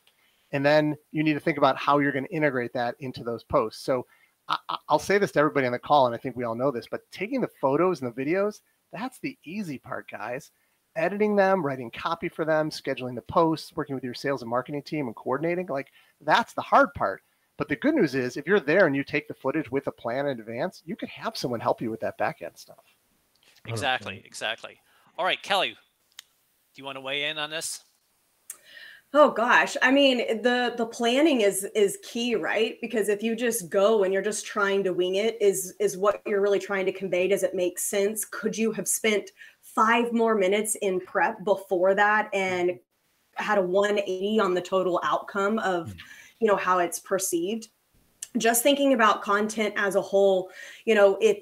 And 0.51 0.65
then 0.65 0.95
you 1.11 1.23
need 1.23 1.33
to 1.33 1.39
think 1.39 1.57
about 1.57 1.77
how 1.77 1.99
you're 1.99 2.11
going 2.11 2.25
to 2.25 2.33
integrate 2.33 2.73
that 2.73 2.95
into 2.99 3.23
those 3.23 3.43
posts. 3.43 3.83
So 3.83 4.05
I, 4.47 4.57
will 4.89 4.99
say 4.99 5.17
this 5.17 5.31
to 5.33 5.39
everybody 5.39 5.65
on 5.65 5.73
the 5.73 5.79
call 5.79 6.05
and 6.05 6.15
i 6.15 6.17
think 6.17 6.37
we 6.37 6.45
all 6.45 6.55
know 6.55 6.71
this 6.71 6.87
but 6.89 7.01
taking 7.11 7.41
the 7.41 7.49
photos 7.59 8.01
and 8.01 8.09
the 8.09 8.23
videos 8.23 8.61
that's 8.91 9.19
the 9.19 9.37
easy 9.43 9.77
part 9.77 10.09
guys. 10.09 10.51
Editing 10.95 11.35
them 11.35 11.63
writing 11.63 11.91
copy 11.91 12.27
for 12.27 12.43
them 12.43 12.71
scheduling 12.71 13.13
the 13.13 13.21
posts 13.21 13.75
working 13.75 13.93
with 13.93 14.03
your 14.03 14.15
sales 14.15 14.41
and 14.41 14.49
marketing 14.49 14.81
team 14.81 15.05
and 15.07 15.15
coordinating 15.15 15.67
like 15.67 15.91
that's 16.21 16.53
the 16.53 16.61
hard 16.61 16.93
part. 16.95 17.21
But 17.57 17.69
the 17.69 17.75
good 17.75 17.95
news 17.95 18.15
is 18.15 18.35
if 18.35 18.47
you're 18.47 18.59
there 18.59 18.87
and 18.87 18.95
you 18.95 19.03
take 19.03 19.27
the 19.27 19.33
footage 19.33 19.69
with 19.69 19.87
a 19.87 19.91
plan 19.91 20.27
in 20.27 20.39
advance 20.39 20.81
you 20.85 20.95
could 20.95 21.09
have 21.09 21.37
someone 21.37 21.59
help 21.59 21.81
you 21.81 21.91
with 21.91 21.99
that 21.99 22.17
back 22.17 22.41
end 22.41 22.57
stuff. 22.57 22.83
Exactly 23.67 24.23
exactly. 24.25 24.79
All 25.17 25.25
right 25.25 25.41
kelly 25.41 25.69
do 25.69 26.81
you 26.81 26.85
want 26.85 26.95
to 26.95 27.01
weigh 27.01 27.25
in 27.25 27.37
on 27.37 27.51
this 27.51 27.83
Oh 29.13 29.31
gosh, 29.31 29.77
I 29.81 29.89
mean 29.89 30.41
the 30.41 30.73
the 30.77 30.85
planning 30.85 31.41
is 31.41 31.63
is 31.73 31.97
key, 32.03 32.35
right? 32.35 32.77
Because 32.81 33.07
if 33.07 33.23
you 33.23 33.37
just 33.37 33.69
go 33.69 34.03
and 34.03 34.13
you're 34.13 34.21
just 34.21 34.45
trying 34.45 34.83
to 34.83 34.93
wing 34.93 35.15
it, 35.15 35.37
is 35.41 35.73
is 35.79 35.97
what 35.97 36.21
you're 36.25 36.41
really 36.41 36.59
trying 36.59 36.85
to 36.87 36.91
convey? 36.91 37.29
Does 37.29 37.43
it 37.43 37.55
make 37.55 37.79
sense? 37.79 38.25
Could 38.25 38.57
you 38.57 38.73
have 38.73 38.87
spent 38.87 39.31
five 39.61 40.11
more 40.11 40.35
minutes 40.35 40.75
in 40.81 40.99
prep 40.99 41.41
before 41.45 41.95
that 41.95 42.29
and 42.33 42.79
had 43.35 43.57
a 43.57 43.61
180 43.61 44.39
on 44.41 44.53
the 44.53 44.61
total 44.61 44.99
outcome 45.03 45.59
of 45.59 45.87
mm. 45.87 45.99
you 46.41 46.47
know 46.47 46.57
how 46.57 46.79
it's 46.79 46.99
perceived? 46.99 47.69
Just 48.37 48.61
thinking 48.61 48.91
about 48.93 49.21
content 49.21 49.73
as 49.77 49.95
a 49.95 50.01
whole, 50.01 50.49
you 50.83 50.95
know, 50.95 51.17
if 51.21 51.37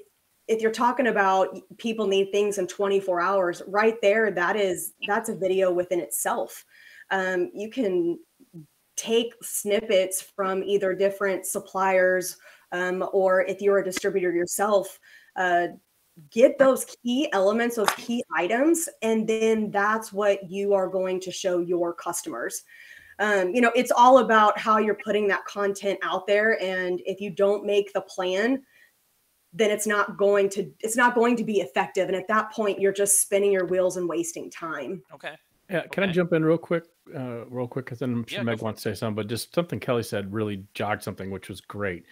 if 0.46 0.62
you're 0.62 0.70
talking 0.70 1.08
about 1.08 1.58
people 1.78 2.06
need 2.06 2.30
things 2.30 2.58
in 2.58 2.68
24 2.68 3.20
hours, 3.20 3.62
right 3.66 4.00
there, 4.00 4.30
that 4.30 4.54
is 4.54 4.92
that's 5.08 5.28
a 5.28 5.34
video 5.34 5.72
within 5.72 5.98
itself 5.98 6.64
um, 7.10 7.50
you 7.54 7.70
can 7.70 8.18
take 8.96 9.32
snippets 9.42 10.22
from 10.22 10.62
either 10.64 10.94
different 10.94 11.46
suppliers 11.46 12.36
um, 12.72 13.04
or 13.12 13.42
if 13.42 13.60
you're 13.60 13.78
a 13.78 13.84
distributor 13.84 14.32
yourself, 14.32 14.98
uh, 15.36 15.68
get 16.30 16.58
those 16.58 16.86
key 17.02 17.30
elements, 17.32 17.76
those 17.76 17.90
key 17.90 18.22
items, 18.34 18.88
and 19.02 19.28
then 19.28 19.70
that's 19.70 20.12
what 20.12 20.50
you 20.50 20.72
are 20.72 20.88
going 20.88 21.20
to 21.20 21.30
show 21.30 21.58
your 21.58 21.92
customers. 21.92 22.62
Um, 23.18 23.54
you 23.54 23.60
know, 23.60 23.72
it's 23.74 23.92
all 23.94 24.18
about 24.18 24.58
how 24.58 24.78
you're 24.78 24.98
putting 25.02 25.28
that 25.28 25.44
content 25.44 25.98
out 26.02 26.26
there. 26.26 26.60
And 26.62 27.00
if 27.06 27.20
you 27.20 27.30
don't 27.30 27.64
make 27.64 27.92
the 27.92 28.02
plan, 28.02 28.62
then 29.52 29.70
it's 29.70 29.86
not 29.86 30.18
going 30.18 30.50
to 30.50 30.70
it's 30.80 30.96
not 30.96 31.14
going 31.14 31.34
to 31.36 31.44
be 31.44 31.60
effective. 31.60 32.08
And 32.08 32.16
at 32.16 32.28
that 32.28 32.52
point, 32.52 32.78
you're 32.78 32.92
just 32.92 33.22
spinning 33.22 33.52
your 33.52 33.64
wheels 33.64 33.96
and 33.96 34.06
wasting 34.06 34.50
time. 34.50 35.02
Okay. 35.14 35.34
Yeah, 35.70 35.82
can 35.86 36.04
okay. 36.04 36.10
I 36.10 36.12
jump 36.12 36.32
in 36.32 36.44
real 36.44 36.58
quick? 36.58 36.84
Uh, 37.14 37.46
real 37.46 37.68
quick, 37.68 37.84
because 37.86 38.00
then 38.00 38.12
I'm 38.12 38.26
sure 38.26 38.38
yeah, 38.38 38.44
Meg 38.44 38.62
wants 38.62 38.82
to 38.82 38.90
say 38.90 38.98
something, 38.98 39.16
but 39.16 39.28
just 39.28 39.54
something 39.54 39.80
Kelly 39.80 40.02
said 40.02 40.32
really 40.32 40.64
jogged 40.74 41.02
something, 41.02 41.30
which 41.30 41.48
was 41.48 41.60
great. 41.60 42.04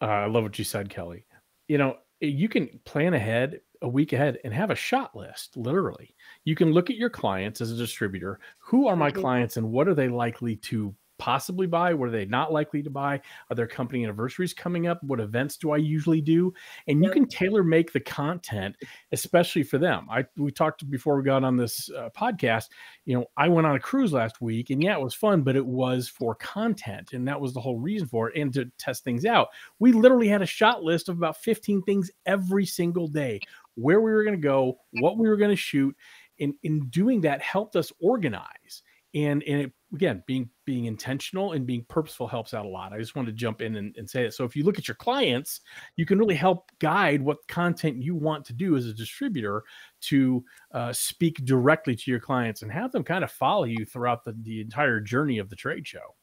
Uh, 0.00 0.06
I 0.06 0.26
love 0.26 0.42
what 0.42 0.58
you 0.58 0.64
said, 0.64 0.88
Kelly. 0.88 1.24
You 1.68 1.78
know, 1.78 1.96
you 2.20 2.48
can 2.48 2.80
plan 2.84 3.14
ahead 3.14 3.60
a 3.82 3.88
week 3.88 4.12
ahead 4.12 4.38
and 4.44 4.52
have 4.52 4.70
a 4.70 4.74
shot 4.74 5.14
list 5.14 5.56
literally 5.56 6.14
you 6.44 6.54
can 6.54 6.72
look 6.72 6.90
at 6.90 6.96
your 6.96 7.10
clients 7.10 7.60
as 7.60 7.70
a 7.70 7.76
distributor 7.76 8.38
who 8.58 8.86
are 8.86 8.96
my 8.96 9.10
mm-hmm. 9.10 9.20
clients 9.20 9.56
and 9.56 9.70
what 9.70 9.88
are 9.88 9.94
they 9.94 10.08
likely 10.08 10.56
to 10.56 10.94
possibly 11.18 11.66
buy? 11.66 11.94
What 11.94 12.08
are 12.08 12.12
they 12.12 12.24
not 12.24 12.52
likely 12.52 12.82
to 12.82 12.90
buy? 12.90 13.20
Are 13.50 13.54
there 13.54 13.66
company 13.66 14.04
anniversaries 14.04 14.52
coming 14.54 14.86
up? 14.86 15.02
What 15.02 15.20
events 15.20 15.56
do 15.56 15.70
I 15.70 15.76
usually 15.76 16.20
do? 16.20 16.52
And 16.86 17.02
you 17.02 17.10
can 17.10 17.26
tailor 17.26 17.62
make 17.62 17.92
the 17.92 18.00
content, 18.00 18.76
especially 19.12 19.62
for 19.62 19.78
them. 19.78 20.06
I 20.10 20.24
we 20.36 20.50
talked 20.50 20.88
before 20.90 21.16
we 21.16 21.24
got 21.24 21.44
on 21.44 21.56
this 21.56 21.90
uh, 21.90 22.10
podcast. 22.16 22.68
You 23.04 23.18
know, 23.18 23.26
I 23.36 23.48
went 23.48 23.66
on 23.66 23.76
a 23.76 23.80
cruise 23.80 24.12
last 24.12 24.40
week, 24.40 24.70
and 24.70 24.82
yeah, 24.82 24.96
it 24.96 25.02
was 25.02 25.14
fun, 25.14 25.42
but 25.42 25.56
it 25.56 25.66
was 25.66 26.08
for 26.08 26.34
content, 26.34 27.12
and 27.12 27.26
that 27.28 27.40
was 27.40 27.54
the 27.54 27.60
whole 27.60 27.78
reason 27.78 28.08
for 28.08 28.30
it, 28.30 28.40
and 28.40 28.52
to 28.54 28.66
test 28.78 29.04
things 29.04 29.24
out. 29.24 29.48
We 29.78 29.92
literally 29.92 30.28
had 30.28 30.42
a 30.42 30.46
shot 30.46 30.82
list 30.82 31.08
of 31.08 31.16
about 31.16 31.36
15 31.38 31.82
things 31.82 32.10
every 32.26 32.66
single 32.66 33.08
day, 33.08 33.40
where 33.74 34.00
we 34.00 34.10
were 34.10 34.24
going 34.24 34.36
to 34.36 34.42
go, 34.42 34.78
what 34.92 35.18
we 35.18 35.28
were 35.28 35.36
going 35.36 35.50
to 35.50 35.56
shoot. 35.56 35.94
And 36.38 36.52
in 36.64 36.88
doing 36.90 37.22
that 37.22 37.40
helped 37.40 37.76
us 37.76 37.90
organize 37.98 38.82
and 39.16 39.42
and 39.44 39.62
it 39.62 39.72
again, 39.94 40.22
being 40.26 40.50
being 40.64 40.86
intentional 40.86 41.52
and 41.52 41.66
being 41.66 41.84
purposeful 41.88 42.26
helps 42.26 42.54
out 42.54 42.66
a 42.66 42.68
lot. 42.68 42.92
I 42.92 42.98
just 42.98 43.14
wanted 43.14 43.30
to 43.30 43.36
jump 43.36 43.62
in 43.62 43.76
and, 43.76 43.94
and 43.96 44.08
say 44.08 44.24
it. 44.24 44.34
So 44.34 44.44
if 44.44 44.56
you 44.56 44.64
look 44.64 44.78
at 44.78 44.88
your 44.88 44.96
clients, 44.96 45.60
you 45.96 46.04
can 46.04 46.18
really 46.18 46.34
help 46.34 46.70
guide 46.80 47.22
what 47.22 47.46
content 47.48 48.02
you 48.02 48.14
want 48.14 48.44
to 48.46 48.52
do 48.52 48.76
as 48.76 48.86
a 48.86 48.92
distributor 48.92 49.62
to 50.02 50.44
uh, 50.72 50.92
speak 50.92 51.44
directly 51.44 51.94
to 51.94 52.10
your 52.10 52.20
clients 52.20 52.62
and 52.62 52.72
have 52.72 52.92
them 52.92 53.04
kind 53.04 53.22
of 53.22 53.30
follow 53.30 53.64
you 53.64 53.84
throughout 53.84 54.24
the, 54.24 54.36
the 54.42 54.60
entire 54.60 55.00
journey 55.00 55.38
of 55.38 55.48
the 55.48 55.56
trade 55.56 55.86
show. 55.86 56.14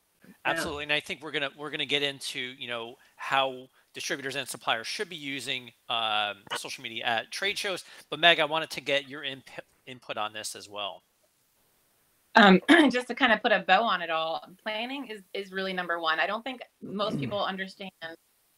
Absolutely, 0.45 0.84
and 0.84 0.93
I 0.93 0.99
think 0.99 1.21
we're 1.21 1.32
gonna 1.32 1.52
we're 1.58 1.71
gonna 1.71 1.86
get 1.86 2.04
into 2.04 2.39
you 2.39 2.67
know 2.67 2.95
how 3.15 3.67
distributors 3.93 4.36
and 4.36 4.47
suppliers 4.47 4.88
should 4.88 5.10
be 5.10 5.15
using 5.15 5.71
um, 5.89 6.38
social 6.58 6.84
media 6.84 7.06
at 7.06 7.32
trade 7.32 7.58
shows. 7.58 7.84
But 8.10 8.19
Meg, 8.19 8.39
I 8.39 8.45
wanted 8.45 8.69
to 8.71 8.82
get 8.82 9.08
your 9.08 9.23
input 9.23 9.63
input 9.86 10.17
on 10.17 10.34
this 10.34 10.56
as 10.56 10.69
well. 10.69 11.04
Um, 12.36 12.60
just 12.91 13.08
to 13.08 13.15
kind 13.15 13.32
of 13.32 13.41
put 13.41 13.52
a 13.52 13.60
bow 13.60 13.84
on 13.84 14.02
it 14.02 14.10
all, 14.10 14.43
planning 14.62 15.08
is 15.08 15.22
is 15.34 15.52
really 15.52 15.74
number 15.74 16.00
one. 16.00 16.19
I 16.19 16.28
don't 16.28 16.43
think 16.43 16.62
most 16.82 17.19
people 17.19 17.43
understand 17.43 17.91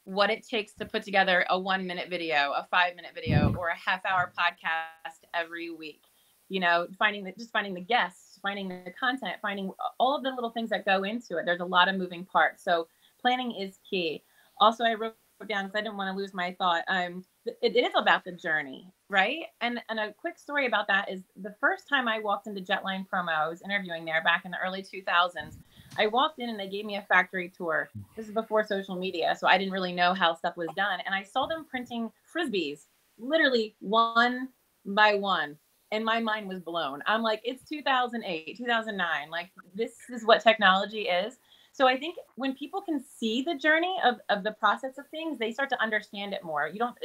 what 0.05 0.29
it 0.29 0.47
takes 0.47 0.73
to 0.75 0.85
put 0.85 1.03
together 1.03 1.45
a 1.49 1.59
one 1.59 1.85
minute 1.85 2.09
video, 2.09 2.53
a 2.55 2.65
five 2.71 2.95
minute 2.95 3.11
video, 3.13 3.53
or 3.57 3.69
a 3.69 3.75
half 3.75 4.05
hour 4.05 4.31
podcast 4.37 5.19
every 5.33 5.71
week. 5.71 6.03
You 6.47 6.59
know, 6.59 6.87
finding 6.97 7.23
the 7.23 7.33
just 7.37 7.51
finding 7.51 7.73
the 7.73 7.81
guests, 7.81 8.39
finding 8.41 8.69
the 8.69 8.93
content, 8.97 9.33
finding 9.41 9.71
all 9.99 10.15
of 10.15 10.23
the 10.23 10.29
little 10.29 10.51
things 10.51 10.69
that 10.69 10.85
go 10.85 11.03
into 11.03 11.37
it. 11.37 11.45
There's 11.45 11.59
a 11.59 11.65
lot 11.65 11.89
of 11.89 11.95
moving 11.95 12.23
parts. 12.23 12.63
So 12.63 12.87
planning 13.19 13.51
is 13.51 13.79
key. 13.89 14.23
Also, 14.59 14.83
I 14.83 14.93
wrote 14.93 15.15
down 15.49 15.65
because 15.65 15.77
I 15.77 15.81
didn't 15.81 15.97
want 15.97 16.15
to 16.15 16.17
lose 16.17 16.33
my 16.33 16.55
thought. 16.57 16.83
Um, 16.87 17.25
it, 17.61 17.75
is 17.75 17.93
about 17.95 18.23
the 18.23 18.31
journey, 18.31 18.91
right? 19.09 19.45
And 19.61 19.79
and 19.89 19.99
a 19.99 20.13
quick 20.13 20.37
story 20.37 20.65
about 20.65 20.87
that 20.87 21.09
is 21.09 21.21
the 21.35 21.55
first 21.59 21.87
time 21.87 22.07
I 22.07 22.19
walked 22.19 22.47
into 22.47 22.61
Jetline 22.61 23.07
Promo, 23.07 23.29
I 23.29 23.47
was 23.47 23.61
interviewing 23.61 24.05
there 24.05 24.23
back 24.23 24.45
in 24.45 24.51
the 24.51 24.57
early 24.63 24.81
2000s. 24.81 25.57
I 25.97 26.07
walked 26.07 26.39
in 26.39 26.49
and 26.49 26.59
they 26.59 26.67
gave 26.67 26.85
me 26.85 26.97
a 26.97 27.01
factory 27.03 27.51
tour. 27.55 27.89
This 28.15 28.27
is 28.27 28.33
before 28.33 28.63
social 28.63 28.95
media, 28.95 29.35
so 29.39 29.47
I 29.47 29.57
didn't 29.57 29.73
really 29.73 29.93
know 29.93 30.13
how 30.13 30.33
stuff 30.33 30.57
was 30.57 30.69
done. 30.75 30.99
And 31.05 31.13
I 31.13 31.23
saw 31.23 31.45
them 31.45 31.65
printing 31.69 32.11
frisbees, 32.33 32.85
literally 33.17 33.75
one 33.79 34.49
by 34.85 35.15
one. 35.15 35.57
And 35.91 36.03
my 36.03 36.19
mind 36.19 36.49
was 36.49 36.59
blown. 36.59 37.01
I'm 37.05 37.21
like, 37.21 37.41
it's 37.43 37.63
2008, 37.69 38.57
2009. 38.57 39.29
Like, 39.29 39.51
this 39.73 39.93
is 40.09 40.25
what 40.25 40.41
technology 40.41 41.03
is. 41.03 41.37
So 41.71 41.87
I 41.87 41.97
think 41.97 42.15
when 42.35 42.55
people 42.55 42.81
can 42.81 43.03
see 43.03 43.41
the 43.41 43.55
journey 43.55 43.95
of, 44.03 44.15
of 44.29 44.43
the 44.43 44.53
process 44.53 44.97
of 44.97 45.07
things, 45.09 45.37
they 45.37 45.51
start 45.51 45.69
to 45.69 45.81
understand 45.81 46.33
it 46.33 46.43
more. 46.43 46.67
You 46.67 46.79
don't 46.79 46.97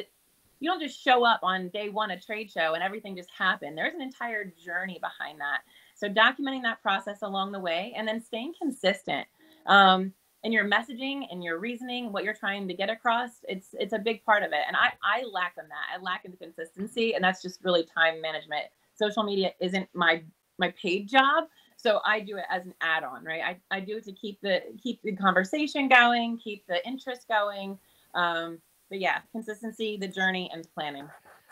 you 0.60 0.70
don't 0.70 0.80
just 0.80 1.02
show 1.02 1.24
up 1.24 1.40
on 1.42 1.68
day 1.70 1.88
one 1.88 2.10
a 2.10 2.20
trade 2.20 2.50
show 2.50 2.74
and 2.74 2.82
everything 2.82 3.16
just 3.16 3.30
happened. 3.36 3.76
There's 3.76 3.94
an 3.94 4.02
entire 4.02 4.44
journey 4.44 5.00
behind 5.00 5.40
that. 5.40 5.62
So 5.94 6.08
documenting 6.08 6.62
that 6.62 6.80
process 6.82 7.22
along 7.22 7.52
the 7.52 7.58
way 7.58 7.92
and 7.96 8.06
then 8.06 8.22
staying 8.22 8.54
consistent. 8.60 9.26
Um, 9.66 10.12
in 10.42 10.52
your 10.52 10.64
messaging 10.64 11.24
and 11.30 11.44
your 11.44 11.58
reasoning, 11.58 12.12
what 12.12 12.24
you're 12.24 12.32
trying 12.34 12.66
to 12.68 12.72
get 12.72 12.88
across, 12.88 13.30
it's 13.46 13.68
it's 13.74 13.92
a 13.92 13.98
big 13.98 14.24
part 14.24 14.42
of 14.42 14.52
it. 14.52 14.60
And 14.66 14.74
I 14.74 14.92
I 15.02 15.24
lack 15.24 15.56
in 15.58 15.68
that. 15.68 15.98
I 15.98 16.00
lack 16.00 16.24
in 16.24 16.30
the 16.30 16.38
consistency, 16.38 17.14
and 17.14 17.22
that's 17.22 17.42
just 17.42 17.62
really 17.62 17.84
time 17.84 18.22
management. 18.22 18.64
Social 18.94 19.22
media 19.22 19.52
isn't 19.60 19.86
my 19.92 20.22
my 20.58 20.72
paid 20.80 21.08
job, 21.08 21.44
so 21.80 22.00
i 22.04 22.20
do 22.20 22.36
it 22.36 22.44
as 22.50 22.64
an 22.64 22.74
add-on 22.80 23.24
right 23.24 23.42
i, 23.42 23.76
I 23.76 23.80
do 23.80 23.96
it 23.96 24.04
to 24.04 24.12
keep 24.12 24.40
the 24.40 24.60
keep 24.82 25.02
the 25.02 25.16
conversation 25.16 25.88
going 25.88 26.38
keep 26.38 26.66
the 26.66 26.86
interest 26.86 27.26
going 27.28 27.78
um, 28.14 28.58
but 28.90 29.00
yeah 29.00 29.20
consistency 29.32 29.96
the 29.96 30.08
journey 30.08 30.50
and 30.52 30.66
planning 30.74 31.08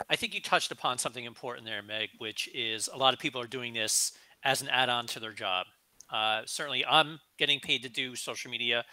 i 0.09 0.15
think 0.15 0.33
you 0.33 0.41
touched 0.41 0.71
upon 0.71 0.97
something 0.97 1.25
important 1.25 1.65
there 1.65 1.81
meg 1.81 2.09
which 2.19 2.49
is 2.53 2.89
a 2.93 2.97
lot 2.97 3.13
of 3.13 3.19
people 3.19 3.41
are 3.41 3.47
doing 3.47 3.73
this 3.73 4.11
as 4.43 4.61
an 4.61 4.69
add-on 4.69 5.07
to 5.07 5.19
their 5.19 5.33
job 5.33 5.65
uh, 6.11 6.41
certainly 6.45 6.85
i'm 6.85 7.19
getting 7.37 7.59
paid 7.59 7.81
to 7.81 7.89
do 7.89 8.15
social 8.15 8.51
media 8.51 8.83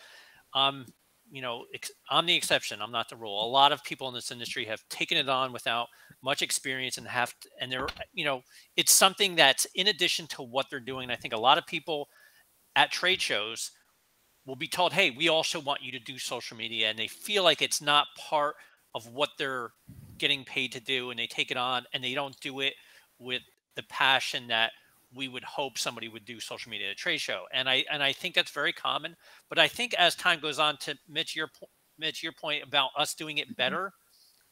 um, 0.55 0.87
you 1.31 1.43
know, 1.43 1.65
ex- 1.75 1.91
I'm 2.11 2.27
the 2.27 2.35
exception. 2.35 2.81
I'm 2.81 2.93
not 2.93 3.09
the 3.09 3.17
rule. 3.17 3.45
A 3.45 3.51
lot 3.51 3.73
of 3.73 3.83
people 3.85 4.09
in 4.09 4.15
this 4.15 4.31
industry 4.31 4.65
have 4.67 4.83
taken 4.89 5.19
it 5.19 5.29
on 5.29 5.53
without 5.53 5.89
much 6.23 6.43
experience 6.43 6.99
and 6.99 7.07
have, 7.07 7.39
to, 7.41 7.49
and 7.61 7.71
they're, 7.71 7.87
you 8.13 8.25
know, 8.25 8.43
it's 8.77 8.93
something 8.93 9.35
that's 9.35 9.67
in 9.75 9.89
addition 9.89 10.27
to 10.29 10.43
what 10.43 10.67
they're 10.71 10.81
doing. 10.81 11.11
I 11.11 11.17
think 11.17 11.35
a 11.35 11.39
lot 11.39 11.59
of 11.59 11.67
people 11.67 12.09
at 12.77 12.91
trade 12.93 13.21
shows 13.21 13.73
will 14.47 14.57
be 14.57 14.69
told, 14.69 14.93
"Hey, 14.93 15.11
we 15.11 15.29
also 15.29 15.61
want 15.61 15.83
you 15.83 15.93
to 15.93 15.99
do 15.99 16.19
social 16.19 16.57
media," 16.57 16.89
and 16.89 16.99
they 16.99 17.09
feel 17.09 17.43
like 17.43 17.61
it's 17.61 17.81
not 17.81 18.07
part 18.17 18.57
of 18.95 19.09
what 19.09 19.31
they're 19.37 19.73
getting 20.19 20.45
paid 20.45 20.73
to 20.73 20.81
do, 20.81 21.11
and 21.11 21.19
they 21.19 21.27
take 21.27 21.51
it 21.51 21.57
on 21.57 21.85
and 21.93 22.03
they 22.03 22.15
don't 22.15 22.39
do 22.41 22.61
it 22.61 22.75
with 23.19 23.43
the 23.75 23.83
passion 23.85 24.47
that 24.49 24.73
we 25.15 25.29
would 25.29 25.45
hope 25.45 25.79
somebody 25.79 26.09
would 26.09 26.25
do 26.25 26.41
social 26.41 26.71
media 26.71 26.89
at 26.89 26.93
a 26.93 26.97
trade 26.97 27.21
show. 27.21 27.45
And 27.53 27.69
I 27.69 27.85
and 27.91 28.03
I 28.03 28.13
think 28.13 28.35
that's 28.35 28.51
very 28.51 28.73
common. 28.73 29.17
But 29.49 29.59
I 29.59 29.69
think 29.69 29.95
as 29.95 30.15
time 30.15 30.41
goes 30.41 30.59
on, 30.59 30.77
to 30.79 30.97
Mitch, 31.09 31.37
your 31.37 31.51
Mitch, 31.99 32.23
your 32.23 32.33
point 32.33 32.63
about 32.63 32.91
us 32.97 33.15
doing 33.15 33.39
it 33.39 33.47
mm-hmm. 33.47 33.55
better, 33.55 33.93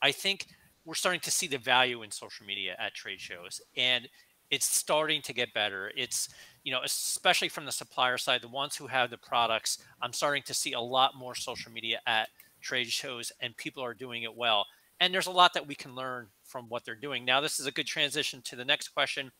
I 0.03 0.13
think 0.13 0.47
we're 0.85 0.95
starting 0.95 1.21
to 1.21 1.31
see 1.31 1.47
the 1.47 1.59
value 1.59 2.03
in 2.03 2.11
social 2.11 2.47
media 2.47 2.77
at 2.79 2.95
trade 2.95 3.21
shows, 3.21 3.61
and 3.77 4.09
it's 4.51 4.67
starting 4.67 5.23
to 5.23 5.33
get 5.33 5.55
better. 5.55 5.91
It's 5.97 6.29
you 6.65 6.73
know, 6.73 6.81
especially 6.83 7.49
from 7.49 7.67
the 7.67 7.73
supplier 7.73 8.19
side, 8.19 8.43
the 8.43 8.49
ones 8.49 8.75
who 8.75 8.87
have 8.87 9.11
the 9.11 9.19
products, 9.19 9.79
I'm 10.03 10.13
starting 10.13 10.43
to 10.45 10.55
see 10.55 10.73
a 10.73 10.81
lot 10.81 11.15
more 11.17 11.35
social 11.35 11.71
media 11.71 12.01
at 12.07 12.29
trade 12.61 12.89
shows, 12.89 13.31
and 13.41 13.57
people 13.57 13.85
are 13.85 13.95
doing 13.95 14.23
it 14.23 14.35
well. 14.35 14.67
And 15.01 15.13
there's 15.13 15.27
a 15.27 15.33
lot 15.33 15.53
that 15.55 15.67
we 15.67 15.75
can 15.75 15.95
learn 15.95 16.29
from 16.45 16.69
what 16.69 16.85
they're 16.85 16.95
doing. 16.95 17.25
Now, 17.25 17.41
this 17.41 17.61
is 17.61 17.67
a 17.67 17.73
good 17.73 17.87
transition 17.87 18.41
to 18.43 18.57
the 18.57 18.65
next 18.65 18.89
question 18.89 19.31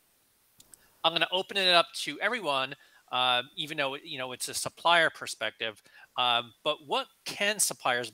I'm 1.05 1.11
going 1.11 1.21
to 1.21 1.31
open 1.31 1.55
it 1.55 1.67
up 1.67 1.85
to 2.01 2.19
everyone, 2.19 2.73
uh, 3.11 3.43
even 3.55 3.77
though 3.77 3.95
you 4.03 4.17
know 4.17 4.31
it's 4.31 4.49
a 4.49 4.55
supplier 4.55 5.11
perspective. 5.11 5.81
Um, 6.17 6.51
but 6.63 6.77
what 6.87 7.05
can 7.25 7.59
suppliers 7.59 8.11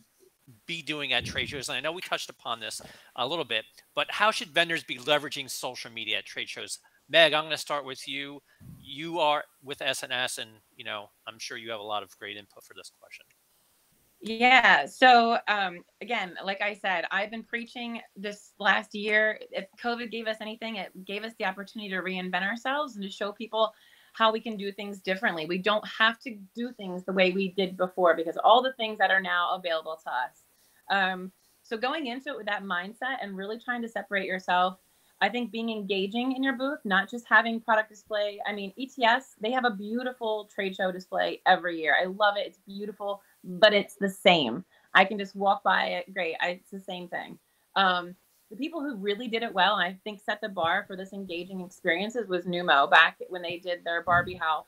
be 0.66 0.82
doing 0.82 1.14
at 1.14 1.24
trade 1.24 1.48
shows? 1.48 1.70
And 1.70 1.78
I 1.78 1.80
know 1.80 1.94
we 1.94 2.02
touched 2.02 2.30
upon 2.30 2.60
this 2.60 2.82
a 3.16 3.26
little 3.26 3.46
bit, 3.46 3.64
but 3.96 4.08
how 4.10 4.30
should 4.30 4.50
vendors 4.50 4.84
be 4.84 4.98
leveraging 4.98 5.50
social 5.50 5.90
media 5.90 6.18
at 6.18 6.26
trade 6.26 6.50
shows? 6.50 6.80
Meg, 7.10 7.34
I'm 7.34 7.44
going 7.44 7.52
to 7.52 7.58
start 7.58 7.86
with 7.86 8.06
you. 8.10 8.42
You 8.92 9.20
are 9.20 9.46
with 9.64 9.82
S&S, 9.82 10.38
and 10.38 10.50
you 10.76 10.84
know 10.84 11.10
I'm 11.26 11.40
sure 11.40 11.58
you 11.58 11.72
have 11.72 11.80
a 11.80 11.84
lot 11.84 12.04
of 12.04 12.18
great 12.20 12.36
input 12.36 12.64
for 12.64 12.74
this 12.74 12.92
question. 13.00 13.26
Yeah. 14.22 14.86
So 14.86 15.38
um, 15.48 15.84
again, 16.02 16.36
like 16.44 16.62
I 16.62 16.76
said, 16.76 17.06
I've 17.10 17.32
been 17.32 17.44
preaching 17.44 18.02
this 18.16 18.52
last 18.60 18.94
year. 18.94 19.40
If 19.52 19.66
COVID 19.82 20.12
gave 20.12 20.28
us 20.28 20.38
anything, 20.42 20.76
it 20.76 20.92
gave 21.06 21.24
us 21.24 21.34
the 21.40 21.46
opportunity 21.46 21.90
to 21.90 22.02
reinvent 22.02 22.44
ourselves 22.44 22.96
and 22.96 23.04
to 23.04 23.10
show 23.10 23.32
people 23.32 23.74
how 24.14 24.32
we 24.32 24.40
can 24.40 24.58
do 24.58 24.72
things 24.72 25.00
differently. 25.00 25.46
We 25.46 25.58
don't 25.58 25.86
have 25.88 26.20
to 26.20 26.38
do 26.54 26.72
things 26.74 27.04
the 27.04 27.14
way 27.14 27.32
we 27.32 27.54
did 27.54 27.78
before 27.78 28.16
because 28.16 28.38
all 28.44 28.62
the 28.62 28.74
things 28.74 28.98
that 29.00 29.10
are 29.10 29.22
now 29.22 29.56
available 29.56 29.98
to 30.04 30.10
us. 30.12 30.44
Um, 30.92 31.32
so 31.64 31.78
going 31.78 32.08
into 32.08 32.30
it 32.30 32.38
with 32.38 32.48
that 32.48 32.64
mindset 32.64 33.18
and 33.22 33.38
really 33.38 33.58
trying 33.58 33.82
to 33.82 33.90
separate 33.90 34.26
yourself 34.26 34.78
I 35.22 35.30
think 35.30 35.52
being 35.52 35.70
engaging 35.70 36.36
in 36.36 36.44
your 36.44 36.58
booth, 36.58 36.80
not 36.84 37.10
just 37.10 37.26
having 37.30 37.62
product 37.62 37.90
display. 37.90 38.40
I 38.46 38.54
mean, 38.54 38.74
ETS, 38.80 39.36
they 39.40 39.52
have 39.52 39.66
a 39.66 39.70
beautiful 39.70 40.50
trade 40.54 40.76
show 40.76 40.92
display 40.92 41.42
every 41.46 41.80
year. 41.80 41.96
I 42.02 42.06
love 42.06 42.38
it. 42.38 42.48
It's 42.48 42.60
beautiful, 42.68 43.22
but 43.44 43.72
it's 43.74 43.96
the 43.96 44.10
same. 44.10 44.66
I 44.96 45.06
can 45.06 45.20
just 45.20 45.36
walk 45.36 45.64
by 45.64 45.86
it. 45.86 46.14
Great. 46.14 46.36
I, 46.42 46.50
it's 46.50 46.72
the 46.72 46.80
same 46.80 47.08
thing. 47.08 47.38
Um, 47.76 48.16
the 48.50 48.58
people 48.58 48.82
who 48.82 48.98
really 48.98 49.28
did 49.28 49.44
it 49.44 49.54
well, 49.54 49.76
I 49.76 49.96
think 50.04 50.20
set 50.20 50.42
the 50.42 50.50
bar 50.50 50.86
for 50.88 50.98
this 50.98 51.14
engaging 51.14 51.62
experiences 51.62 52.28
was 52.28 52.46
Numo 52.46 52.90
back 52.90 53.18
when 53.30 53.44
they 53.44 53.58
did 53.58 53.84
their 53.86 54.04
Barbie 54.04 54.36
house 54.36 54.66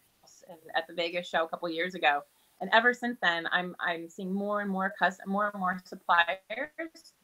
at 0.75 0.87
the 0.87 0.93
Vegas 0.93 1.27
show 1.27 1.43
a 1.43 1.49
couple 1.49 1.67
years 1.69 1.95
ago. 1.95 2.21
And 2.61 2.69
ever 2.71 2.93
since 2.93 3.17
then, 3.21 3.47
I'm 3.51 3.75
I'm 3.81 4.07
seeing 4.07 4.33
more 4.33 4.61
and 4.61 4.69
more 4.69 4.93
custom, 4.97 5.29
more 5.29 5.49
and 5.51 5.59
more 5.59 5.81
suppliers 5.83 6.37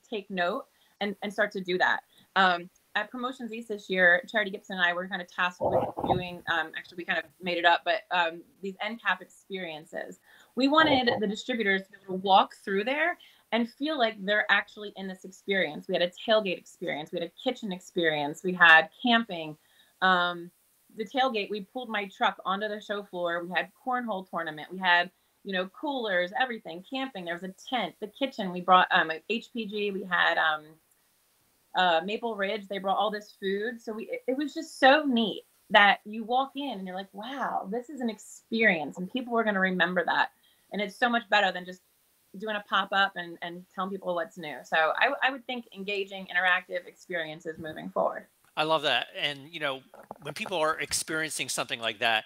take 0.10 0.30
note 0.30 0.65
and, 1.00 1.15
and 1.24 1.32
start 1.32 1.52
to 1.54 1.62
do 1.62 1.78
that. 1.78 2.02
Um, 2.36 2.70
at 3.00 3.10
Promotions 3.10 3.54
East 3.54 3.70
this 3.70 3.90
year, 3.90 4.22
Charity 4.28 4.52
Gibson 4.52 4.76
and 4.76 4.86
I 4.86 4.94
were 4.94 5.08
kind 5.08 5.22
of 5.22 5.28
tasked 5.34 5.62
with 5.62 5.80
doing, 6.06 6.44
um, 6.52 6.72
actually, 6.78 6.98
we 6.98 7.06
kind 7.06 7.20
of 7.20 7.26
made 7.42 7.58
it 7.58 7.66
up, 7.66 7.82
but 7.86 8.02
um, 8.12 8.42
these 8.62 8.76
NCAP 8.86 9.22
experiences. 9.22 10.20
We 10.56 10.68
wanted 10.68 11.10
the 11.20 11.28
distributors 11.28 11.84
to, 11.84 12.08
to 12.08 12.14
walk 12.14 12.56
through 12.64 12.84
there 12.84 13.18
and 13.54 13.70
feel 13.70 13.98
like 13.98 14.16
they're 14.26 14.46
actually 14.52 14.92
in 14.98 15.08
this 15.08 15.24
experience. 15.24 15.88
We 15.88 15.96
had 15.96 16.02
a 16.02 16.10
tailgate 16.10 16.58
experience, 16.58 17.12
we 17.12 17.20
had 17.20 17.30
a 17.30 17.50
kitchen 17.50 17.72
experience, 17.72 18.44
we 18.44 18.54
had 18.54 18.90
camping. 19.02 19.56
Um, 20.02 20.52
the 20.98 21.06
tailgate, 21.06 21.50
we 21.50 21.62
pulled 21.62 21.90
my 21.90 22.10
truck 22.16 22.38
onto 22.46 22.68
the 22.68 22.82
show 22.82 23.04
floor. 23.04 23.44
We 23.46 23.52
had 23.56 23.70
cornhole 23.86 24.30
tournament. 24.30 24.68
We 24.72 24.80
had, 24.80 25.10
you 25.44 25.54
know, 25.54 25.68
coolers, 25.68 26.32
everything, 26.40 26.84
camping. 26.90 27.26
There 27.26 27.36
was 27.36 27.44
a 27.44 27.54
tent. 27.70 27.96
The 28.02 28.08
kitchen, 28.08 28.52
we 28.52 28.62
brought 28.62 28.88
um, 28.92 29.12
HPG. 29.30 29.94
We 29.94 30.04
had 30.04 30.38
um, 30.38 30.64
uh, 31.75 32.01
Maple 32.03 32.36
Ridge. 32.36 32.67
They 32.67 32.77
brought 32.77 32.97
all 32.97 33.12
this 33.12 33.36
food. 33.39 33.82
So 33.82 33.93
we, 33.93 34.19
it 34.27 34.38
was 34.38 34.53
just 34.53 34.79
so 34.79 35.03
neat 35.03 35.43
that 35.69 35.99
you 36.05 36.23
walk 36.23 36.51
in 36.55 36.71
and 36.71 36.86
you're 36.88 36.95
like, 36.95 37.13
wow, 37.13 37.67
this 37.71 37.89
is 37.89 38.01
an 38.01 38.10
experience 38.10 38.97
and 38.97 39.12
people 39.12 39.38
are 39.38 39.43
going 39.43 39.53
to 39.53 39.60
remember 39.60 40.03
that. 40.05 40.32
And 40.71 40.82
it's 40.82 40.95
so 40.95 41.10
much 41.10 41.23
better 41.29 41.51
than 41.51 41.65
just 41.65 41.82
doing 42.38 42.55
a 42.55 42.63
pop 42.67 42.89
up 42.91 43.13
and, 43.15 43.38
and 43.41 43.65
telling 43.73 43.91
people 43.91 44.13
what's 44.15 44.38
new. 44.38 44.58
So 44.63 44.77
I, 44.77 45.13
I 45.23 45.32
would 45.32 45.45
think 45.45 45.65
engaging, 45.75 46.27
interactive 46.27 46.86
experiences 46.88 47.58
moving 47.58 47.89
forward. 47.89 48.25
I 48.55 48.63
love 48.63 48.84
that. 48.84 49.08
And, 49.19 49.51
you 49.51 49.60
know, 49.60 49.82
when 50.21 50.34
people 50.34 50.58
are 50.58 50.79
experiencing 50.79 51.49
something 51.49 51.79
like 51.79 51.99
that, 51.99 52.25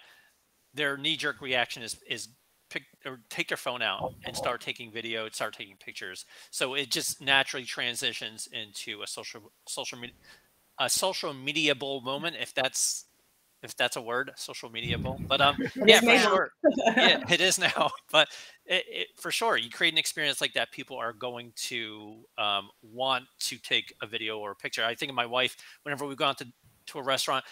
their 0.74 0.96
knee 0.96 1.16
jerk 1.16 1.40
reaction 1.40 1.82
is 1.82 1.96
is 2.08 2.28
pick 2.74 2.82
or 3.06 3.20
take 3.30 3.48
their 3.48 3.56
phone 3.56 3.82
out 3.82 4.14
and 4.24 4.36
start 4.36 4.60
taking 4.60 4.90
video, 4.90 5.28
start 5.30 5.54
taking 5.54 5.76
pictures. 5.76 6.26
So 6.50 6.74
it 6.74 6.90
just 6.90 7.20
naturally 7.20 7.64
transitions 7.64 8.48
into 8.52 9.02
a 9.02 9.06
social 9.06 9.52
social 9.66 9.98
media 9.98 10.14
a 10.80 10.90
social 10.90 11.32
mediable 11.32 12.02
moment 12.02 12.34
if 12.40 12.52
that's 12.52 13.06
if 13.62 13.74
that's 13.76 13.96
a 13.96 14.02
word, 14.02 14.30
social 14.36 14.68
mediable. 14.68 15.26
But 15.26 15.40
um, 15.40 15.56
yeah, 15.86 16.00
for 16.00 16.18
sure, 16.18 16.50
yeah, 16.96 17.22
it 17.30 17.40
is 17.40 17.58
now. 17.58 17.90
But 18.12 18.28
it, 18.66 18.84
it, 18.86 19.06
for 19.16 19.30
sure, 19.30 19.56
you 19.56 19.70
create 19.70 19.94
an 19.94 19.98
experience 19.98 20.40
like 20.40 20.52
that, 20.52 20.70
people 20.70 20.98
are 20.98 21.12
going 21.14 21.52
to 21.56 22.16
um, 22.36 22.68
want 22.82 23.24
to 23.40 23.56
take 23.58 23.94
a 24.02 24.06
video 24.06 24.38
or 24.38 24.50
a 24.50 24.54
picture. 24.54 24.84
I 24.84 24.94
think 24.94 25.10
of 25.10 25.16
my 25.16 25.26
wife. 25.26 25.56
Whenever 25.82 26.06
we've 26.06 26.16
gone 26.16 26.34
to 26.36 26.46
to 26.88 26.98
a 26.98 27.02
restaurant, 27.02 27.44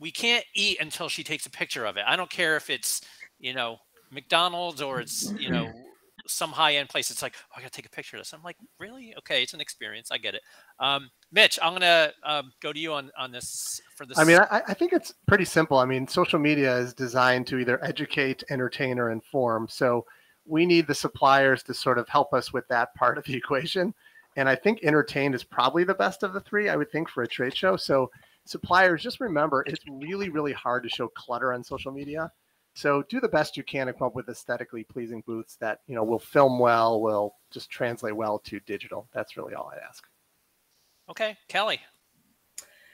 we 0.00 0.10
can't 0.10 0.44
eat 0.54 0.80
until 0.80 1.08
she 1.08 1.22
takes 1.22 1.46
a 1.46 1.50
picture 1.50 1.84
of 1.84 1.96
it. 1.96 2.04
I 2.06 2.16
don't 2.16 2.30
care 2.30 2.56
if 2.56 2.68
it's 2.68 3.00
you 3.38 3.54
know 3.54 3.78
McDonald's 4.10 4.82
or 4.82 5.00
it's 5.00 5.32
you 5.38 5.50
know 5.50 5.72
some 6.26 6.52
high 6.52 6.76
end 6.76 6.88
place. 6.88 7.10
It's 7.10 7.22
like, 7.22 7.34
oh, 7.50 7.54
I 7.56 7.60
got 7.60 7.72
to 7.72 7.76
take 7.76 7.86
a 7.86 7.90
picture 7.90 8.16
of 8.16 8.20
this. 8.20 8.32
I'm 8.32 8.42
like, 8.42 8.56
really? 8.78 9.14
Okay, 9.18 9.42
it's 9.42 9.54
an 9.54 9.60
experience. 9.60 10.10
I 10.10 10.18
get 10.18 10.34
it. 10.34 10.42
Um, 10.78 11.10
Mitch, 11.32 11.58
I'm 11.62 11.72
gonna 11.72 12.12
um, 12.24 12.52
go 12.60 12.72
to 12.72 12.78
you 12.78 12.92
on 12.92 13.10
on 13.18 13.32
this 13.32 13.80
for 13.96 14.06
this. 14.06 14.18
I 14.18 14.24
mean, 14.24 14.38
I, 14.38 14.62
I, 14.68 14.74
think 14.74 14.92
it's 14.92 15.14
pretty 15.26 15.44
simple. 15.44 15.78
I 15.78 15.84
mean, 15.84 16.06
social 16.06 16.38
media 16.38 16.76
is 16.76 16.94
designed 16.94 17.46
to 17.48 17.58
either 17.58 17.82
educate, 17.84 18.42
entertain, 18.50 18.98
or 18.98 19.10
inform. 19.10 19.68
So 19.68 20.06
we 20.46 20.66
need 20.66 20.86
the 20.86 20.94
suppliers 20.94 21.62
to 21.64 21.74
sort 21.74 21.98
of 21.98 22.08
help 22.08 22.32
us 22.32 22.52
with 22.52 22.66
that 22.68 22.94
part 22.94 23.18
of 23.18 23.24
the 23.24 23.34
equation. 23.36 23.94
And 24.36 24.48
I 24.48 24.54
think 24.54 24.80
entertain 24.82 25.34
is 25.34 25.42
probably 25.42 25.84
the 25.84 25.94
best 25.94 26.22
of 26.22 26.32
the 26.32 26.40
three. 26.40 26.68
I 26.68 26.76
would 26.76 26.90
think 26.90 27.08
for 27.08 27.22
a 27.22 27.28
trade 27.28 27.56
show. 27.56 27.76
So 27.76 28.10
suppliers, 28.44 29.02
just 29.02 29.20
remember, 29.20 29.64
it's 29.66 29.84
really, 29.88 30.28
really 30.28 30.52
hard 30.52 30.82
to 30.84 30.88
show 30.88 31.08
clutter 31.08 31.52
on 31.52 31.64
social 31.64 31.92
media. 31.92 32.30
So 32.80 33.02
do 33.10 33.20
the 33.20 33.28
best 33.28 33.58
you 33.58 33.62
can 33.62 33.88
to 33.88 33.92
come 33.92 34.06
up 34.06 34.14
with 34.14 34.30
aesthetically 34.30 34.84
pleasing 34.84 35.22
booths 35.26 35.54
that 35.56 35.80
you 35.86 35.94
know 35.94 36.02
will 36.02 36.18
film 36.18 36.58
well, 36.58 37.02
will 37.02 37.34
just 37.50 37.68
translate 37.68 38.16
well 38.16 38.38
to 38.38 38.58
digital. 38.60 39.06
That's 39.12 39.36
really 39.36 39.52
all 39.52 39.70
I 39.70 39.86
ask. 39.86 40.02
Okay, 41.10 41.36
Kelly. 41.48 41.78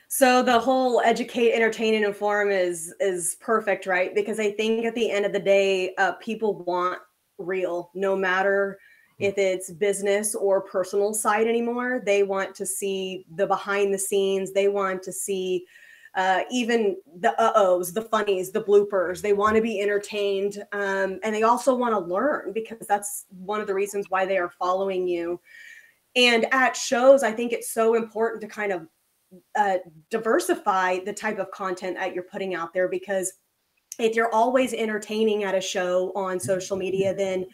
So 0.09 0.43
the 0.43 0.59
whole 0.59 1.01
educate, 1.03 1.53
entertain, 1.53 1.95
and 1.95 2.05
inform 2.05 2.51
is 2.51 2.93
is 2.99 3.37
perfect, 3.41 3.87
right? 3.87 4.13
Because 4.13 4.41
I 4.41 4.51
think 4.51 4.87
at 4.87 4.97
the 4.97 5.09
end 5.09 5.25
of 5.25 5.33
the 5.33 5.39
day, 5.39 5.95
uh, 5.99 6.15
people 6.15 6.65
want 6.65 6.99
real, 7.39 7.93
no 7.95 8.17
matter 8.17 8.81
hmm. 9.19 9.25
if 9.27 9.39
it's 9.39 9.71
business 9.71 10.35
or 10.35 10.63
personal 10.63 11.15
side 11.15 11.47
anymore. 11.47 12.03
They 12.05 12.25
want 12.25 12.57
to 12.57 12.67
see 12.67 13.25
the 13.37 13.47
behind 13.47 13.95
the 13.95 13.99
scenes. 13.99 14.53
They 14.53 14.67
want 14.67 15.05
to 15.05 15.13
see 15.13 15.65
uh, 16.17 16.41
even 16.51 16.97
the 17.21 17.39
uh-ohs, 17.41 17.93
the 17.93 18.03
funnies, 18.03 18.51
the 18.51 18.63
bloopers. 18.63 19.21
They 19.21 19.35
want 19.35 19.55
to 19.57 19.63
be 19.63 19.81
entertained. 19.81 20.65
Um, 20.73 21.21
and 21.23 21.35
they 21.35 21.43
also 21.43 21.75
want 21.75 21.93
to 21.93 21.99
learn 21.99 22.53
because 22.55 22.87
that's 22.87 23.27
one 23.29 23.61
of 23.61 23.67
the 23.67 23.75
reasons 23.75 24.07
why 24.09 24.25
they 24.25 24.39
are 24.39 24.51
following 24.59 25.07
you. 25.07 25.39
And 26.17 26.47
at 26.53 26.75
shows, 26.75 27.23
I 27.23 27.33
think 27.33 27.53
it's 27.53 27.71
so 27.71 27.95
important 27.95 28.41
to 28.41 28.49
kind 28.49 28.73
of 28.73 28.89
uh, 29.55 29.77
diversify 30.11 31.01
the 31.05 31.13
type 31.13 31.39
of 31.39 31.51
content 31.51 31.97
that 31.99 32.15
you're 32.15 32.25
putting 32.25 32.55
out 32.55 32.73
there 32.73 32.89
because 32.89 33.35
if 33.99 34.15
you're 34.15 34.33
always 34.33 34.75
entertaining 34.75 35.45
at 35.45 35.55
a 35.55 35.61
show 35.61 36.13
on 36.15 36.39
social 36.39 36.77
media, 36.77 37.15
then 37.15 37.47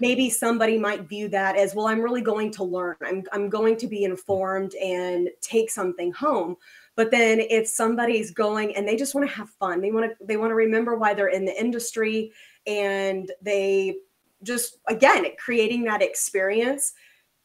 maybe 0.00 0.28
somebody 0.28 0.76
might 0.76 1.08
view 1.08 1.28
that 1.28 1.56
as, 1.56 1.74
well, 1.74 1.86
I'm 1.86 2.00
really 2.00 2.20
going 2.20 2.50
to 2.52 2.64
learn. 2.64 2.96
I'm, 3.04 3.22
I'm 3.32 3.48
going 3.48 3.76
to 3.76 3.86
be 3.86 4.04
informed 4.04 4.74
and 4.74 5.28
take 5.40 5.70
something 5.70 6.12
home 6.12 6.56
but 6.96 7.10
then 7.10 7.40
if 7.40 7.66
somebody's 7.66 8.30
going 8.30 8.76
and 8.76 8.86
they 8.86 8.96
just 8.96 9.14
want 9.14 9.28
to 9.28 9.34
have 9.34 9.50
fun 9.50 9.80
they 9.80 9.90
want 9.90 10.06
to 10.06 10.26
they 10.26 10.36
want 10.36 10.50
to 10.50 10.54
remember 10.54 10.96
why 10.96 11.14
they're 11.14 11.28
in 11.28 11.44
the 11.44 11.60
industry 11.60 12.32
and 12.66 13.32
they 13.42 13.96
just 14.42 14.78
again 14.88 15.24
creating 15.38 15.84
that 15.84 16.02
experience 16.02 16.92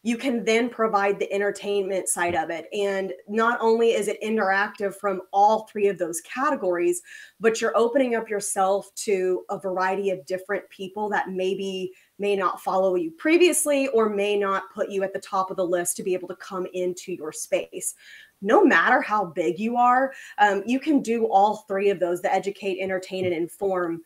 you 0.02 0.16
can 0.16 0.46
then 0.46 0.70
provide 0.70 1.20
the 1.20 1.32
entertainment 1.32 2.08
side 2.08 2.34
of 2.34 2.50
it. 2.50 2.68
And 2.74 3.12
not 3.28 3.60
only 3.62 3.90
is 3.90 4.08
it 4.08 4.22
interactive 4.24 4.96
from 4.96 5.22
all 5.34 5.68
three 5.68 5.88
of 5.88 5.98
those 5.98 6.22
categories 6.22 7.02
but 7.40 7.60
you're 7.60 7.78
opening 7.78 8.16
up 8.16 8.30
yourself 8.30 8.94
to 8.96 9.44
a 9.50 9.60
variety 9.60 10.10
of 10.10 10.26
different 10.26 10.68
people 10.70 11.10
that 11.10 11.30
maybe 11.30 11.92
may 12.18 12.36
not 12.36 12.62
follow 12.62 12.96
you 12.96 13.12
previously 13.12 13.88
or 13.90 14.10
may 14.10 14.38
not 14.38 14.64
put 14.74 14.90
you 14.90 15.04
at 15.04 15.14
the 15.14 15.20
top 15.20 15.52
of 15.52 15.58
the 15.58 15.66
list 15.66 15.98
to 15.98 16.04
be 16.04 16.14
able 16.14 16.28
to 16.28 16.36
come 16.36 16.66
into 16.74 17.14
your 17.14 17.32
space 17.32 17.96
no 18.42 18.64
matter 18.64 19.02
how 19.02 19.26
big 19.26 19.60
you 19.60 19.76
are, 19.78 20.14
um, 20.38 20.64
you 20.66 20.80
can 20.80 21.02
do 21.02 21.26
all 21.26 21.66
three 21.68 21.90
of 21.90 22.00
those 22.00 22.22
the 22.22 22.34
educate, 22.34 22.80
entertain, 22.80 23.26
and 23.26 23.34
inform. 23.34 24.02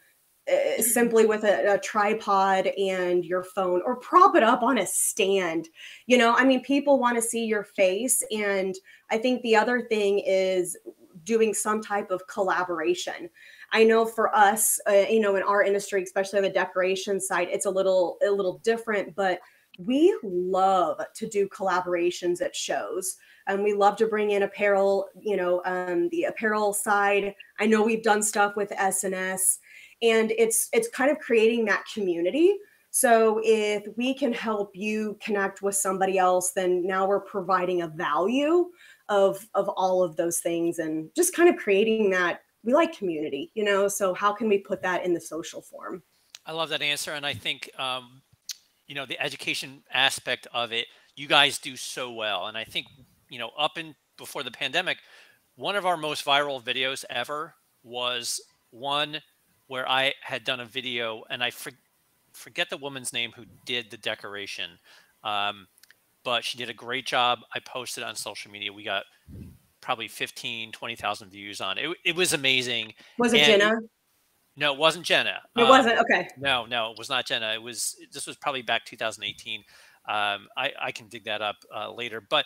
Uh, 0.51 0.81
simply 0.81 1.25
with 1.25 1.45
a, 1.45 1.75
a, 1.75 1.79
tripod 1.79 2.67
and 2.77 3.23
your 3.23 3.45
phone 3.45 3.81
or 3.85 3.95
prop 3.95 4.35
it 4.35 4.43
up 4.43 4.61
on 4.61 4.79
a 4.79 4.85
stand 4.85 5.69
you 6.05 6.17
know 6.17 6.33
i 6.35 6.43
mean 6.43 6.61
people 6.63 6.99
want 6.99 7.15
to 7.15 7.21
see 7.21 7.45
your 7.45 7.63
face 7.63 8.21
and 8.29 8.75
i 9.09 9.17
think 9.17 9.41
the 9.41 9.55
other 9.55 9.83
thing 9.83 10.19
is 10.25 10.75
doing 11.23 11.53
some 11.53 11.81
type 11.81 12.11
of 12.11 12.27
collaboration 12.27 13.29
i 13.71 13.85
know 13.85 14.05
for 14.05 14.35
us 14.35 14.81
uh, 14.89 15.05
you 15.09 15.21
know 15.21 15.37
in 15.37 15.43
our 15.43 15.63
industry 15.63 16.03
especially 16.03 16.39
on 16.39 16.43
the 16.43 16.49
decoration 16.49 17.21
side 17.21 17.47
it's 17.49 17.65
a 17.65 17.71
little 17.71 18.17
a 18.27 18.29
little 18.29 18.57
different 18.65 19.15
but 19.15 19.39
we 19.79 20.13
love 20.23 20.99
to 21.15 21.25
do 21.25 21.47
collaborations 21.47 22.41
at 22.41 22.53
shows 22.53 23.15
and 23.47 23.63
we 23.63 23.73
love 23.73 23.95
to 23.97 24.07
bring 24.07 24.31
in 24.31 24.43
apparel 24.43 25.07
you 25.21 25.37
know 25.37 25.61
um, 25.65 26.09
the 26.09 26.23
apparel 26.23 26.73
side. 26.73 27.35
I 27.59 27.65
know 27.65 27.83
we've 27.83 28.03
done 28.03 28.23
stuff 28.23 28.55
with 28.55 28.71
S&S 28.71 29.59
and 30.01 30.31
it's 30.31 30.69
it's 30.73 30.89
kind 30.89 31.11
of 31.11 31.19
creating 31.19 31.65
that 31.65 31.83
community. 31.93 32.57
So 32.91 33.41
if 33.43 33.83
we 33.97 34.13
can 34.13 34.31
help 34.33 34.71
you 34.75 35.17
connect 35.23 35.61
with 35.61 35.75
somebody 35.75 36.17
else 36.17 36.51
then 36.51 36.85
now 36.85 37.07
we're 37.07 37.21
providing 37.21 37.81
a 37.81 37.87
value 37.87 38.69
of 39.09 39.47
of 39.53 39.69
all 39.69 40.03
of 40.03 40.15
those 40.15 40.39
things 40.39 40.79
and 40.79 41.09
just 41.15 41.35
kind 41.35 41.49
of 41.49 41.57
creating 41.57 42.09
that 42.11 42.41
we 42.63 42.73
like 42.73 42.97
community 42.97 43.51
you 43.55 43.63
know? 43.63 43.87
So 43.87 44.13
how 44.13 44.33
can 44.33 44.47
we 44.47 44.59
put 44.59 44.81
that 44.83 45.05
in 45.05 45.13
the 45.13 45.21
social 45.21 45.61
form? 45.61 46.03
I 46.45 46.51
love 46.51 46.69
that 46.69 46.81
answer 46.81 47.11
and 47.11 47.25
i 47.25 47.33
think 47.33 47.69
um, 47.79 48.21
you 48.87 48.95
know 48.95 49.05
the 49.05 49.19
education 49.19 49.83
aspect 49.91 50.47
of 50.53 50.71
it 50.71 50.87
you 51.15 51.27
guys 51.27 51.57
do 51.57 51.75
so 51.75 52.11
well 52.11 52.47
and 52.47 52.57
i 52.57 52.63
think 52.63 52.87
you 53.33 53.39
know, 53.39 53.49
up 53.57 53.79
in 53.79 53.95
before 54.15 54.43
the 54.43 54.51
pandemic, 54.51 54.99
one 55.55 55.75
of 55.75 55.87
our 55.87 55.97
most 55.97 56.23
viral 56.23 56.61
videos 56.63 57.03
ever 57.09 57.55
was 57.83 58.39
one 58.69 59.19
where 59.65 59.89
I 59.89 60.13
had 60.21 60.43
done 60.43 60.59
a 60.59 60.65
video 60.65 61.23
and 61.31 61.43
I 61.43 61.49
for, 61.49 61.71
forget 62.31 62.69
the 62.69 62.77
woman's 62.77 63.11
name 63.11 63.31
who 63.35 63.45
did 63.65 63.89
the 63.89 63.97
decoration. 63.97 64.69
Um, 65.23 65.67
but 66.23 66.43
she 66.43 66.59
did 66.59 66.69
a 66.69 66.75
great 66.75 67.07
job. 67.07 67.39
I 67.55 67.59
posted 67.59 68.03
on 68.03 68.15
social 68.15 68.51
media. 68.51 68.71
We 68.71 68.83
got 68.83 69.05
probably 69.81 70.07
15, 70.07 70.71
20,000 70.71 71.29
views 71.29 71.59
on 71.59 71.79
it. 71.79 71.89
It 72.05 72.15
was 72.15 72.33
amazing. 72.33 72.93
Was 73.17 73.33
it 73.33 73.39
and 73.39 73.61
Jenna? 73.61 73.79
no, 74.55 74.73
it 74.73 74.79
wasn't 74.79 75.05
Jenna. 75.05 75.41
It 75.57 75.63
um, 75.63 75.69
wasn't. 75.69 75.97
Okay. 76.01 76.27
No, 76.37 76.67
no, 76.67 76.91
it 76.91 76.99
was 76.99 77.09
not 77.09 77.25
Jenna. 77.25 77.51
It 77.53 77.61
was, 77.61 77.95
this 78.11 78.27
was 78.27 78.35
probably 78.37 78.61
back 78.61 78.85
2018. 78.85 79.63
Um, 80.05 80.47
I, 80.57 80.71
I 80.81 80.91
can 80.91 81.07
dig 81.07 81.25
that 81.25 81.41
up 81.41 81.57
uh, 81.73 81.91
later. 81.91 82.21
But 82.21 82.45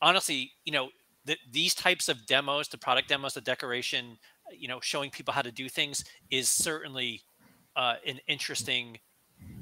honestly, 0.00 0.52
you 0.64 0.72
know, 0.72 0.90
the, 1.24 1.36
these 1.50 1.74
types 1.74 2.08
of 2.08 2.24
demos, 2.26 2.68
the 2.68 2.78
product 2.78 3.08
demos, 3.08 3.34
the 3.34 3.40
decoration, 3.40 4.18
you 4.56 4.68
know, 4.68 4.80
showing 4.80 5.10
people 5.10 5.34
how 5.34 5.42
to 5.42 5.50
do 5.50 5.68
things 5.68 6.04
is 6.30 6.48
certainly 6.48 7.22
uh, 7.74 7.94
an 8.06 8.20
interesting 8.28 8.98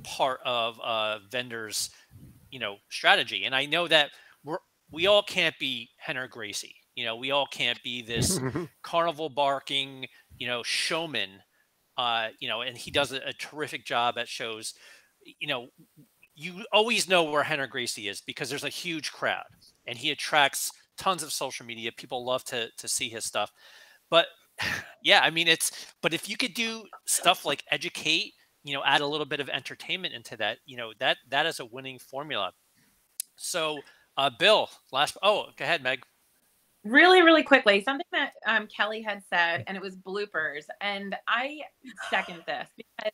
part 0.03 0.41
of 0.45 0.79
uh, 0.81 1.19
vendors, 1.31 1.91
you 2.51 2.59
know, 2.59 2.77
strategy. 2.91 3.45
And 3.45 3.55
I 3.55 3.67
know 3.67 3.89
that 3.89 4.11
we're 4.45 4.59
we 4.91 5.07
all 5.07 5.23
can't 5.23 5.59
be 5.59 5.91
Rener 6.07 6.29
Gracie. 6.29 6.77
You 6.95 7.05
know, 7.05 7.17
we 7.17 7.31
all 7.33 7.47
can't 7.47 7.83
be 7.83 8.03
this 8.03 8.39
carnival 8.83 9.29
barking, 9.29 10.07
you 10.39 10.47
know, 10.47 10.63
showman. 10.63 11.31
Uh, 11.97 12.29
you 12.41 12.49
know, 12.49 12.61
and 12.61 12.77
he 12.77 12.91
does 12.91 13.13
a, 13.13 13.21
a 13.27 13.33
terrific 13.33 13.85
job 13.85 14.19
at 14.19 14.29
shows. 14.29 14.75
You 15.41 15.49
know, 15.49 15.69
you 16.35 16.65
always 16.73 17.09
know 17.09 17.25
where 17.25 17.43
Henry 17.43 17.67
Gracie 17.67 18.09
is 18.09 18.21
because 18.21 18.51
there's 18.51 18.65
a 18.65 18.69
huge 18.69 19.13
crowd 19.13 19.45
and 19.87 19.97
he 19.97 20.11
attracts 20.11 20.73
tons 20.97 21.23
of 21.23 21.33
social 21.33 21.65
media. 21.65 21.93
People 21.93 22.25
love 22.25 22.45
to 22.45 22.69
to 22.77 22.89
see 22.89 23.09
his 23.09 23.25
stuff. 23.25 23.53
But 24.11 24.27
yeah, 25.03 25.21
I 25.23 25.31
mean 25.31 25.49
it's 25.49 25.95
but 26.03 26.15
if 26.15 26.29
you 26.29 26.37
could 26.37 26.55
do 26.55 26.85
stuff 27.07 27.45
like 27.45 27.65
educate, 27.71 28.33
you 28.65 28.75
know, 28.75 28.83
add 28.85 29.01
a 29.01 29.07
little 29.07 29.27
bit 29.27 29.41
of 29.41 29.49
entertainment 29.49 30.15
into 30.15 30.37
that, 30.39 30.59
you 30.67 30.77
know, 30.77 30.93
that 30.99 31.19
that 31.29 31.47
is 31.47 31.61
a 31.61 31.67
winning 31.67 31.99
formula. 31.99 32.53
So 33.37 33.81
uh 34.17 34.31
Bill, 34.39 34.69
last 34.93 35.17
oh, 35.23 35.47
go 35.57 35.65
ahead, 35.65 35.83
Meg. 35.83 36.03
Really, 36.85 37.23
really 37.23 37.43
quickly, 37.43 37.83
something 37.83 38.05
that 38.13 38.33
um, 38.47 38.67
Kelly 38.67 39.01
had 39.01 39.23
said, 39.31 39.65
and 39.67 39.75
it 39.75 39.83
was 39.83 39.97
bloopers. 39.97 40.65
And 40.83 41.17
I 41.27 41.61
second 42.11 42.43
this 42.47 42.69
because 42.77 43.13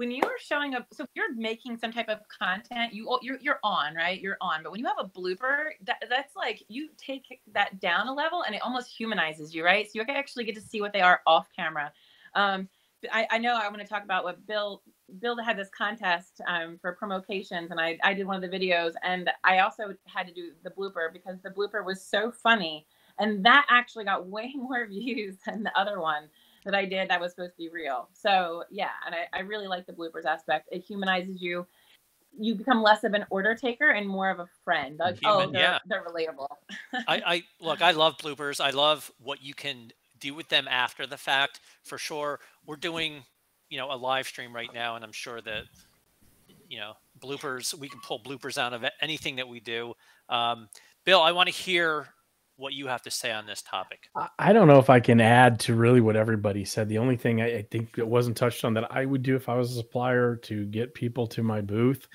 when 0.00 0.10
you 0.10 0.22
are 0.24 0.38
showing 0.38 0.74
up 0.74 0.86
so 0.94 1.04
if 1.04 1.10
you're 1.14 1.34
making 1.34 1.76
some 1.76 1.92
type 1.92 2.08
of 2.08 2.20
content 2.26 2.94
you 2.94 3.18
you're, 3.20 3.36
you're 3.42 3.60
on 3.62 3.94
right? 3.94 4.18
You're 4.18 4.38
on. 4.40 4.62
But 4.62 4.72
when 4.72 4.80
you 4.80 4.86
have 4.86 4.96
a 4.98 5.06
blooper 5.06 5.72
that, 5.84 6.02
that's 6.08 6.34
like 6.34 6.62
you 6.68 6.88
take 6.96 7.38
that 7.52 7.78
down 7.80 8.08
a 8.08 8.14
level 8.14 8.44
and 8.44 8.54
it 8.54 8.62
almost 8.62 8.96
humanizes 8.96 9.54
you 9.54 9.62
right? 9.62 9.84
So 9.84 9.98
you 9.98 10.04
actually 10.08 10.44
get 10.44 10.54
to 10.54 10.62
see 10.62 10.80
what 10.80 10.94
they 10.94 11.02
are 11.02 11.20
off 11.26 11.48
camera. 11.54 11.92
Um, 12.34 12.66
I, 13.12 13.26
I 13.30 13.36
know 13.36 13.54
I 13.54 13.68
want 13.68 13.82
to 13.82 13.86
talk 13.86 14.02
about 14.02 14.24
what 14.24 14.46
Bill 14.46 14.80
Bill 15.20 15.36
had 15.36 15.58
this 15.58 15.68
contest 15.76 16.40
um, 16.46 16.78
for 16.80 16.92
promocations, 16.94 17.70
and 17.70 17.78
I, 17.78 17.98
I 18.02 18.14
did 18.14 18.26
one 18.26 18.42
of 18.42 18.48
the 18.48 18.56
videos, 18.56 18.92
and 19.02 19.28
I 19.44 19.58
also 19.58 19.94
had 20.04 20.26
to 20.28 20.32
do 20.32 20.52
the 20.64 20.70
blooper 20.70 21.12
because 21.12 21.42
the 21.42 21.50
blooper 21.50 21.84
was 21.84 22.02
so 22.02 22.30
funny, 22.30 22.86
and 23.18 23.44
that 23.44 23.66
actually 23.68 24.04
got 24.04 24.26
way 24.36 24.52
more 24.54 24.86
views 24.86 25.36
than 25.44 25.62
the 25.62 25.78
other 25.78 26.00
one 26.00 26.28
that 26.64 26.74
I 26.74 26.84
did 26.84 27.08
that 27.10 27.20
was 27.20 27.32
supposed 27.32 27.52
to 27.52 27.56
be 27.56 27.68
real. 27.68 28.08
So 28.12 28.64
yeah, 28.70 28.90
and 29.06 29.14
I, 29.14 29.38
I 29.38 29.40
really 29.40 29.66
like 29.66 29.86
the 29.86 29.92
bloopers 29.92 30.24
aspect. 30.24 30.68
It 30.70 30.84
humanizes 30.84 31.40
you. 31.40 31.66
You 32.38 32.54
become 32.54 32.82
less 32.82 33.02
of 33.04 33.14
an 33.14 33.26
order 33.30 33.54
taker 33.54 33.90
and 33.90 34.06
more 34.06 34.30
of 34.30 34.38
a 34.38 34.46
friend. 34.64 34.98
Like, 34.98 35.18
Human, 35.20 35.48
oh, 35.48 35.50
they're, 35.50 35.60
yeah. 35.60 35.78
they're 35.86 36.04
relatable. 36.04 36.46
I, 37.08 37.22
I 37.26 37.42
look, 37.60 37.82
I 37.82 37.90
love 37.90 38.18
bloopers. 38.18 38.60
I 38.60 38.70
love 38.70 39.10
what 39.18 39.42
you 39.42 39.52
can 39.52 39.90
do 40.20 40.34
with 40.34 40.48
them 40.48 40.68
after 40.68 41.06
the 41.06 41.16
fact. 41.16 41.60
For 41.82 41.98
sure, 41.98 42.38
we're 42.66 42.76
doing, 42.76 43.24
you 43.68 43.78
know, 43.78 43.90
a 43.92 43.96
live 43.96 44.28
stream 44.28 44.54
right 44.54 44.72
now, 44.72 44.94
and 44.94 45.04
I'm 45.04 45.12
sure 45.12 45.40
that, 45.40 45.64
you 46.68 46.78
know, 46.78 46.92
bloopers. 47.18 47.74
We 47.74 47.88
can 47.88 48.00
pull 48.00 48.20
bloopers 48.20 48.58
out 48.58 48.72
of 48.72 48.84
anything 49.00 49.36
that 49.36 49.48
we 49.48 49.58
do. 49.58 49.94
Um, 50.28 50.68
Bill, 51.04 51.20
I 51.20 51.32
want 51.32 51.48
to 51.48 51.54
hear 51.54 52.06
what 52.60 52.74
you 52.74 52.86
have 52.86 53.02
to 53.02 53.10
say 53.10 53.32
on 53.32 53.46
this 53.46 53.62
topic. 53.62 54.08
I- 54.14 54.28
I 54.38 54.52
don't 54.52 54.68
know 54.68 54.78
if 54.78 54.90
I 54.90 55.00
can 55.00 55.20
add 55.20 55.58
to 55.60 55.74
really 55.74 56.00
what 56.00 56.14
everybody 56.16 56.64
said. 56.64 56.88
The 56.88 56.98
only 56.98 57.16
thing 57.16 57.40
I, 57.40 57.58
I 57.58 57.62
think 57.62 57.96
that 57.96 58.06
wasn't 58.06 58.36
touched 58.36 58.64
on 58.64 58.74
that 58.74 58.92
I 58.92 59.04
would 59.04 59.22
do 59.22 59.34
if 59.34 59.48
I 59.48 59.56
was 59.56 59.72
a 59.72 59.76
supplier 59.76 60.36
to 60.36 60.66
get 60.66 60.94
people 60.94 61.26
to 61.28 61.42
my 61.42 61.60
booth, 61.62 62.06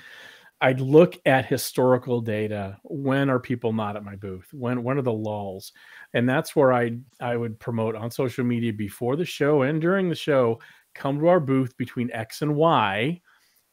I'd 0.62 0.80
look 0.80 1.18
at 1.26 1.46
historical 1.46 2.22
data. 2.22 2.78
When 2.84 3.30
are 3.30 3.40
people 3.40 3.74
not 3.74 3.98
at 3.98 4.06
my 4.06 4.16
booth? 4.16 4.48
When 4.54 4.84
when 4.84 4.98
are 4.98 5.02
the 5.04 5.12
lulls? 5.12 5.74
And 6.14 6.30
that's 6.30 6.56
where 6.56 6.72
I 6.72 6.98
I 7.20 7.36
would 7.36 7.60
promote 7.60 7.96
on 7.96 8.10
social 8.10 8.46
media 8.46 8.72
before 8.72 9.16
the 9.18 9.26
show 9.26 9.64
and 9.64 9.82
during 9.82 10.08
the 10.10 10.16
show. 10.16 10.60
Come 10.94 11.20
to 11.20 11.28
our 11.28 11.42
booth 11.42 11.76
between 11.76 12.10
X 12.12 12.42
and 12.42 12.56
Y. 12.56 13.22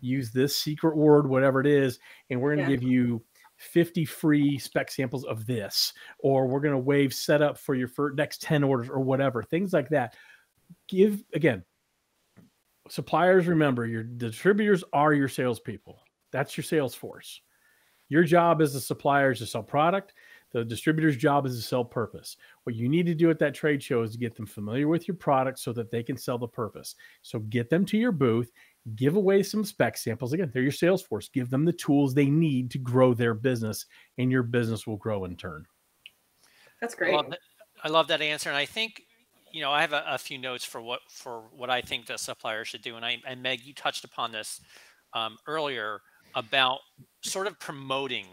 Use 0.01 0.33
this 0.33 0.57
secret 0.57 0.97
word, 0.97 1.29
whatever 1.29 1.61
it 1.61 1.67
is, 1.69 2.01
and 2.31 2.41
we're 2.41 2.57
going 2.57 2.67
to 2.67 2.73
Yeah. 2.73 2.77
give 2.81 2.89
you 2.89 3.23
50 3.63 4.05
free 4.05 4.59
spec 4.59 4.91
samples 4.91 5.25
of 5.25 5.47
this, 5.47 5.93
or 6.19 6.47
we're 6.47 6.61
going 6.61 6.75
to 6.75 6.79
waive 6.79 7.15
setup 7.15 7.59
for 7.59 7.75
your 7.75 7.89
first 7.89 8.17
next 8.17 8.43
10 8.43 8.65
orders, 8.65 8.89
or 8.89 9.01
whatever. 9.01 9.43
Things 9.43 9.73
like 9.73 9.89
that. 9.91 10.15
Give 10.89 11.23
again. 11.35 11.65
Suppliers, 12.89 13.47
remember 13.47 13.87
your 13.87 14.03
distributors 14.03 14.83
are 14.93 15.13
your 15.13 15.29
salespeople. 15.29 16.01
That's 16.33 16.57
your 16.57 16.65
sales 16.65 16.95
force. 16.95 17.41
Your 18.09 18.25
job 18.25 18.61
as 18.61 18.75
a 18.75 18.81
supplier 18.81 19.31
is 19.31 19.39
to 19.39 19.47
sell 19.47 19.63
product. 19.63 20.13
The 20.53 20.65
distributor's 20.65 21.17
job 21.17 21.47
is 21.47 21.57
to 21.57 21.63
sell 21.63 21.85
purpose. 21.85 22.37
What 22.65 22.77
you 22.77 22.89
need 22.89 23.07
to 23.07 23.15
do 23.15 23.31
at 23.31 23.39
that 23.39 23.55
trade 23.55 23.83
show 23.83 24.03
is 24.03 24.13
to 24.13 24.19
get 24.19 24.35
them 24.35 24.45
familiar 24.45 24.87
with 24.87 25.09
your 25.09 25.17
product 25.17 25.59
so 25.59 25.73
that 25.73 25.91
they 25.91 26.03
can 26.03 26.19
sell 26.19 26.37
the 26.37 26.47
purpose. 26.47 26.95
So 27.23 27.39
get 27.39 27.71
them 27.71 27.87
to 27.87 27.97
your 27.97 28.13
booth, 28.13 28.53
give 28.97 29.17
away 29.17 29.43
some 29.43 29.65
spec 29.65 29.97
samples. 29.97 30.33
Again, 30.33 30.51
they're 30.53 30.63
your 30.63 30.73
sales 30.73 31.03
force. 31.03 31.29
Give 31.29 31.51
them 31.51 31.65
the 31.65 31.73
tools 31.73 32.15
they 32.15 32.27
need 32.27 32.71
to 32.73 32.79
grow 32.79 33.15
their 33.15 33.35
business, 33.35 33.87
and 34.19 34.31
your 34.31 34.43
business 34.43 34.87
will 34.87 34.97
grow 34.97 35.25
in 35.25 35.37
turn. 35.37 35.65
That's 36.81 36.95
I 36.95 36.99
great. 36.99 37.15
love, 37.15 37.31
that, 37.31 37.39
I 37.85 37.89
love 37.89 38.09
that 38.09 38.21
answer, 38.21 38.49
and 38.49 38.57
I 38.57 38.67
think 38.67 39.03
you 39.53 39.61
know 39.61 39.71
I 39.71 39.81
have 39.81 39.93
a, 39.93 40.05
a 40.09 40.19
few 40.19 40.39
notes 40.39 40.65
for 40.65 40.81
what 40.81 41.01
for 41.09 41.45
what 41.53 41.71
I 41.71 41.81
think 41.81 42.07
the 42.07 42.19
supplier 42.19 42.65
should 42.65 42.83
do. 42.83 42.97
And 42.97 43.05
I 43.05 43.19
and 43.27 43.43
Meg, 43.43 43.61
you 43.65 43.75
touched 43.75 44.05
upon 44.05 44.33
this 44.33 44.61
um, 45.15 45.37
earlier 45.47 46.01
about 46.35 46.81
sort 47.23 47.47
of 47.47 47.59
promoting 47.61 48.27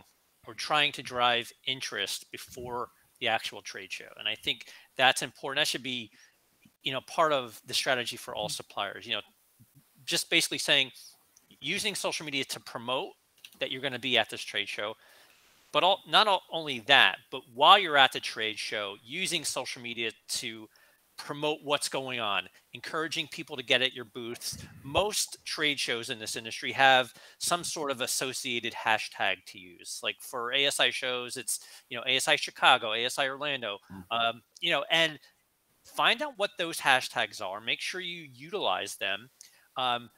or 0.48 0.54
trying 0.54 0.92
to 0.94 1.04
drive 1.04 1.52
interest 1.68 2.32
before 2.32 2.90
the 3.20 3.28
actual 3.28 3.62
trade 3.62 3.92
show, 3.92 4.10
and 4.18 4.28
I 4.28 4.36
think 4.36 4.66
that's 4.98 5.22
important. 5.22 5.62
That 5.62 5.68
should 5.68 5.84
be 5.84 6.10
you 6.82 6.92
know 6.92 7.02
part 7.02 7.34
of 7.34 7.62
the 7.68 7.74
strategy 7.74 8.18
for 8.18 8.34
all 8.34 8.50
suppliers. 8.50 9.06
You 9.06 9.14
know, 9.14 9.22
just 10.10 10.30
basically 10.30 10.58
saying 10.58 10.91
using 11.62 11.95
social 11.95 12.26
media 12.26 12.43
to 12.45 12.60
promote 12.60 13.12
that 13.60 13.72
you're 13.72 13.82
going 13.82 13.93
to 13.93 14.00
be 14.00 14.17
at 14.17 14.30
this 14.30 14.41
trade 14.41 14.67
show 14.67 14.95
but 15.72 15.84
all, 15.84 16.02
not 16.08 16.28
all, 16.28 16.43
only 16.52 16.80
that, 16.82 17.17
but 17.32 17.41
while 17.54 17.78
you're 17.78 17.98
at 17.98 18.12
the 18.12 18.19
trade 18.19 18.58
show, 18.58 18.95
using 19.04 19.43
social 19.43 19.82
media 19.82 20.12
to 20.30 20.67
promote 21.17 21.60
what's 21.63 21.89
going 21.89 22.19
on, 22.19 22.48
encouraging 22.74 23.28
people 23.28 23.56
to 23.58 23.63
get 23.63 23.82
at 23.82 23.93
your 23.93 24.06
booths. 24.06 24.58
Most 24.84 25.38
trade 25.45 25.80
shows 25.80 26.10
in 26.10 26.17
this 26.17 26.36
industry 26.36 26.72
have 26.72 27.13
some 27.38 27.63
sort 27.63 27.91
of 27.91 28.02
associated 28.02 28.74
hashtag 28.74 29.36
to 29.48 29.60
use. 29.60 30.00
Like 30.02 30.15
for 30.22 30.54
ASI 30.54 30.91
shows, 30.91 31.38
it's 31.38 31.60
you 31.89 31.98
know 31.98 32.04
ASI 32.04 32.38
Chicago, 32.38 32.93
ASI 32.93 33.28
Orlando, 33.28 33.80
um, 34.10 34.41
you 34.62 34.72
know, 34.72 34.86
and 34.89 35.19
find 35.84 36.22
out 36.22 36.34
what 36.38 36.52
those 36.58 36.80
hashtags 36.80 37.41
are. 37.41 37.60
Make 37.60 37.82
sure 37.82 38.02
you 38.02 38.28
utilize 38.34 38.95
them. 38.95 39.30
Um, 39.80 40.10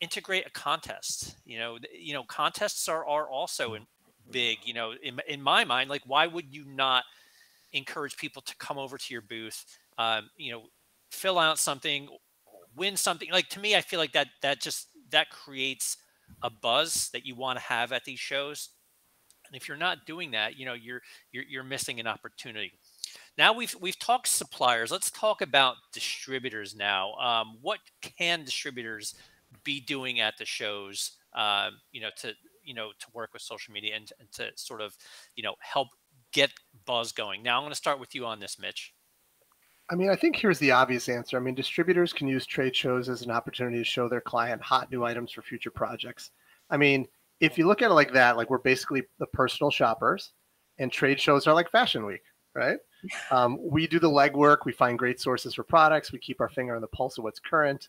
integrate 0.00 0.46
a 0.46 0.50
contest. 0.50 1.36
You 1.44 1.58
know, 1.58 1.78
you 1.92 2.12
know, 2.12 2.24
contests 2.24 2.88
are 2.88 3.06
are 3.06 3.28
also 3.28 3.74
in, 3.74 3.86
big. 4.30 4.58
You 4.64 4.74
know, 4.74 4.92
in 5.02 5.20
in 5.28 5.40
my 5.40 5.64
mind, 5.64 5.90
like 5.90 6.02
why 6.06 6.26
would 6.26 6.52
you 6.52 6.64
not 6.64 7.04
encourage 7.72 8.16
people 8.16 8.42
to 8.42 8.56
come 8.56 8.78
over 8.78 8.98
to 8.98 9.14
your 9.14 9.22
booth? 9.22 9.64
Um, 9.98 10.30
you 10.36 10.52
know, 10.52 10.62
fill 11.10 11.38
out 11.38 11.58
something, 11.58 12.08
win 12.74 12.96
something. 12.96 13.30
Like 13.30 13.48
to 13.50 13.60
me, 13.60 13.76
I 13.76 13.80
feel 13.80 14.00
like 14.00 14.12
that 14.12 14.28
that 14.42 14.60
just 14.60 14.88
that 15.10 15.30
creates 15.30 15.96
a 16.42 16.50
buzz 16.50 17.10
that 17.12 17.24
you 17.24 17.34
want 17.34 17.58
to 17.58 17.64
have 17.64 17.92
at 17.92 18.04
these 18.04 18.18
shows. 18.18 18.70
And 19.46 19.56
if 19.56 19.68
you're 19.68 19.76
not 19.76 20.06
doing 20.06 20.32
that, 20.32 20.58
you 20.58 20.66
know, 20.66 20.74
you're 20.74 21.02
you're 21.32 21.44
you're 21.48 21.64
missing 21.64 22.00
an 22.00 22.06
opportunity. 22.06 22.72
Now 23.38 23.52
we've 23.52 23.74
we've 23.80 23.98
talked 23.98 24.28
suppliers. 24.28 24.90
Let's 24.90 25.10
talk 25.10 25.42
about 25.42 25.76
distributors 25.92 26.74
now. 26.74 27.12
Um, 27.14 27.58
what 27.60 27.80
can 28.00 28.44
distributors 28.44 29.14
be 29.64 29.80
doing 29.80 30.20
at 30.20 30.38
the 30.38 30.46
shows? 30.46 31.12
Um, 31.34 31.78
you 31.92 32.00
know, 32.00 32.10
to 32.18 32.32
you 32.64 32.74
know 32.74 32.90
to 32.98 33.06
work 33.12 33.32
with 33.32 33.42
social 33.42 33.74
media 33.74 33.94
and, 33.96 34.10
and 34.18 34.30
to 34.32 34.50
sort 34.56 34.80
of 34.80 34.96
you 35.34 35.42
know 35.42 35.54
help 35.60 35.88
get 36.32 36.50
buzz 36.86 37.12
going. 37.12 37.42
Now 37.42 37.56
I'm 37.56 37.62
going 37.62 37.72
to 37.72 37.76
start 37.76 38.00
with 38.00 38.14
you 38.14 38.24
on 38.24 38.40
this, 38.40 38.58
Mitch. 38.58 38.94
I 39.88 39.94
mean, 39.94 40.10
I 40.10 40.16
think 40.16 40.34
here's 40.34 40.58
the 40.58 40.72
obvious 40.72 41.08
answer. 41.08 41.36
I 41.36 41.40
mean, 41.40 41.54
distributors 41.54 42.12
can 42.12 42.26
use 42.26 42.44
trade 42.44 42.74
shows 42.74 43.08
as 43.08 43.22
an 43.22 43.30
opportunity 43.30 43.78
to 43.78 43.84
show 43.84 44.08
their 44.08 44.20
client 44.20 44.60
hot 44.60 44.90
new 44.90 45.04
items 45.04 45.30
for 45.30 45.42
future 45.42 45.70
projects. 45.70 46.32
I 46.70 46.76
mean, 46.76 47.06
if 47.38 47.56
you 47.56 47.66
look 47.68 47.82
at 47.82 47.90
it 47.90 47.94
like 47.94 48.12
that, 48.12 48.36
like 48.36 48.50
we're 48.50 48.58
basically 48.58 49.02
the 49.18 49.26
personal 49.26 49.70
shoppers, 49.70 50.32
and 50.78 50.90
trade 50.90 51.20
shows 51.20 51.46
are 51.46 51.54
like 51.54 51.70
Fashion 51.70 52.04
Week, 52.04 52.22
right? 52.54 52.78
Um, 53.30 53.58
we 53.60 53.86
do 53.86 53.98
the 53.98 54.10
legwork, 54.10 54.58
we 54.64 54.72
find 54.72 54.98
great 54.98 55.20
sources 55.20 55.54
for 55.54 55.62
products, 55.62 56.12
we 56.12 56.18
keep 56.18 56.40
our 56.40 56.48
finger 56.48 56.74
on 56.74 56.80
the 56.80 56.88
pulse 56.88 57.18
of 57.18 57.24
what's 57.24 57.40
current. 57.40 57.88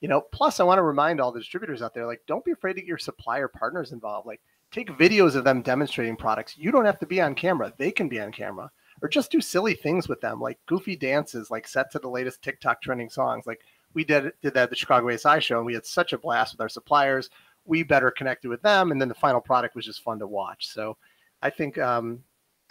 You 0.00 0.08
know, 0.08 0.20
plus 0.20 0.58
I 0.58 0.64
want 0.64 0.78
to 0.78 0.82
remind 0.82 1.20
all 1.20 1.30
the 1.30 1.38
distributors 1.40 1.82
out 1.82 1.94
there, 1.94 2.06
like, 2.06 2.22
don't 2.26 2.44
be 2.44 2.50
afraid 2.50 2.74
to 2.74 2.80
get 2.80 2.88
your 2.88 2.98
supplier 2.98 3.46
partners 3.46 3.92
involved. 3.92 4.26
Like, 4.26 4.40
take 4.72 4.88
videos 4.98 5.36
of 5.36 5.44
them 5.44 5.62
demonstrating 5.62 6.16
products. 6.16 6.56
You 6.58 6.72
don't 6.72 6.84
have 6.84 6.98
to 7.00 7.06
be 7.06 7.20
on 7.20 7.34
camera; 7.34 7.72
they 7.78 7.92
can 7.92 8.08
be 8.08 8.20
on 8.20 8.32
camera 8.32 8.70
or 9.02 9.08
just 9.08 9.30
do 9.30 9.40
silly 9.40 9.74
things 9.74 10.08
with 10.08 10.20
them, 10.20 10.40
like 10.40 10.58
goofy 10.66 10.96
dances, 10.96 11.50
like 11.50 11.66
set 11.66 11.90
to 11.90 11.98
the 11.98 12.08
latest 12.08 12.40
TikTok 12.42 12.80
trending 12.80 13.10
songs. 13.10 13.46
Like 13.46 13.60
we 13.94 14.04
did 14.04 14.32
did 14.40 14.54
that 14.54 14.64
at 14.64 14.70
the 14.70 14.76
Chicago 14.76 15.12
ASI 15.12 15.40
show, 15.40 15.58
and 15.58 15.66
we 15.66 15.74
had 15.74 15.84
such 15.84 16.12
a 16.12 16.18
blast 16.18 16.54
with 16.54 16.60
our 16.60 16.68
suppliers. 16.68 17.28
We 17.64 17.82
better 17.82 18.10
connected 18.10 18.48
with 18.48 18.62
them, 18.62 18.92
and 18.92 19.00
then 19.00 19.08
the 19.08 19.14
final 19.14 19.40
product 19.40 19.74
was 19.74 19.84
just 19.84 20.02
fun 20.02 20.18
to 20.20 20.26
watch. 20.26 20.68
So, 20.68 20.96
I 21.42 21.50
think 21.50 21.78
um, 21.78 22.22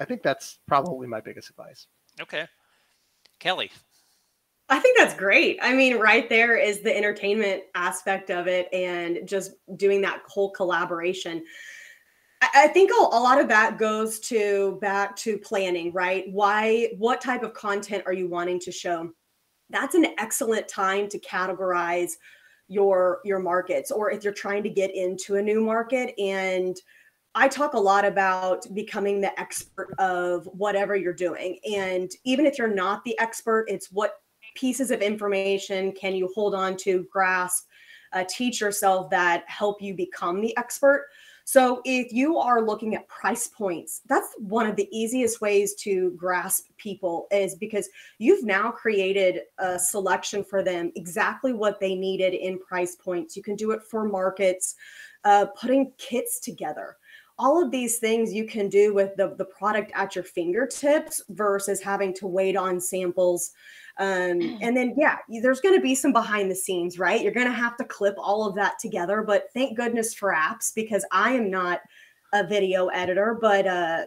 I 0.01 0.05
think 0.05 0.23
that's 0.23 0.57
probably 0.67 1.05
my 1.05 1.21
biggest 1.21 1.51
advice. 1.51 1.85
Okay, 2.19 2.47
Kelly. 3.39 3.69
I 4.67 4.79
think 4.79 4.97
that's 4.97 5.13
great. 5.13 5.59
I 5.61 5.73
mean, 5.73 5.97
right 5.97 6.27
there 6.27 6.57
is 6.57 6.79
the 6.81 6.95
entertainment 6.95 7.63
aspect 7.75 8.31
of 8.31 8.47
it 8.47 8.67
and 8.73 9.19
just 9.27 9.51
doing 9.75 10.01
that 10.01 10.23
whole 10.27 10.49
collaboration. 10.49 11.43
I 12.41 12.49
I 12.55 12.67
think 12.69 12.89
a 12.91 12.95
a 12.95 13.21
lot 13.21 13.39
of 13.39 13.47
that 13.49 13.77
goes 13.77 14.19
to 14.21 14.79
back 14.81 15.15
to 15.17 15.37
planning, 15.37 15.93
right? 15.93 16.25
Why, 16.31 16.93
what 16.97 17.21
type 17.21 17.43
of 17.43 17.53
content 17.53 18.03
are 18.07 18.13
you 18.13 18.27
wanting 18.27 18.59
to 18.61 18.71
show? 18.71 19.11
That's 19.69 19.93
an 19.93 20.07
excellent 20.17 20.67
time 20.67 21.09
to 21.09 21.19
categorize 21.19 22.13
your 22.67 23.19
your 23.23 23.39
markets 23.39 23.91
or 23.91 24.09
if 24.09 24.23
you're 24.23 24.33
trying 24.33 24.63
to 24.63 24.69
get 24.69 24.95
into 24.95 25.35
a 25.35 25.41
new 25.41 25.61
market 25.61 26.17
and 26.17 26.77
I 27.33 27.47
talk 27.47 27.73
a 27.73 27.79
lot 27.79 28.03
about 28.03 28.65
becoming 28.73 29.21
the 29.21 29.37
expert 29.39 29.93
of 29.99 30.45
whatever 30.47 30.95
you're 30.95 31.13
doing. 31.13 31.59
And 31.73 32.11
even 32.25 32.45
if 32.45 32.57
you're 32.57 32.67
not 32.67 33.03
the 33.05 33.17
expert, 33.19 33.65
it's 33.69 33.91
what 33.91 34.15
pieces 34.55 34.91
of 34.91 35.01
information 35.01 35.93
can 35.93 36.13
you 36.13 36.29
hold 36.35 36.53
on 36.53 36.75
to, 36.77 37.07
grasp, 37.09 37.67
uh, 38.11 38.25
teach 38.27 38.59
yourself 38.59 39.09
that 39.11 39.45
help 39.47 39.81
you 39.81 39.95
become 39.95 40.41
the 40.41 40.55
expert. 40.57 41.07
So 41.45 41.81
if 41.85 42.11
you 42.11 42.37
are 42.37 42.61
looking 42.61 42.95
at 42.95 43.07
price 43.07 43.47
points, 43.47 44.01
that's 44.07 44.27
one 44.37 44.67
of 44.67 44.75
the 44.75 44.89
easiest 44.91 45.41
ways 45.41 45.73
to 45.75 46.11
grasp 46.11 46.65
people 46.77 47.27
is 47.31 47.55
because 47.55 47.89
you've 48.19 48.43
now 48.43 48.71
created 48.71 49.41
a 49.57 49.79
selection 49.79 50.43
for 50.43 50.63
them 50.63 50.91
exactly 50.95 51.53
what 51.53 51.79
they 51.79 51.95
needed 51.95 52.33
in 52.33 52.59
price 52.59 52.95
points. 52.95 53.35
You 53.35 53.43
can 53.43 53.55
do 53.55 53.71
it 53.71 53.81
for 53.83 54.03
markets, 54.03 54.75
uh, 55.23 55.45
putting 55.59 55.93
kits 55.97 56.39
together 56.39 56.97
all 57.41 57.61
of 57.61 57.71
these 57.71 57.97
things 57.97 58.31
you 58.31 58.45
can 58.45 58.69
do 58.69 58.93
with 58.93 59.15
the, 59.15 59.33
the 59.37 59.45
product 59.45 59.91
at 59.95 60.15
your 60.15 60.23
fingertips 60.23 61.23
versus 61.29 61.81
having 61.81 62.13
to 62.13 62.27
wait 62.27 62.55
on 62.55 62.79
samples 62.79 63.51
um, 63.97 64.39
and 64.61 64.75
then, 64.75 64.95
yeah, 64.97 65.17
there's 65.41 65.61
going 65.61 65.75
to 65.75 65.81
be 65.81 65.95
some 65.95 66.13
behind 66.13 66.49
the 66.49 66.55
scenes, 66.55 66.99
right? 66.99 67.21
You're 67.21 67.33
going 67.33 67.47
to 67.47 67.53
have 67.53 67.77
to 67.77 67.85
clip 67.85 68.15
all 68.17 68.47
of 68.47 68.55
that 68.55 68.79
together. 68.79 69.23
But 69.23 69.45
thank 69.53 69.77
goodness 69.77 70.13
for 70.13 70.33
apps 70.33 70.73
because 70.73 71.05
I 71.11 71.31
am 71.31 71.49
not 71.49 71.81
a 72.33 72.45
video 72.45 72.87
editor, 72.87 73.37
but 73.41 73.67
uh, 73.67 74.05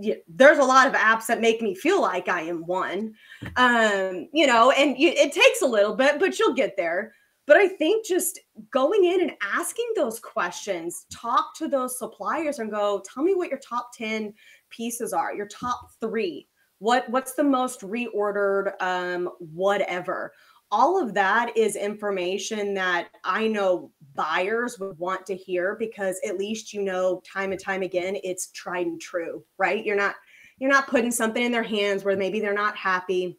yeah, 0.00 0.14
there's 0.28 0.58
a 0.58 0.64
lot 0.64 0.86
of 0.86 0.94
apps 0.94 1.26
that 1.26 1.40
make 1.40 1.60
me 1.60 1.74
feel 1.74 2.00
like 2.00 2.28
I 2.28 2.42
am 2.42 2.66
one. 2.66 3.14
Um, 3.56 4.28
you 4.32 4.46
know, 4.46 4.70
and 4.70 4.96
you, 4.98 5.08
it 5.10 5.32
takes 5.32 5.62
a 5.62 5.66
little 5.66 5.96
bit, 5.96 6.20
but 6.20 6.38
you'll 6.38 6.54
get 6.54 6.76
there. 6.76 7.14
But 7.48 7.56
I 7.56 7.66
think 7.66 8.04
just 8.06 8.38
going 8.70 9.04
in 9.04 9.22
and 9.22 9.32
asking 9.42 9.90
those 9.96 10.20
questions, 10.20 11.06
talk 11.10 11.56
to 11.56 11.66
those 11.66 11.98
suppliers 11.98 12.58
and 12.58 12.70
go, 12.70 13.02
tell 13.12 13.22
me 13.22 13.34
what 13.34 13.48
your 13.48 13.58
top 13.58 13.90
10 13.96 14.34
pieces 14.68 15.14
are, 15.14 15.34
your 15.34 15.48
top 15.48 15.88
three. 15.98 16.46
What 16.78 17.08
what's 17.08 17.32
the 17.32 17.42
most 17.42 17.80
reordered 17.80 18.80
um 18.82 19.30
whatever? 19.38 20.34
All 20.70 21.02
of 21.02 21.14
that 21.14 21.56
is 21.56 21.74
information 21.74 22.74
that 22.74 23.08
i 23.24 23.48
know 23.48 23.90
buyers 24.14 24.78
would 24.78 24.98
want 24.98 25.24
to 25.26 25.34
hear 25.34 25.74
because 25.76 26.20
at 26.28 26.36
least 26.36 26.74
you 26.74 26.82
know 26.82 27.22
time 27.24 27.52
and 27.52 27.60
time 27.60 27.80
again 27.82 28.18
it's 28.22 28.52
tried 28.52 28.86
and 28.86 29.00
true 29.00 29.42
right? 29.56 29.84
You're 29.84 29.96
not 29.96 30.14
you're 30.58 30.70
not 30.70 30.88
putting 30.88 31.10
something 31.10 31.42
in 31.42 31.50
their 31.50 31.62
hands 31.62 32.04
where 32.04 32.16
maybe 32.16 32.40
they're 32.40 32.52
not 32.52 32.76
happy. 32.76 33.38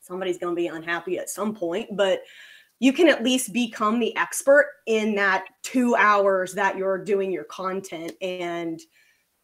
Somebody's 0.00 0.38
going 0.38 0.54
to 0.54 0.60
be 0.60 0.66
unhappy 0.66 1.18
at 1.18 1.30
some 1.30 1.54
point 1.54 1.96
but 1.96 2.20
you 2.78 2.92
can 2.92 3.08
at 3.08 3.24
least 3.24 3.52
become 3.52 3.98
the 3.98 4.14
expert 4.16 4.70
in 4.86 5.14
that 5.14 5.44
two 5.62 5.94
hours 5.96 6.52
that 6.54 6.76
you're 6.76 7.02
doing 7.02 7.32
your 7.32 7.44
content 7.44 8.12
and 8.20 8.80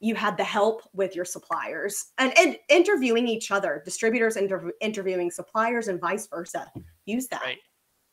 you 0.00 0.14
had 0.14 0.36
the 0.36 0.44
help 0.44 0.82
with 0.92 1.14
your 1.14 1.24
suppliers 1.24 2.12
and, 2.18 2.36
and 2.36 2.58
interviewing 2.68 3.28
each 3.28 3.50
other, 3.50 3.82
distributors 3.84 4.36
inter- 4.36 4.72
interviewing 4.80 5.30
suppliers 5.30 5.88
and 5.88 6.00
vice 6.00 6.26
versa. 6.26 6.66
Use 7.06 7.28
that. 7.28 7.42
Right. 7.42 7.58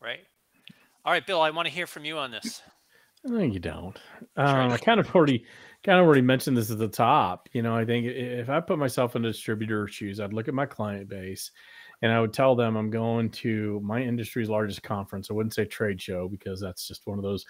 Right. 0.02 0.20
All 1.04 1.12
right, 1.12 1.26
Bill, 1.26 1.42
I 1.42 1.50
want 1.50 1.68
to 1.68 1.74
hear 1.74 1.88
from 1.88 2.06
you 2.06 2.18
on 2.18 2.32
this. 2.32 2.62
No, 3.26 3.40
you 3.40 3.60
don't. 3.60 3.98
Um, 4.38 4.72
I 4.72 4.78
kind 4.78 5.00
of 5.00 5.14
already 5.14 5.44
kind 5.84 6.00
of 6.00 6.06
already 6.06 6.22
mentioned 6.22 6.56
this 6.56 6.72
at 6.72 6.78
the 6.78 6.88
top. 6.88 7.50
You 7.52 7.62
know, 7.62 7.76
I 7.76 7.84
think 7.84 8.06
if 8.06 8.50
I 8.50 8.62
put 8.62 8.80
myself 8.80 9.16
in 9.16 9.24
distributor 9.24 9.88
shoes, 9.88 10.20
I'd 10.20 10.32
look 10.32 10.48
at 10.48 10.54
my 10.54 10.66
client 10.66 11.10
base 11.10 11.52
and 12.02 12.12
I 12.12 12.22
would 12.22 12.34
tell 12.34 12.56
them 12.56 12.76
I'm 12.76 12.90
going 12.90 13.30
to 13.32 13.80
my 13.84 14.02
industry's 14.02 14.50
largest 14.50 14.84
conference. 14.84 15.30
I 15.30 15.34
wouldn't 15.34 15.54
say 15.54 15.66
trade 15.66 16.02
show 16.02 16.28
because 16.28 16.60
that's 16.60 16.88
just 16.88 17.06
one 17.06 17.18
of 17.18 17.24
those 17.24 17.46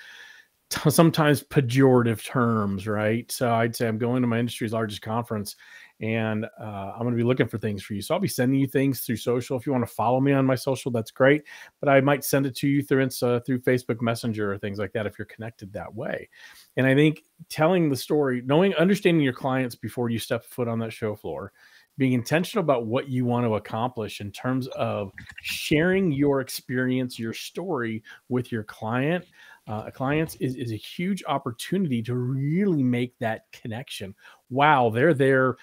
t- 0.69 0.89
sometimes 0.89 1.43
pejorative 1.43 2.23
terms, 2.23 2.87
right? 2.87 3.31
So 3.31 3.53
I'd 3.53 3.75
say 3.75 3.87
I'm 3.87 3.97
going 3.97 4.21
to 4.21 4.27
my 4.27 4.39
industry's 4.39 4.73
largest 4.73 5.01
conference 5.01 5.55
and 6.01 6.45
uh, 6.45 6.93
I'm 6.93 7.01
going 7.01 7.13
to 7.13 7.17
be 7.17 7.27
looking 7.27 7.47
for 7.47 7.57
things 7.57 7.83
for 7.83 7.93
you. 7.93 8.01
So 8.01 8.13
I'll 8.13 8.21
be 8.21 8.27
sending 8.27 8.59
you 8.59 8.67
things 8.67 9.01
through 9.01 9.17
social. 9.17 9.57
If 9.57 9.65
you 9.65 9.73
want 9.73 9.85
to 9.85 9.93
follow 9.93 10.21
me 10.21 10.31
on 10.31 10.45
my 10.45 10.55
social, 10.55 10.91
that's 10.91 11.11
great. 11.11 11.43
But 11.81 11.89
I 11.89 11.99
might 11.99 12.23
send 12.23 12.45
it 12.45 12.55
to 12.57 12.67
you 12.67 12.81
through 12.81 13.05
Insta, 13.05 13.45
through 13.45 13.61
Facebook 13.61 14.01
Messenger 14.01 14.53
or 14.53 14.57
things 14.57 14.79
like 14.79 14.93
that 14.93 15.05
if 15.05 15.19
you're 15.19 15.25
connected 15.25 15.73
that 15.73 15.93
way. 15.93 16.29
And 16.77 16.87
I 16.87 16.95
think 16.95 17.23
telling 17.49 17.89
the 17.89 17.97
story, 17.97 18.41
knowing, 18.45 18.73
understanding 18.75 19.23
your 19.23 19.33
clients 19.33 19.75
before 19.75 20.09
you 20.09 20.19
step 20.19 20.45
foot 20.45 20.69
on 20.69 20.79
that 20.79 20.93
show 20.93 21.15
floor, 21.15 21.51
being 21.99 22.13
intentional 22.13 22.63
about 22.63 22.85
what 22.85 23.09
you 23.09 23.25
want 23.25 23.45
to 23.45 23.55
accomplish 23.55 24.21
in 24.21 24.31
terms 24.31 24.67
of 24.69 25.11
sharing 25.41 26.13
your 26.13 26.39
experience, 26.39 27.19
your 27.19 27.33
story 27.33 28.01
with 28.29 28.53
your 28.53 28.63
client, 28.63 29.25
uh, 29.67 29.91
clients 29.91 30.35
is, 30.35 30.55
is 30.55 30.71
a 30.71 30.77
huge 30.77 31.23
opportunity 31.27 32.01
to 32.01 32.15
really 32.15 32.81
make 32.81 33.19
that 33.19 33.43
connection. 33.51 34.15
Wow, 34.49 34.89
they're 34.89 35.13
there 35.13 35.57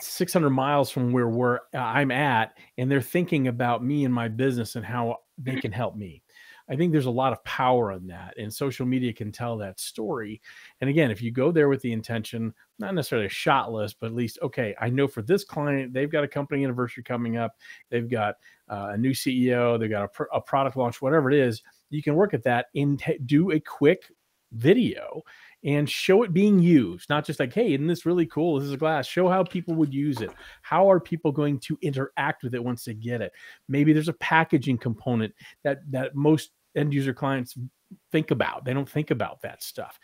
600 0.00 0.48
miles 0.50 0.90
from 0.90 1.12
where 1.12 1.28
we're, 1.28 1.56
uh, 1.74 1.78
I'm 1.78 2.12
at, 2.12 2.56
and 2.78 2.90
they're 2.90 3.02
thinking 3.02 3.48
about 3.48 3.84
me 3.84 4.04
and 4.04 4.14
my 4.14 4.28
business 4.28 4.76
and 4.76 4.84
how 4.84 5.18
they 5.36 5.56
can 5.56 5.72
help 5.72 5.96
me. 5.96 6.22
I 6.68 6.76
think 6.76 6.92
there's 6.92 7.06
a 7.06 7.10
lot 7.10 7.32
of 7.32 7.44
power 7.44 7.92
in 7.92 8.06
that, 8.06 8.38
and 8.38 8.52
social 8.52 8.86
media 8.86 9.12
can 9.12 9.32
tell 9.32 9.58
that 9.58 9.78
story. 9.78 10.40
And 10.80 10.88
again, 10.88 11.10
if 11.10 11.20
you 11.20 11.30
go 11.30 11.52
there 11.52 11.68
with 11.68 11.82
the 11.82 11.92
intention, 11.92 12.54
not 12.78 12.94
necessarily 12.94 13.26
a 13.26 13.30
shot 13.30 13.72
list, 13.72 13.96
but 14.00 14.06
at 14.06 14.14
least, 14.14 14.38
okay, 14.42 14.74
I 14.80 14.88
know 14.90 15.06
for 15.06 15.22
this 15.22 15.44
client, 15.44 15.92
they've 15.92 16.10
got 16.10 16.24
a 16.24 16.28
company 16.28 16.64
anniversary 16.64 17.02
coming 17.02 17.36
up, 17.36 17.52
they've 17.90 18.08
got 18.08 18.36
uh, 18.68 18.90
a 18.92 18.96
new 18.96 19.12
CEO, 19.12 19.78
they've 19.78 19.90
got 19.90 20.04
a, 20.04 20.08
pr- 20.08 20.24
a, 20.32 20.40
product 20.40 20.76
launch, 20.76 21.00
whatever 21.00 21.30
it 21.30 21.38
is, 21.38 21.62
you 21.90 22.02
can 22.02 22.14
work 22.14 22.34
at 22.34 22.42
that 22.42 22.66
and 22.74 22.98
t- 22.98 23.18
do 23.26 23.52
a 23.52 23.60
quick 23.60 24.10
video 24.52 25.22
and 25.64 25.88
show 25.88 26.22
it 26.22 26.32
being 26.32 26.60
used 26.60 27.08
not 27.08 27.24
just 27.24 27.40
like 27.40 27.52
hey 27.52 27.72
isn't 27.72 27.86
this 27.86 28.06
really 28.06 28.26
cool? 28.26 28.58
This 28.58 28.66
is 28.66 28.74
a 28.74 28.76
glass. 28.76 29.06
Show 29.06 29.28
how 29.28 29.42
people 29.42 29.74
would 29.74 29.92
use 29.92 30.20
it. 30.20 30.30
How 30.62 30.88
are 30.90 31.00
people 31.00 31.32
going 31.32 31.58
to 31.60 31.78
interact 31.82 32.44
with 32.44 32.54
it 32.54 32.62
once 32.62 32.84
they 32.84 32.94
get 32.94 33.20
it? 33.20 33.32
Maybe 33.68 33.92
there's 33.92 34.08
a 34.08 34.14
packaging 34.14 34.78
component 34.78 35.34
that 35.62 35.80
that 35.90 36.14
most 36.14 36.50
end 36.76 36.92
user 36.92 37.14
clients 37.14 37.56
think 38.12 38.30
about. 38.30 38.64
They 38.64 38.74
don't 38.74 38.88
think 38.88 39.10
about 39.10 39.40
that 39.42 39.62
stuff. 39.62 39.98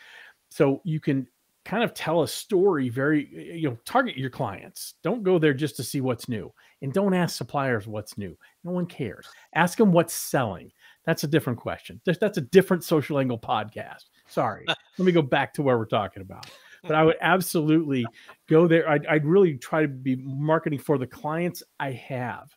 So 0.50 0.80
you 0.84 0.98
can 0.98 1.28
kind 1.64 1.84
of 1.84 1.92
tell 1.92 2.22
a 2.22 2.28
story 2.28 2.88
very 2.88 3.28
you 3.58 3.68
know 3.68 3.76
target 3.84 4.16
your 4.16 4.30
clients. 4.30 4.94
Don't 5.02 5.22
go 5.22 5.38
there 5.38 5.54
just 5.54 5.76
to 5.76 5.84
see 5.84 6.00
what's 6.00 6.28
new 6.28 6.52
and 6.82 6.92
don't 6.92 7.14
ask 7.14 7.36
suppliers 7.36 7.86
what's 7.86 8.16
new. 8.16 8.36
No 8.64 8.72
one 8.72 8.86
cares. 8.86 9.26
Ask 9.54 9.78
them 9.78 9.92
what's 9.92 10.14
selling. 10.14 10.72
That's 11.04 11.24
a 11.24 11.28
different 11.28 11.58
question. 11.58 12.00
That's 12.04 12.38
a 12.38 12.42
different 12.42 12.84
social 12.84 13.18
angle 13.18 13.38
podcast. 13.38 14.04
Sorry. 14.26 14.64
Let 14.98 15.04
me 15.04 15.12
go 15.12 15.22
back 15.22 15.52
to 15.54 15.62
where 15.62 15.78
we're 15.78 15.86
talking 15.86 16.22
about. 16.22 16.46
But 16.82 16.94
i 16.94 17.02
would 17.02 17.16
absolutely 17.20 18.06
go 18.48 18.66
there. 18.66 18.88
I'd, 18.88 19.06
I'd 19.06 19.26
really 19.26 19.56
try 19.56 19.82
to 19.82 19.88
be 19.88 20.16
marketing 20.16 20.78
for 20.78 20.98
the 20.98 21.06
clients 21.06 21.62
i 21.78 21.92
have 21.92 22.48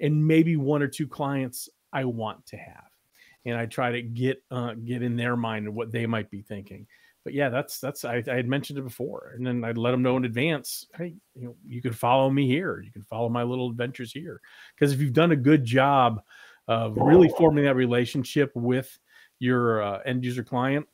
and 0.00 0.26
maybe 0.26 0.56
one 0.56 0.82
or 0.82 0.88
two 0.88 1.06
clients 1.06 1.68
i 1.92 2.04
want 2.04 2.46
to 2.46 2.56
have. 2.56 2.84
And 3.44 3.56
i 3.56 3.66
try 3.66 3.92
to 3.92 4.02
get 4.02 4.42
uh, 4.50 4.74
get 4.74 5.02
in 5.02 5.16
their 5.16 5.36
mind 5.36 5.66
and 5.66 5.74
what 5.74 5.92
they 5.92 6.06
might 6.06 6.30
be 6.30 6.42
thinking 6.42 6.86
but 7.24 7.34
yeah, 7.34 7.50
that's 7.50 7.80
that's 7.80 8.04
I, 8.04 8.22
I, 8.26 8.34
had 8.34 8.48
mentioned 8.48 8.78
it 8.78 8.82
before, 8.82 9.32
and 9.36 9.46
then 9.46 9.62
I'd 9.62 9.76
let 9.76 9.90
them 9.90 10.02
know 10.02 10.16
in 10.16 10.24
advance. 10.24 10.86
Hey, 10.96 11.14
you 11.34 11.46
know, 11.46 11.56
you 11.66 11.82
can 11.82 11.92
follow 11.92 12.30
me 12.30 12.46
here. 12.46 12.80
You 12.80 12.90
can 12.90 13.02
follow 13.04 13.28
my 13.28 13.42
little 13.42 13.68
adventures 13.68 14.12
here. 14.12 14.40
Because 14.74 14.92
if 14.92 15.00
you've 15.00 15.12
done 15.12 15.32
a 15.32 15.36
good 15.36 15.64
job 15.64 16.22
of 16.66 16.96
really 16.96 17.28
forming 17.36 17.64
that 17.64 17.76
relationship 17.76 18.52
with 18.54 18.98
your 19.38 19.82
uh, 19.82 19.98
end 20.06 20.24
user 20.24 20.42
client, 20.42 20.86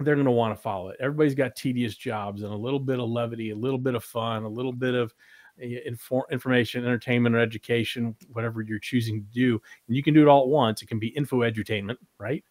they're 0.00 0.14
going 0.14 0.26
to 0.26 0.30
want 0.30 0.54
to 0.54 0.60
follow 0.60 0.88
it. 0.88 0.98
Everybody's 1.00 1.34
got 1.34 1.56
tedious 1.56 1.96
jobs, 1.96 2.42
and 2.42 2.52
a 2.52 2.56
little 2.56 2.80
bit 2.80 3.00
of 3.00 3.08
levity, 3.08 3.50
a 3.50 3.56
little 3.56 3.78
bit 3.78 3.94
of 3.94 4.04
fun, 4.04 4.42
a 4.42 4.48
little 4.48 4.72
bit 4.72 4.94
of 4.94 5.14
inform, 5.58 6.24
information, 6.30 6.84
entertainment, 6.84 7.34
or 7.34 7.40
education, 7.40 8.16
whatever 8.32 8.62
you're 8.62 8.78
choosing 8.78 9.22
to 9.22 9.28
do. 9.32 9.60
And 9.86 9.96
you 9.96 10.02
can 10.02 10.14
do 10.14 10.22
it 10.22 10.28
all 10.28 10.42
at 10.42 10.48
once. 10.48 10.82
It 10.82 10.86
can 10.86 10.98
be 10.98 11.08
info 11.08 11.40
edutainment, 11.40 11.96
right? 12.18 12.44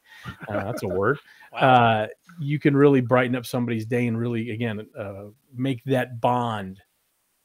Uh, 0.48 0.64
that's 0.64 0.84
a 0.84 0.88
word. 0.88 1.20
wow. 1.54 1.60
uh, 1.60 2.08
you 2.40 2.60
can 2.60 2.76
really 2.76 3.02
brighten 3.02 3.36
up 3.36 3.46
somebody's 3.46 3.86
day 3.86 4.08
and 4.08 4.18
really, 4.18 4.52
again, 4.52 4.88
uh, 4.98 5.26
make 5.56 5.84
that 5.86 6.22
bond 6.22 6.80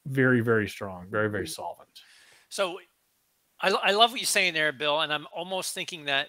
very, 0.05 0.41
very 0.41 0.69
strong, 0.69 1.07
very, 1.09 1.29
very 1.29 1.47
solvent. 1.47 1.89
So 2.49 2.79
I, 3.61 3.69
I 3.71 3.91
love 3.91 4.11
what 4.11 4.19
you're 4.21 4.25
saying 4.25 4.53
there, 4.53 4.71
Bill. 4.71 5.01
And 5.01 5.11
I'm 5.11 5.27
almost 5.35 5.73
thinking 5.73 6.05
that 6.05 6.27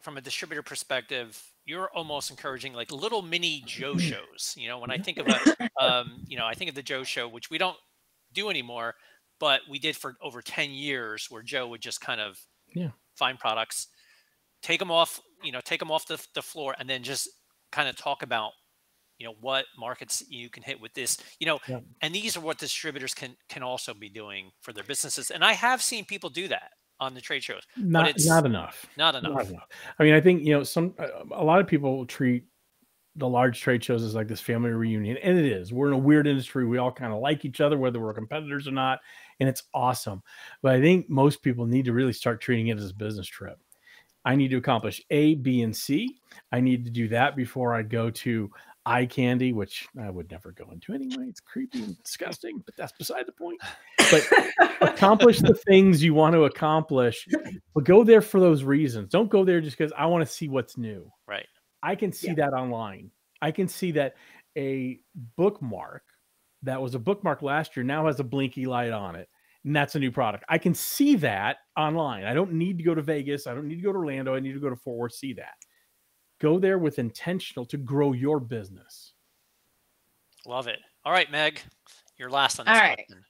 from 0.00 0.16
a 0.16 0.20
distributor 0.20 0.62
perspective, 0.62 1.42
you're 1.64 1.90
almost 1.90 2.30
encouraging 2.30 2.72
like 2.72 2.90
little 2.92 3.22
mini 3.22 3.62
Joe 3.66 3.96
shows. 3.98 4.54
You 4.56 4.68
know, 4.68 4.78
when 4.78 4.90
I 4.90 4.98
think 4.98 5.18
of 5.18 5.28
a, 5.28 5.82
um, 5.82 6.24
you 6.26 6.36
know, 6.36 6.46
I 6.46 6.54
think 6.54 6.68
of 6.68 6.74
the 6.74 6.82
Joe 6.82 7.04
show, 7.04 7.28
which 7.28 7.50
we 7.50 7.58
don't 7.58 7.76
do 8.32 8.50
anymore, 8.50 8.94
but 9.38 9.60
we 9.68 9.78
did 9.78 9.96
for 9.96 10.16
over 10.22 10.42
10 10.42 10.70
years 10.70 11.26
where 11.30 11.42
Joe 11.42 11.68
would 11.68 11.80
just 11.80 12.00
kind 12.00 12.20
of 12.20 12.38
yeah. 12.74 12.90
find 13.16 13.38
products, 13.38 13.88
take 14.62 14.78
them 14.78 14.90
off, 14.90 15.20
you 15.42 15.52
know, 15.52 15.60
take 15.64 15.80
them 15.80 15.90
off 15.90 16.06
the, 16.06 16.24
the 16.34 16.42
floor 16.42 16.74
and 16.78 16.88
then 16.88 17.02
just 17.02 17.28
kind 17.72 17.88
of 17.88 17.96
talk 17.96 18.22
about, 18.22 18.52
you 19.18 19.26
know, 19.26 19.34
what 19.40 19.64
markets 19.78 20.22
you 20.28 20.48
can 20.50 20.62
hit 20.62 20.80
with 20.80 20.92
this, 20.94 21.18
you 21.38 21.46
know, 21.46 21.58
yeah. 21.68 21.80
and 22.02 22.14
these 22.14 22.36
are 22.36 22.40
what 22.40 22.58
distributors 22.58 23.14
can, 23.14 23.36
can 23.48 23.62
also 23.62 23.94
be 23.94 24.08
doing 24.08 24.50
for 24.60 24.72
their 24.72 24.84
businesses. 24.84 25.30
And 25.30 25.44
I 25.44 25.52
have 25.52 25.82
seen 25.82 26.04
people 26.04 26.30
do 26.30 26.48
that 26.48 26.70
on 27.00 27.14
the 27.14 27.20
trade 27.20 27.42
shows, 27.42 27.62
not, 27.78 28.14
not 28.26 28.44
enough, 28.44 28.86
not 28.98 29.14
enough. 29.14 29.32
Not 29.32 29.46
enough. 29.48 29.68
I 29.98 30.04
mean, 30.04 30.12
I 30.12 30.20
think, 30.20 30.42
you 30.42 30.52
know, 30.52 30.62
some, 30.62 30.94
a 31.32 31.42
lot 31.42 31.60
of 31.60 31.66
people 31.66 32.04
treat 32.04 32.44
the 33.16 33.28
large 33.28 33.60
trade 33.60 33.82
shows 33.82 34.02
is 34.02 34.14
like 34.14 34.28
this 34.28 34.40
family 34.40 34.70
reunion 34.70 35.16
and 35.22 35.38
it 35.38 35.44
is. 35.44 35.72
We're 35.72 35.88
in 35.88 35.94
a 35.94 35.98
weird 35.98 36.26
industry. 36.26 36.64
We 36.64 36.78
all 36.78 36.92
kind 36.92 37.12
of 37.12 37.20
like 37.20 37.44
each 37.44 37.60
other 37.60 37.76
whether 37.76 38.00
we're 38.00 38.14
competitors 38.14 38.68
or 38.68 38.72
not 38.72 39.00
and 39.40 39.48
it's 39.48 39.64
awesome. 39.74 40.22
But 40.62 40.74
i 40.74 40.80
think 40.80 41.10
most 41.10 41.42
people 41.42 41.66
need 41.66 41.86
to 41.86 41.92
really 41.92 42.12
start 42.12 42.40
treating 42.40 42.68
it 42.68 42.78
as 42.78 42.90
a 42.90 42.94
business 42.94 43.26
trip. 43.26 43.58
I 44.24 44.36
need 44.36 44.48
to 44.48 44.58
accomplish 44.58 45.02
a 45.10 45.34
b 45.36 45.62
and 45.62 45.76
c. 45.76 46.18
I 46.52 46.60
need 46.60 46.84
to 46.84 46.90
do 46.90 47.08
that 47.08 47.36
before 47.36 47.74
i 47.74 47.82
go 47.82 48.10
to 48.10 48.50
eye 48.86 49.04
candy 49.04 49.52
which 49.52 49.86
i 50.00 50.08
would 50.08 50.30
never 50.30 50.52
go 50.52 50.70
into 50.70 50.94
anyway. 50.94 51.26
It's 51.28 51.40
creepy 51.40 51.82
and 51.82 52.02
disgusting 52.02 52.62
but 52.64 52.76
that's 52.76 52.92
beside 52.92 53.26
the 53.26 53.32
point. 53.32 53.60
But 54.10 54.26
accomplish 54.80 55.40
the 55.40 55.54
things 55.54 56.02
you 56.02 56.14
want 56.14 56.34
to 56.34 56.44
accomplish 56.44 57.26
but 57.74 57.84
go 57.84 58.04
there 58.04 58.22
for 58.22 58.38
those 58.38 58.62
reasons. 58.62 59.10
Don't 59.10 59.30
go 59.30 59.44
there 59.44 59.60
just 59.60 59.76
because 59.76 59.92
i 59.98 60.06
want 60.06 60.24
to 60.26 60.32
see 60.32 60.48
what's 60.48 60.78
new. 60.78 61.10
Right 61.26 61.46
I 61.82 61.94
can 61.94 62.12
see 62.12 62.28
yeah. 62.28 62.34
that 62.34 62.52
online. 62.52 63.10
I 63.42 63.50
can 63.50 63.68
see 63.68 63.92
that 63.92 64.16
a 64.56 65.00
bookmark 65.36 66.02
that 66.62 66.80
was 66.80 66.94
a 66.94 66.98
bookmark 66.98 67.42
last 67.42 67.76
year 67.76 67.84
now 67.84 68.06
has 68.06 68.20
a 68.20 68.24
blinky 68.24 68.66
light 68.66 68.92
on 68.92 69.16
it 69.16 69.28
and 69.64 69.74
that's 69.74 69.94
a 69.94 69.98
new 69.98 70.10
product. 70.10 70.44
I 70.48 70.58
can 70.58 70.74
see 70.74 71.16
that 71.16 71.58
online. 71.76 72.24
I 72.24 72.34
don't 72.34 72.52
need 72.52 72.78
to 72.78 72.84
go 72.84 72.94
to 72.94 73.02
vegas. 73.02 73.46
I 73.46 73.54
don't 73.54 73.68
need 73.68 73.76
to 73.76 73.82
go 73.82 73.92
to 73.92 73.98
orlando. 73.98 74.34
I 74.34 74.40
need 74.40 74.52
to 74.52 74.60
go 74.60 74.70
to 74.70 74.76
fort 74.76 74.98
worth 74.98 75.14
see 75.14 75.34
that. 75.34 75.54
Go 76.40 76.58
there 76.58 76.78
with 76.78 76.98
intentional 76.98 77.66
to 77.66 77.76
grow 77.76 78.12
your 78.12 78.40
business. 78.40 79.12
Love 80.46 80.66
it. 80.66 80.78
All 81.04 81.12
right 81.12 81.30
meg 81.30 81.60
you're 82.18 82.30
last 82.30 82.60
on 82.60 82.66
this 82.66 82.74
all 82.74 82.80
right. 82.80 82.96
question. 82.96 83.24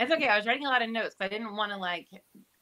it's 0.00 0.12
okay. 0.12 0.28
I 0.28 0.36
was 0.36 0.46
writing 0.46 0.66
a 0.66 0.68
lot 0.68 0.82
of 0.82 0.90
notes 0.90 1.14
but 1.18 1.26
i 1.26 1.28
didn't 1.28 1.54
want 1.54 1.70
to 1.72 1.78
like 1.78 2.08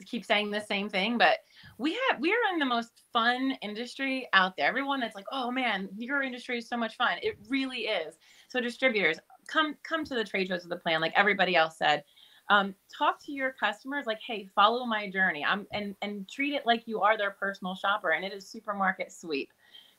keep 0.07 0.25
saying 0.25 0.51
the 0.51 0.61
same 0.61 0.89
thing 0.89 1.19
but 1.19 1.39
we 1.79 1.93
have 1.93 2.21
we 2.21 2.31
are 2.31 2.53
in 2.53 2.59
the 2.59 2.65
most 2.65 3.03
fun 3.13 3.57
industry 3.63 4.29
out 4.33 4.57
there. 4.57 4.67
Everyone 4.67 5.01
that's 5.01 5.15
like 5.15 5.27
oh 5.33 5.51
man 5.51 5.89
your 5.97 6.23
industry 6.23 6.59
is 6.59 6.69
so 6.69 6.77
much 6.77 6.97
fun. 6.97 7.19
It 7.23 7.37
really 7.49 7.83
is. 7.83 8.17
So 8.49 8.61
distributors 8.61 9.19
come 9.47 9.77
come 9.83 10.05
to 10.05 10.15
the 10.15 10.25
trade 10.25 10.49
shows 10.49 10.63
with 10.65 10.73
a 10.73 10.81
plan 10.81 11.01
like 11.01 11.13
everybody 11.17 11.57
else 11.57 11.79
said. 11.79 12.05
Um, 12.51 12.75
talk 12.97 13.25
to 13.25 13.33
your 13.33 13.53
customers 13.53 14.05
like 14.07 14.21
hey 14.27 14.49
follow 14.55 14.85
my 14.87 15.11
journey. 15.11 15.45
I'm 15.45 15.67
and 15.73 15.97
and 16.03 16.29
treat 16.29 16.55
it 16.55 16.67
like 16.67 16.87
you 16.87 17.01
are 17.01 17.17
their 17.17 17.33
personal 17.33 17.75
shopper 17.75 18.11
and 18.11 18.25
it 18.25 18.33
is 18.33 18.49
supermarket 18.49 19.13
sweep. 19.13 19.51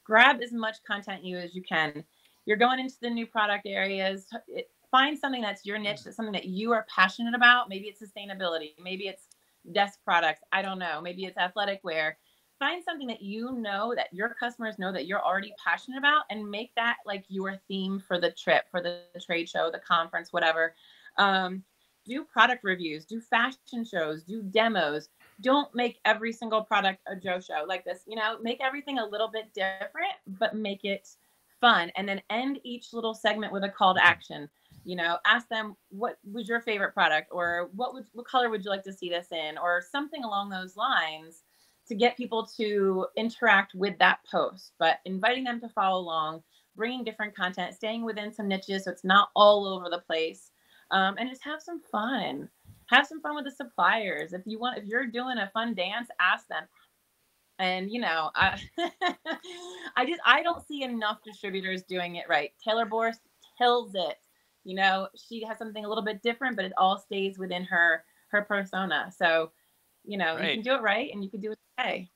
Grab 0.04 0.42
as 0.42 0.54
much 0.54 0.78
content 0.88 1.24
you 1.24 1.38
as 1.38 1.56
you 1.56 1.64
can. 1.64 2.04
You're 2.46 2.58
going 2.58 2.80
into 2.80 2.96
the 3.02 3.10
new 3.10 3.26
product 3.26 3.66
areas. 3.66 4.28
It, 4.48 4.70
find 4.92 5.18
something 5.18 5.42
that's 5.42 5.66
your 5.66 5.80
niche 5.80 6.04
that's 6.04 6.16
something 6.16 6.32
that 6.32 6.46
you 6.46 6.72
are 6.72 6.86
passionate 6.94 7.34
about. 7.34 7.68
Maybe 7.68 7.88
it's 7.88 8.00
sustainability. 8.00 8.74
Maybe 8.82 9.08
it's 9.08 9.24
desk 9.72 10.00
products 10.04 10.42
i 10.52 10.62
don't 10.62 10.80
know 10.80 11.02
maybe 11.02 11.26
it's 11.26 11.38
athletic 11.38 11.80
wear 11.84 12.18
find 12.60 12.84
something 12.84 13.08
that 13.08 13.22
you 13.22 13.52
know 13.54 13.94
that 13.96 14.08
your 14.12 14.30
customers 14.30 14.80
know 14.80 14.92
that 14.92 15.06
you're 15.06 15.24
already 15.24 15.54
passionate 15.64 15.98
about 15.98 16.24
and 16.30 16.50
make 16.50 16.74
that 16.76 16.98
like 17.06 17.26
your 17.28 17.58
theme 17.68 18.00
for 18.00 18.20
the 18.20 18.32
trip 18.32 18.64
for 18.72 18.82
the 18.82 19.02
trade 19.20 19.50
show 19.50 19.70
the 19.72 19.80
conference 19.80 20.32
whatever. 20.32 20.74
Um, 21.18 21.64
do 22.06 22.24
product 22.24 22.64
reviews 22.64 23.04
do 23.06 23.20
fashion 23.20 23.84
shows 23.84 24.24
do 24.24 24.44
demos. 24.44 25.10
Don't 25.42 25.74
make 25.74 26.00
every 26.06 26.32
single 26.32 26.64
product 26.64 27.02
a 27.08 27.16
joe 27.16 27.40
show 27.40 27.66
like 27.68 27.84
this 27.84 28.02
you 28.06 28.16
know 28.16 28.38
make 28.42 28.62
everything 28.62 29.00
a 29.00 29.06
little 29.06 29.28
bit 29.28 29.54
different 29.54 30.14
but 30.28 30.56
make 30.56 30.86
it 30.86 31.10
fun 31.60 31.92
and 31.96 32.08
then 32.08 32.22
end 32.30 32.60
each 32.64 32.94
little 32.94 33.14
segment 33.14 33.52
with 33.52 33.64
a 33.64 33.70
call 33.70 33.96
to 33.96 34.06
action 34.06 34.48
you 34.86 34.96
know 34.96 35.18
ask 35.26 35.50
them 35.50 35.76
what 35.90 36.18
was 36.32 36.48
your 36.48 36.62
favorite 36.62 36.94
product 36.94 37.28
or 37.32 37.70
what 37.76 37.94
would 37.94 38.06
what 38.14 38.28
color 38.28 38.50
would 38.50 38.64
you 38.64 38.72
like 38.72 38.84
to 38.84 38.94
see 38.94 39.10
this 39.10 39.28
in 39.32 39.58
or 39.58 39.84
something 39.92 40.24
along 40.24 40.50
those 40.50 40.78
lines 40.78 41.44
to 41.88 41.96
get 41.96 42.18
people 42.18 42.46
to 42.58 43.08
interact 43.16 43.74
with 43.76 43.98
that 44.00 44.20
post, 44.30 44.74
but 44.80 45.00
inviting 45.06 45.44
them 45.44 45.60
to 45.62 45.70
follow 45.70 46.00
along, 46.00 46.42
bringing 46.76 47.04
different 47.04 47.36
content, 47.36 47.76
staying 47.76 48.04
within 48.04 48.34
some 48.34 48.48
niches 48.48 48.86
so 48.86 48.92
it's 48.92 49.04
not 49.04 49.30
all 49.36 49.68
over 49.68 49.90
the 49.90 50.00
place, 50.00 50.52
um, 50.92 51.16
and 51.18 51.30
just 51.30 51.44
have 51.44 51.62
some 51.62 51.80
fun. 51.80 52.50
Have 52.88 53.08
some 53.08 53.22
fun 53.22 53.36
with 53.36 53.46
the 53.46 53.52
suppliers. 53.52 54.34
If 54.34 54.42
you 54.46 54.60
want, 54.60 54.78
if 54.78 54.86
you're 54.86 55.08
doing 55.08 55.38
a 55.40 55.50
fun 55.54 55.74
dance, 55.74 56.10
ask 56.20 56.48
them. 56.48 56.64
And 57.58 57.90
you 57.92 58.00
know, 58.02 58.30
I, 58.36 58.60
I 59.96 60.06
just 60.06 60.22
I 60.26 60.44
don't 60.44 60.66
see 60.68 60.84
enough 60.84 61.20
distributors 61.24 61.84
doing 61.84 62.18
it 62.18 62.26
right. 62.30 62.52
Taylor 62.64 62.86
Borst 62.86 63.20
kills 63.58 63.92
it. 63.96 64.18
You 64.66 64.76
know, 64.76 65.08
she 65.16 65.44
has 65.46 65.58
something 65.58 65.86
a 65.86 65.88
little 65.88 66.04
bit 66.04 66.22
different, 66.22 66.58
but 66.58 66.66
it 66.66 66.74
all 66.78 66.98
stays 66.98 67.38
within 67.38 67.64
her 67.66 68.04
her 68.30 68.42
persona. 68.42 69.12
So 69.18 69.52
you 70.04 70.18
know, 70.18 70.38
you 70.38 70.56
can 70.56 70.62
do 70.62 70.74
it 70.74 70.82
right 70.82 71.10
and 71.14 71.24
you 71.24 71.30
can 71.30 71.40
do 71.42 71.52
it 71.52 71.60
okay. 71.80 72.10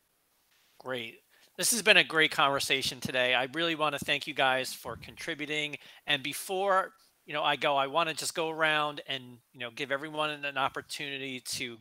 Great. 0.80 1.20
This 1.58 1.72
has 1.72 1.82
been 1.82 1.98
a 1.98 2.04
great 2.04 2.32
conversation 2.32 3.00
today. 3.00 3.36
I 3.36 3.48
really 3.54 3.76
want 3.76 3.98
to 3.98 4.06
thank 4.06 4.28
you 4.28 4.34
guys 4.34 4.74
for 4.74 4.96
contributing. 4.96 5.78
And 6.08 6.24
before 6.24 6.94
you 7.26 7.34
know 7.34 7.44
I 7.44 7.56
go, 7.56 7.76
I 7.76 7.88
want 7.88 8.10
to 8.10 8.16
just 8.16 8.34
go 8.34 8.50
around 8.50 9.02
and 9.08 9.24
you 9.54 9.60
know 9.60 9.70
give 9.72 9.92
everyone 9.92 10.30
an 10.46 10.58
opportunity 10.58 11.42
to 11.42 11.78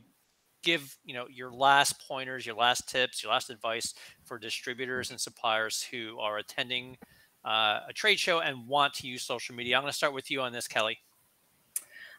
give 0.63 0.97
you 1.05 1.15
know 1.15 1.27
your 1.29 1.53
last 1.53 2.07
pointers, 2.07 2.45
your 2.45 2.57
last 2.57 2.89
tips, 2.89 3.23
your 3.23 3.33
last 3.33 3.51
advice 3.51 3.95
for 4.25 4.39
distributors 4.39 5.11
and 5.11 5.21
suppliers 5.21 5.87
who 5.91 6.19
are 6.19 6.39
attending 6.39 6.99
uh, 7.45 7.81
a 7.89 7.93
trade 7.93 8.19
show 8.19 8.41
and 8.41 8.67
want 8.67 8.95
to 8.95 9.07
use 9.07 9.23
social 9.23 9.55
media. 9.55 9.77
I'm 9.77 9.83
going 9.83 9.91
to 9.91 9.97
start 9.97 10.13
with 10.13 10.31
you 10.31 10.41
on 10.41 10.53
this, 10.53 10.69
Kelly. 10.69 10.99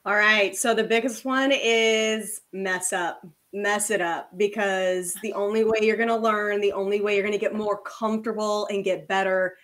All 0.05 0.15
right. 0.15 0.55
So 0.55 0.74
the 0.74 0.84
biggest 0.84 1.26
one 1.26 1.51
is 1.53 2.41
mess 2.53 2.93
up 2.93 3.22
mess 3.53 3.89
it 3.89 4.01
up 4.01 4.30
because 4.38 5.15
the 5.22 5.34
only 5.34 5.63
way 5.63 5.80
you're 5.82 5.97
going 5.97 6.09
to 6.09 6.15
learn, 6.15 6.61
the 6.61 6.72
only 6.72 7.01
way 7.01 7.15
you're 7.15 7.24
going 7.24 7.34
to 7.34 7.39
get 7.39 7.55
more 7.55 7.82
comfortable 7.82 8.67
and 8.67 8.84
get 8.84 9.07
better 9.07 9.57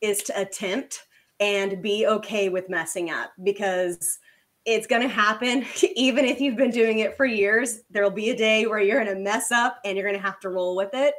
is 0.00 0.22
to 0.22 0.40
attempt 0.40 1.04
and 1.40 1.82
be 1.82 2.06
okay 2.06 2.48
with 2.48 2.68
messing 2.68 3.10
up 3.10 3.32
because 3.42 4.18
it's 4.64 4.86
going 4.86 5.02
to 5.02 5.08
happen 5.08 5.64
even 5.96 6.24
if 6.24 6.40
you've 6.40 6.56
been 6.56 6.70
doing 6.70 7.00
it 7.00 7.16
for 7.16 7.26
years 7.26 7.80
there'll 7.90 8.10
be 8.10 8.30
a 8.30 8.36
day 8.36 8.66
where 8.66 8.80
you're 8.80 9.02
going 9.02 9.16
to 9.16 9.20
mess 9.20 9.50
up 9.50 9.78
and 9.84 9.96
you're 9.96 10.06
going 10.06 10.18
to 10.18 10.24
have 10.24 10.38
to 10.38 10.48
roll 10.48 10.76
with 10.76 10.90
it 10.92 11.14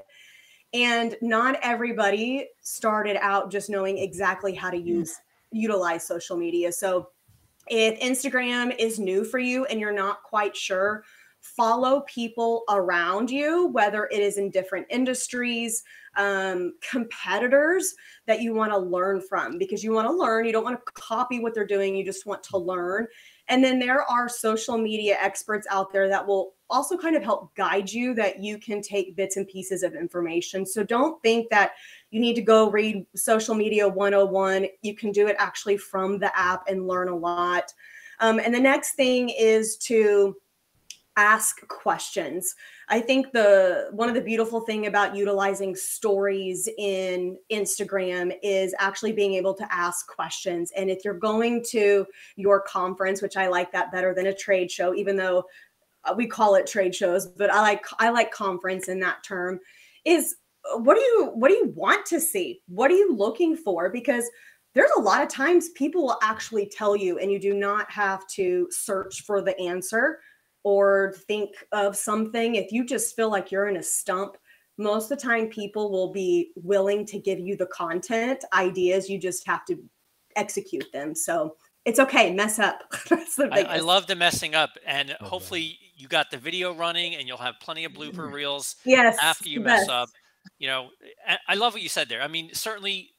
and 0.75 1.15
not 1.21 1.57
everybody 1.61 2.47
started 2.61 3.17
out 3.21 3.49
just 3.49 3.69
knowing 3.69 3.97
exactly 3.97 4.53
how 4.53 4.69
to 4.69 4.77
use 4.77 5.15
utilize 5.51 6.05
social 6.05 6.35
media 6.35 6.71
so 6.71 7.09
if 7.67 7.99
instagram 8.01 8.75
is 8.77 8.99
new 8.99 9.23
for 9.23 9.39
you 9.39 9.65
and 9.65 9.79
you're 9.79 9.93
not 9.93 10.21
quite 10.23 10.55
sure 10.55 11.03
follow 11.45 12.01
people 12.01 12.63
around 12.69 13.29
you, 13.29 13.67
whether 13.67 14.05
it 14.11 14.19
is 14.19 14.37
in 14.37 14.49
different 14.49 14.87
industries, 14.89 15.83
um, 16.17 16.73
competitors 16.89 17.93
that 18.25 18.41
you 18.41 18.53
want 18.53 18.71
to 18.71 18.77
learn 18.77 19.21
from 19.21 19.57
because 19.57 19.83
you 19.83 19.91
want 19.91 20.07
to 20.07 20.13
learn. 20.13 20.45
You 20.45 20.51
don't 20.51 20.63
want 20.63 20.79
to 20.83 20.91
copy 20.93 21.39
what 21.39 21.53
they're 21.53 21.67
doing, 21.67 21.95
you 21.95 22.03
just 22.03 22.25
want 22.25 22.41
to 22.45 22.57
learn. 22.57 23.07
And 23.47 23.63
then 23.63 23.79
there 23.79 24.01
are 24.03 24.27
social 24.27 24.77
media 24.77 25.17
experts 25.19 25.67
out 25.69 25.93
there 25.93 26.09
that 26.09 26.25
will 26.25 26.53
also 26.69 26.97
kind 26.97 27.15
of 27.15 27.23
help 27.23 27.53
guide 27.55 27.91
you 27.91 28.15
that 28.15 28.41
you 28.41 28.57
can 28.57 28.81
take 28.81 29.15
bits 29.15 29.37
and 29.37 29.47
pieces 29.47 29.83
of 29.83 29.93
information. 29.93 30.65
So 30.65 30.83
don't 30.83 31.21
think 31.21 31.49
that 31.51 31.73
you 32.09 32.19
need 32.19 32.35
to 32.35 32.41
go 32.41 32.71
read 32.71 33.05
social 33.15 33.53
media 33.53 33.87
101. 33.87 34.67
You 34.81 34.95
can 34.95 35.11
do 35.11 35.27
it 35.27 35.35
actually 35.37 35.77
from 35.77 36.17
the 36.17 36.35
app 36.37 36.67
and 36.67 36.87
learn 36.87 37.09
a 37.09 37.15
lot. 37.15 37.71
Um, 38.19 38.39
and 38.39 38.53
the 38.53 38.59
next 38.59 38.95
thing 38.95 39.29
is 39.29 39.77
to 39.77 40.35
ask 41.17 41.65
questions. 41.67 42.55
I 42.89 42.99
think 42.99 43.31
the 43.31 43.87
one 43.91 44.09
of 44.09 44.15
the 44.15 44.21
beautiful 44.21 44.61
thing 44.61 44.87
about 44.87 45.15
utilizing 45.15 45.75
stories 45.75 46.69
in 46.77 47.37
Instagram 47.51 48.35
is 48.43 48.75
actually 48.79 49.13
being 49.13 49.33
able 49.33 49.53
to 49.55 49.73
ask 49.73 50.07
questions. 50.07 50.71
And 50.75 50.89
if 50.89 51.03
you're 51.03 51.13
going 51.13 51.63
to 51.69 52.05
your 52.35 52.61
conference, 52.61 53.21
which 53.21 53.37
I 53.37 53.47
like 53.47 53.71
that 53.71 53.91
better 53.91 54.13
than 54.13 54.27
a 54.27 54.35
trade 54.35 54.69
show, 54.69 54.93
even 54.93 55.15
though 55.15 55.45
uh, 56.03 56.13
we 56.15 56.27
call 56.27 56.55
it 56.55 56.67
trade 56.67 56.93
shows, 56.93 57.27
but 57.27 57.51
I 57.51 57.61
like 57.61 57.85
I 57.99 58.09
like 58.09 58.31
conference 58.31 58.87
in 58.87 58.99
that 58.99 59.23
term 59.23 59.59
is 60.03 60.35
uh, 60.71 60.77
what 60.77 60.95
do 60.95 61.01
you 61.01 61.31
what 61.33 61.49
do 61.49 61.55
you 61.55 61.73
want 61.75 62.05
to 62.07 62.19
see? 62.19 62.61
What 62.67 62.91
are 62.91 62.95
you 62.95 63.15
looking 63.15 63.55
for? 63.55 63.89
Because 63.89 64.29
there's 64.73 64.91
a 64.97 65.01
lot 65.01 65.23
of 65.23 65.29
times 65.29 65.69
people 65.69 66.03
will 66.03 66.19
actually 66.21 66.67
tell 66.67 66.97
you 66.97 67.17
and 67.17 67.31
you 67.31 67.39
do 67.39 67.53
not 67.53 67.89
have 67.89 68.27
to 68.27 68.67
search 68.69 69.21
for 69.21 69.41
the 69.41 69.57
answer 69.59 70.19
or 70.65 71.13
think 71.27 71.51
of 71.71 71.95
something, 71.95 72.55
if 72.55 72.71
you 72.71 72.83
just 72.83 73.15
feel 73.15 73.29
like 73.29 73.51
you're 73.51 73.67
in 73.67 73.77
a 73.77 73.83
stump, 73.83 74.35
most 74.79 75.11
of 75.11 75.17
the 75.17 75.23
time 75.23 75.47
people 75.47 75.91
will 75.91 76.11
be 76.11 76.51
willing 76.55 77.05
to 77.05 77.19
give 77.19 77.39
you 77.39 77.55
the 77.55 77.67
content 77.67 78.43
ideas. 78.51 79.07
You 79.07 79.19
just 79.19 79.45
have 79.45 79.63
to 79.65 79.77
execute 80.35 80.91
them. 80.91 81.13
So 81.13 81.55
it's 81.85 81.99
okay, 81.99 82.33
mess 82.33 82.57
up. 82.57 82.81
I, 83.11 83.65
I, 83.69 83.77
love 83.77 84.07
the 84.07 84.15
messing 84.15 84.55
up, 84.55 84.71
and 84.87 85.11
okay. 85.11 85.23
hopefully 85.23 85.77
you 85.95 86.07
got 86.07 86.31
the 86.31 86.37
video 86.37 86.73
running, 86.73 87.13
and 87.13 87.27
you'll 87.27 87.37
have 87.37 87.55
plenty 87.61 87.85
of 87.85 87.91
blooper 87.91 88.15
mm-hmm. 88.15 88.33
reels. 88.33 88.75
Yes, 88.85 89.17
after 89.21 89.47
you 89.47 89.59
mess 89.59 89.87
up. 89.87 90.09
You 90.57 90.67
know, 90.67 90.89
I 91.47 91.53
love 91.55 91.73
what 91.73 91.83
you 91.83 91.89
said 91.89 92.09
there. 92.09 92.23
I 92.23 92.27
mean, 92.27 92.49
certainly 92.53 93.11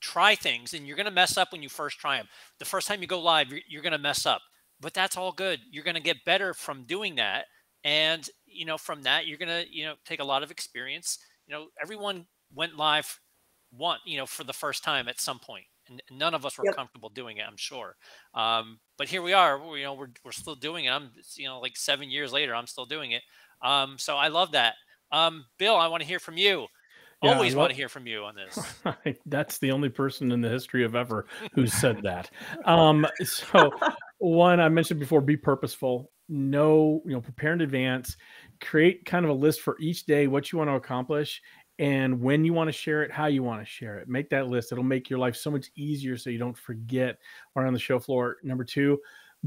try 0.00 0.34
things, 0.34 0.74
and 0.74 0.84
you're 0.84 0.96
going 0.96 1.06
to 1.06 1.12
mess 1.12 1.36
up 1.36 1.52
when 1.52 1.62
you 1.62 1.68
first 1.68 2.00
try 2.00 2.16
them. 2.16 2.26
The 2.58 2.64
first 2.64 2.88
time 2.88 3.02
you 3.02 3.06
go 3.06 3.20
live, 3.20 3.50
you're, 3.50 3.60
you're 3.68 3.82
going 3.82 3.92
to 3.92 3.98
mess 3.98 4.26
up 4.26 4.42
but 4.80 4.94
that's 4.94 5.16
all 5.16 5.32
good. 5.32 5.60
You're 5.70 5.84
going 5.84 5.94
to 5.96 6.02
get 6.02 6.24
better 6.24 6.54
from 6.54 6.84
doing 6.84 7.16
that. 7.16 7.46
And, 7.84 8.28
you 8.46 8.66
know, 8.66 8.78
from 8.78 9.02
that, 9.02 9.26
you're 9.26 9.38
going 9.38 9.48
to, 9.48 9.64
you 9.70 9.84
know, 9.84 9.94
take 10.04 10.20
a 10.20 10.24
lot 10.24 10.42
of 10.42 10.50
experience. 10.50 11.18
You 11.46 11.54
know, 11.54 11.66
everyone 11.80 12.26
went 12.54 12.76
live 12.76 13.18
one, 13.70 13.98
you 14.04 14.18
know, 14.18 14.26
for 14.26 14.44
the 14.44 14.52
first 14.52 14.84
time 14.84 15.08
at 15.08 15.20
some 15.20 15.38
point, 15.38 15.64
and 15.88 16.02
none 16.10 16.34
of 16.34 16.44
us 16.44 16.58
were 16.58 16.64
yep. 16.64 16.76
comfortable 16.76 17.08
doing 17.08 17.38
it, 17.38 17.44
I'm 17.46 17.56
sure. 17.56 17.96
Um, 18.34 18.80
but 18.98 19.08
here 19.08 19.22
we 19.22 19.32
are, 19.32 19.60
you 19.76 19.84
know, 19.84 19.94
we're, 19.94 20.10
we're 20.24 20.32
still 20.32 20.56
doing 20.56 20.86
it. 20.86 20.90
I'm, 20.90 21.10
you 21.36 21.46
know, 21.46 21.60
like 21.60 21.76
seven 21.76 22.10
years 22.10 22.32
later, 22.32 22.54
I'm 22.54 22.66
still 22.66 22.86
doing 22.86 23.12
it. 23.12 23.22
Um, 23.62 23.96
so 23.98 24.16
I 24.16 24.28
love 24.28 24.52
that. 24.52 24.74
Um, 25.12 25.44
Bill, 25.58 25.76
I 25.76 25.88
want 25.88 26.02
to 26.02 26.06
hear 26.06 26.20
from 26.20 26.36
you. 26.36 26.66
Yeah, 27.22 27.34
Always 27.34 27.54
want 27.54 27.68
to 27.70 27.76
hear 27.76 27.90
from 27.90 28.06
you 28.06 28.24
on 28.24 28.34
this. 28.34 28.58
That's 29.26 29.58
the 29.58 29.72
only 29.72 29.90
person 29.90 30.32
in 30.32 30.40
the 30.40 30.48
history 30.48 30.84
of 30.84 30.94
ever 30.94 31.26
who 31.52 31.66
said 31.66 32.02
that. 32.02 32.30
Um, 32.64 33.06
so 33.22 33.70
one 34.20 34.60
I 34.60 34.68
mentioned 34.68 35.00
before, 35.00 35.20
be 35.20 35.36
purposeful. 35.36 36.10
Know, 36.28 37.02
you 37.04 37.12
know, 37.12 37.20
prepare 37.20 37.52
in 37.52 37.60
advance. 37.60 38.16
Create 38.60 39.04
kind 39.04 39.24
of 39.24 39.30
a 39.30 39.34
list 39.34 39.62
for 39.62 39.76
each 39.80 40.06
day 40.06 40.28
what 40.28 40.52
you 40.52 40.58
want 40.58 40.70
to 40.70 40.74
accomplish, 40.74 41.42
and 41.80 42.20
when 42.20 42.44
you 42.44 42.52
want 42.52 42.68
to 42.68 42.72
share 42.72 43.02
it, 43.02 43.10
how 43.10 43.26
you 43.26 43.42
want 43.42 43.60
to 43.60 43.66
share 43.66 43.98
it. 43.98 44.08
Make 44.08 44.28
that 44.30 44.48
list. 44.48 44.70
It'll 44.70 44.84
make 44.84 45.10
your 45.10 45.18
life 45.18 45.34
so 45.34 45.50
much 45.50 45.70
easier 45.74 46.16
so 46.16 46.30
you 46.30 46.38
don't 46.38 46.56
forget 46.56 47.18
or 47.54 47.66
on 47.66 47.72
the 47.72 47.78
show 47.78 47.98
floor. 47.98 48.36
Number 48.44 48.64
two, 48.64 49.00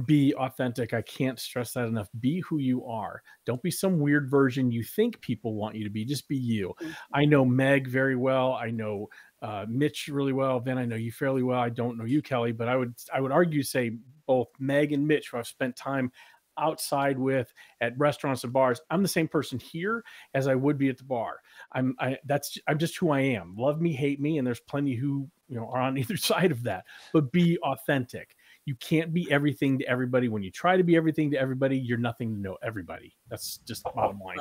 be 0.06 0.34
authentic. 0.36 0.94
I 0.94 1.04
can't 1.04 1.40
stress 1.40 1.74
that 1.74 1.86
enough. 1.86 2.10
Be 2.20 2.40
who 2.42 2.58
you 2.58 2.86
are. 2.86 3.22
Don't 3.46 3.62
be 3.62 3.70
some 3.70 4.00
weird 4.00 4.30
version 4.30 4.72
you 4.72 4.84
think 4.84 5.22
people 5.22 5.54
want 5.54 5.76
you 5.76 5.84
to 5.84 5.90
be. 5.92 6.04
Just 6.04 6.28
be 6.28 6.36
you. 6.36 6.74
Mm-hmm. 6.82 6.92
I 7.14 7.26
know 7.26 7.46
Meg 7.46 7.88
very 7.88 8.16
well. 8.16 8.54
I 8.54 8.72
know 8.72 9.10
uh, 9.44 9.66
Mitch 9.70 10.10
really 10.12 10.34
well. 10.34 10.60
Then 10.60 10.80
I 10.80 10.86
know 10.86 10.96
you 10.96 11.12
fairly 11.12 11.44
well. 11.44 11.60
I 11.60 11.70
don't 11.70 11.98
know 11.98 12.06
you, 12.06 12.24
Kelly, 12.24 12.52
but 12.52 12.68
I 12.68 12.76
would 12.76 12.96
I 13.14 13.22
would 13.22 13.32
argue 13.32 13.62
say 13.62 13.92
both 14.26 14.48
Meg 14.60 14.92
and 14.92 15.08
Mitch, 15.08 15.30
who 15.30 15.38
I've 15.38 15.48
spent 15.48 15.76
time 15.76 16.12
outside 16.58 17.18
with 17.18 17.54
at 17.82 17.98
restaurants 17.98 18.44
and 18.44 18.54
bars 18.54 18.80
i'm 18.90 19.02
the 19.02 19.08
same 19.08 19.28
person 19.28 19.60
here 19.60 20.04
as 20.34 20.48
i 20.48 20.56
would 20.56 20.78
be 20.78 20.90
at 20.90 20.98
the 20.98 21.04
bar. 21.04 21.40
I'm 21.74 21.96
i 22.00 22.18
that's 22.26 22.58
i'm 22.68 22.78
just 22.78 22.98
who 22.98 23.12
i 23.12 23.20
am. 23.20 23.56
Love 23.58 23.82
me 23.82 23.94
hate 23.94 24.20
me 24.20 24.38
and 24.38 24.46
there's 24.46 24.60
plenty 24.60 24.96
who 24.96 25.28
you 25.48 25.56
know 25.56 25.68
are 25.68 25.82
on 25.82 25.98
either 25.98 26.18
side 26.18 26.52
of 26.52 26.64
that. 26.64 26.86
But 27.12 27.32
be 27.32 27.58
authentic. 27.60 28.36
You 28.66 28.76
can't 28.76 29.14
be 29.14 29.30
everything 29.30 29.78
to 29.80 29.88
everybody. 29.88 30.30
When 30.30 30.42
you 30.42 30.52
try 30.52 30.78
to 30.78 30.84
be 30.84 30.96
everything 30.96 31.32
to 31.32 31.38
everybody 31.38 31.78
you're 31.78 31.98
nothing 31.98 32.36
to 32.36 32.42
know 32.42 32.58
everybody. 32.64 33.16
That's 33.30 33.58
just 33.60 33.84
the 33.84 33.92
bottom 33.96 34.20
line. 34.20 34.38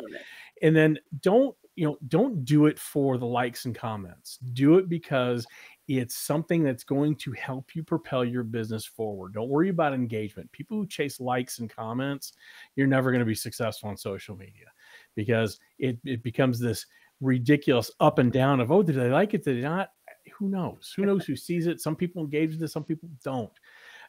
And 0.62 0.76
then 0.76 0.98
don't 1.20 1.56
you 1.76 1.86
know 1.86 1.96
don't 2.08 2.44
do 2.44 2.66
it 2.66 2.78
for 2.78 3.18
the 3.18 3.26
likes 3.26 3.64
and 3.64 3.74
comments. 3.74 4.38
Do 4.52 4.78
it 4.78 4.88
because 4.88 5.46
it's 5.88 6.16
something 6.16 6.62
that's 6.62 6.84
going 6.84 7.16
to 7.16 7.32
help 7.32 7.74
you 7.74 7.82
propel 7.82 8.24
your 8.24 8.44
business 8.44 8.84
forward. 8.84 9.34
Don't 9.34 9.48
worry 9.48 9.68
about 9.68 9.94
engagement. 9.94 10.50
People 10.52 10.76
who 10.76 10.86
chase 10.86 11.20
likes 11.20 11.58
and 11.58 11.68
comments, 11.68 12.32
you're 12.76 12.86
never 12.86 13.10
going 13.10 13.20
to 13.20 13.26
be 13.26 13.34
successful 13.34 13.88
on 13.88 13.96
social 13.96 14.36
media 14.36 14.66
because 15.14 15.58
it, 15.78 15.98
it 16.04 16.22
becomes 16.22 16.58
this 16.58 16.86
ridiculous 17.20 17.90
up 18.00 18.18
and 18.18 18.32
down 18.32 18.60
of, 18.60 18.70
oh, 18.70 18.82
did 18.82 18.96
they 18.96 19.10
like 19.10 19.34
it? 19.34 19.44
Did 19.44 19.58
they 19.58 19.68
not? 19.68 19.90
Who 20.38 20.48
knows? 20.48 20.92
Who 20.96 21.04
knows 21.04 21.24
who 21.24 21.36
sees 21.36 21.66
it? 21.66 21.80
Some 21.80 21.96
people 21.96 22.22
engage 22.22 22.52
with 22.52 22.62
it, 22.62 22.68
some 22.68 22.84
people 22.84 23.08
don't. 23.24 23.52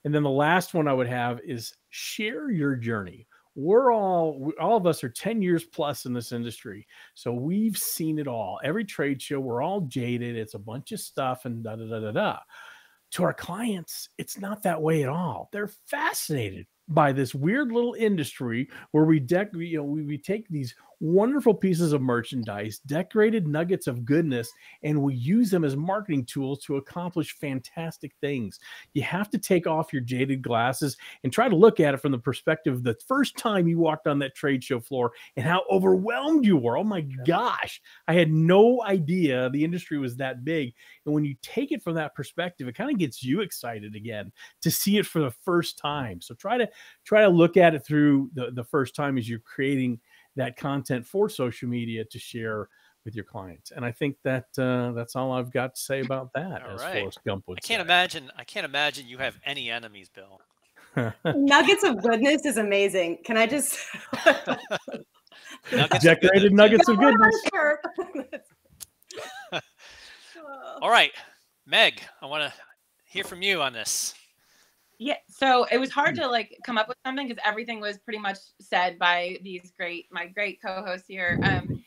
And 0.03 0.13
then 0.13 0.23
the 0.23 0.29
last 0.29 0.73
one 0.73 0.87
I 0.87 0.93
would 0.93 1.07
have 1.07 1.39
is 1.45 1.75
share 1.89 2.51
your 2.51 2.75
journey 2.75 3.27
we're 3.55 3.93
all 3.93 4.51
all 4.59 4.77
of 4.77 4.87
us 4.87 5.03
are 5.03 5.09
10 5.09 5.41
years 5.41 5.63
plus 5.63 6.05
in 6.05 6.13
this 6.13 6.31
industry 6.31 6.87
so 7.13 7.31
we've 7.31 7.77
seen 7.77 8.19
it 8.19 8.27
all. 8.27 8.59
Every 8.63 8.85
trade 8.85 9.21
show 9.21 9.39
we're 9.39 9.61
all 9.61 9.81
jaded 9.81 10.35
it's 10.35 10.55
a 10.55 10.59
bunch 10.59 10.91
of 10.91 10.99
stuff 10.99 11.45
and 11.45 11.63
da 11.63 11.75
da 11.75 11.85
da 11.85 11.99
da 11.99 12.11
da. 12.11 12.37
To 13.11 13.23
our 13.23 13.33
clients 13.33 14.09
it's 14.17 14.39
not 14.39 14.63
that 14.63 14.81
way 14.81 15.03
at 15.03 15.09
all. 15.09 15.49
They're 15.51 15.71
fascinated 15.87 16.65
by 16.89 17.11
this 17.11 17.33
weird 17.33 17.71
little 17.71 17.93
industry 17.93 18.69
where 18.91 19.05
we 19.05 19.19
deck 19.19 19.49
you 19.53 19.77
know 19.77 19.83
we, 19.83 20.03
we 20.03 20.17
take 20.17 20.47
these 20.49 20.75
wonderful 21.03 21.53
pieces 21.53 21.91
of 21.91 22.01
merchandise, 22.01 22.79
decorated 22.85 23.45
nuggets 23.45 23.87
of 23.87 24.05
goodness, 24.05 24.49
and 24.83 25.01
we 25.01 25.13
use 25.13 25.49
them 25.49 25.65
as 25.65 25.75
marketing 25.75 26.23
tools 26.23 26.59
to 26.59 26.77
accomplish 26.77 27.35
fantastic 27.35 28.13
things. 28.21 28.57
You 28.93 29.01
have 29.03 29.29
to 29.31 29.37
take 29.37 29.67
off 29.67 29.91
your 29.91 30.01
jaded 30.01 30.41
glasses 30.41 30.95
and 31.25 31.33
try 31.33 31.49
to 31.49 31.55
look 31.55 31.81
at 31.81 31.93
it 31.93 31.97
from 31.97 32.13
the 32.13 32.17
perspective 32.17 32.73
of 32.73 32.83
the 32.83 32.95
first 33.05 33.37
time 33.37 33.67
you 33.67 33.79
walked 33.79 34.07
on 34.07 34.17
that 34.19 34.33
trade 34.33 34.63
show 34.63 34.79
floor 34.79 35.11
and 35.35 35.45
how 35.45 35.63
overwhelmed 35.69 36.45
you 36.45 36.55
were. 36.55 36.77
Oh 36.77 36.85
my 36.85 37.01
gosh, 37.25 37.81
I 38.07 38.13
had 38.13 38.31
no 38.31 38.81
idea 38.83 39.49
the 39.49 39.65
industry 39.65 39.97
was 39.97 40.15
that 40.17 40.45
big. 40.45 40.73
And 41.05 41.13
when 41.13 41.25
you 41.25 41.35
take 41.41 41.73
it 41.73 41.83
from 41.83 41.95
that 41.95 42.15
perspective, 42.15 42.69
it 42.69 42.75
kind 42.75 42.89
of 42.89 42.97
gets 42.97 43.21
you 43.21 43.41
excited 43.41 43.93
again 43.93 44.31
to 44.61 44.71
see 44.71 44.97
it 44.97 45.05
for 45.05 45.19
the 45.19 45.31
first 45.31 45.77
time. 45.77 46.21
So 46.21 46.33
try 46.33 46.57
to 46.57 46.69
try 47.03 47.23
to 47.23 47.29
look 47.29 47.57
at 47.57 47.75
it 47.75 47.85
through 47.85 48.29
the, 48.35 48.51
the 48.51 48.63
first 48.63 48.95
time 48.95 49.17
as 49.17 49.27
you're 49.27 49.39
creating 49.39 49.99
that 50.35 50.57
content 50.57 51.05
for 51.05 51.29
social 51.29 51.69
media 51.69 52.03
to 52.05 52.19
share 52.19 52.69
with 53.05 53.15
your 53.15 53.25
clients. 53.25 53.71
And 53.71 53.85
I 53.85 53.91
think 53.91 54.17
that 54.23 54.45
uh, 54.57 54.91
that's 54.93 55.15
all 55.15 55.31
I've 55.31 55.51
got 55.51 55.75
to 55.75 55.81
say 55.81 55.99
about 56.05 56.31
that. 56.33 56.63
All 56.63 56.71
as 56.71 56.81
right. 56.81 56.99
Forrest 56.99 57.19
Gump 57.25 57.47
would 57.47 57.59
I 57.59 57.67
can't 57.67 57.79
say. 57.79 57.83
imagine. 57.83 58.31
I 58.37 58.43
can't 58.43 58.65
imagine 58.65 59.07
you 59.07 59.17
have 59.17 59.37
any 59.45 59.69
enemies, 59.69 60.09
Bill. 60.09 60.39
nuggets 61.25 61.83
of 61.83 62.01
goodness 62.03 62.45
is 62.45 62.57
amazing. 62.57 63.17
Can 63.25 63.35
I 63.35 63.47
just 63.47 63.79
nuggets 65.71 66.03
decorated 66.03 66.45
of 66.45 66.53
nuggets 66.53 66.87
of 66.87 66.97
goodness? 66.97 67.35
all 70.81 70.91
right, 70.91 71.11
Meg, 71.65 72.01
I 72.21 72.27
want 72.27 72.43
to 72.43 72.53
hear 73.05 73.23
from 73.23 73.41
you 73.41 73.61
on 73.61 73.73
this. 73.73 74.13
Yeah, 74.99 75.17
so 75.27 75.65
it 75.71 75.77
was 75.77 75.91
hard 75.91 76.15
to 76.15 76.27
like 76.27 76.57
come 76.65 76.77
up 76.77 76.87
with 76.87 76.97
something 77.05 77.27
because 77.27 77.41
everything 77.45 77.79
was 77.79 77.97
pretty 77.97 78.19
much 78.19 78.37
said 78.61 78.99
by 78.99 79.37
these 79.41 79.71
great 79.77 80.07
my 80.11 80.27
great 80.27 80.61
co-hosts 80.61 81.07
here. 81.07 81.39
Um, 81.43 81.83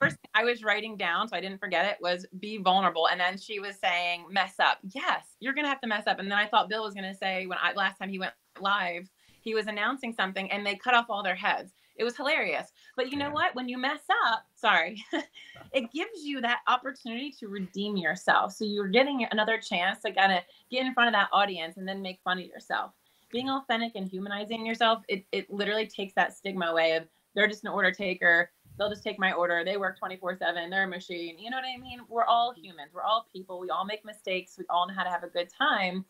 first 0.00 0.16
I 0.34 0.44
was 0.44 0.64
writing 0.64 0.96
down, 0.96 1.28
so 1.28 1.36
I 1.36 1.40
didn't 1.40 1.60
forget 1.60 1.84
it, 1.84 1.98
was 2.00 2.26
be 2.40 2.58
vulnerable. 2.58 3.08
And 3.08 3.20
then 3.20 3.38
she 3.38 3.60
was 3.60 3.76
saying 3.78 4.24
mess 4.30 4.54
up. 4.58 4.78
Yes, 4.94 5.36
you're 5.40 5.52
gonna 5.52 5.68
have 5.68 5.80
to 5.82 5.86
mess 5.86 6.06
up. 6.06 6.18
And 6.18 6.30
then 6.30 6.38
I 6.38 6.46
thought 6.46 6.68
Bill 6.68 6.82
was 6.82 6.94
gonna 6.94 7.14
say 7.14 7.46
when 7.46 7.58
I 7.62 7.72
last 7.74 7.98
time 7.98 8.08
he 8.08 8.18
went 8.18 8.32
live, 8.60 9.08
he 9.42 9.54
was 9.54 9.66
announcing 9.66 10.12
something 10.12 10.50
and 10.50 10.66
they 10.66 10.76
cut 10.76 10.94
off 10.94 11.06
all 11.08 11.22
their 11.22 11.34
heads. 11.34 11.72
It 12.00 12.04
was 12.04 12.16
hilarious. 12.16 12.72
But 12.96 13.12
you 13.12 13.18
know 13.18 13.30
what? 13.30 13.54
When 13.54 13.68
you 13.68 13.76
mess 13.76 14.00
up, 14.26 14.46
sorry, 14.54 15.04
it 15.72 15.92
gives 15.92 16.24
you 16.24 16.40
that 16.40 16.60
opportunity 16.66 17.30
to 17.38 17.48
redeem 17.48 17.98
yourself. 17.98 18.54
So 18.54 18.64
you're 18.64 18.88
getting 18.88 19.26
another 19.30 19.58
chance 19.58 20.00
to 20.00 20.12
kind 20.12 20.32
of 20.32 20.38
get 20.70 20.86
in 20.86 20.94
front 20.94 21.08
of 21.08 21.12
that 21.12 21.28
audience 21.30 21.76
and 21.76 21.86
then 21.86 22.00
make 22.00 22.18
fun 22.24 22.38
of 22.38 22.46
yourself. 22.46 22.92
Being 23.30 23.50
authentic 23.50 23.92
and 23.96 24.08
humanizing 24.08 24.64
yourself, 24.64 25.02
it, 25.08 25.26
it 25.30 25.50
literally 25.50 25.86
takes 25.86 26.14
that 26.14 26.34
stigma 26.34 26.66
away 26.66 26.96
of 26.96 27.06
they're 27.34 27.46
just 27.46 27.64
an 27.64 27.70
order 27.70 27.92
taker. 27.92 28.50
They'll 28.78 28.88
just 28.88 29.04
take 29.04 29.18
my 29.18 29.32
order. 29.32 29.62
They 29.62 29.76
work 29.76 29.98
24 29.98 30.38
7. 30.38 30.70
They're 30.70 30.84
a 30.84 30.88
machine. 30.88 31.38
You 31.38 31.50
know 31.50 31.58
what 31.58 31.66
I 31.66 31.76
mean? 31.76 32.00
We're 32.08 32.24
all 32.24 32.52
mm-hmm. 32.52 32.62
humans. 32.62 32.92
We're 32.94 33.02
all 33.02 33.26
people. 33.30 33.60
We 33.60 33.68
all 33.68 33.84
make 33.84 34.06
mistakes. 34.06 34.56
We 34.58 34.64
all 34.70 34.88
know 34.88 34.94
how 34.94 35.04
to 35.04 35.10
have 35.10 35.22
a 35.22 35.28
good 35.28 35.50
time. 35.50 36.06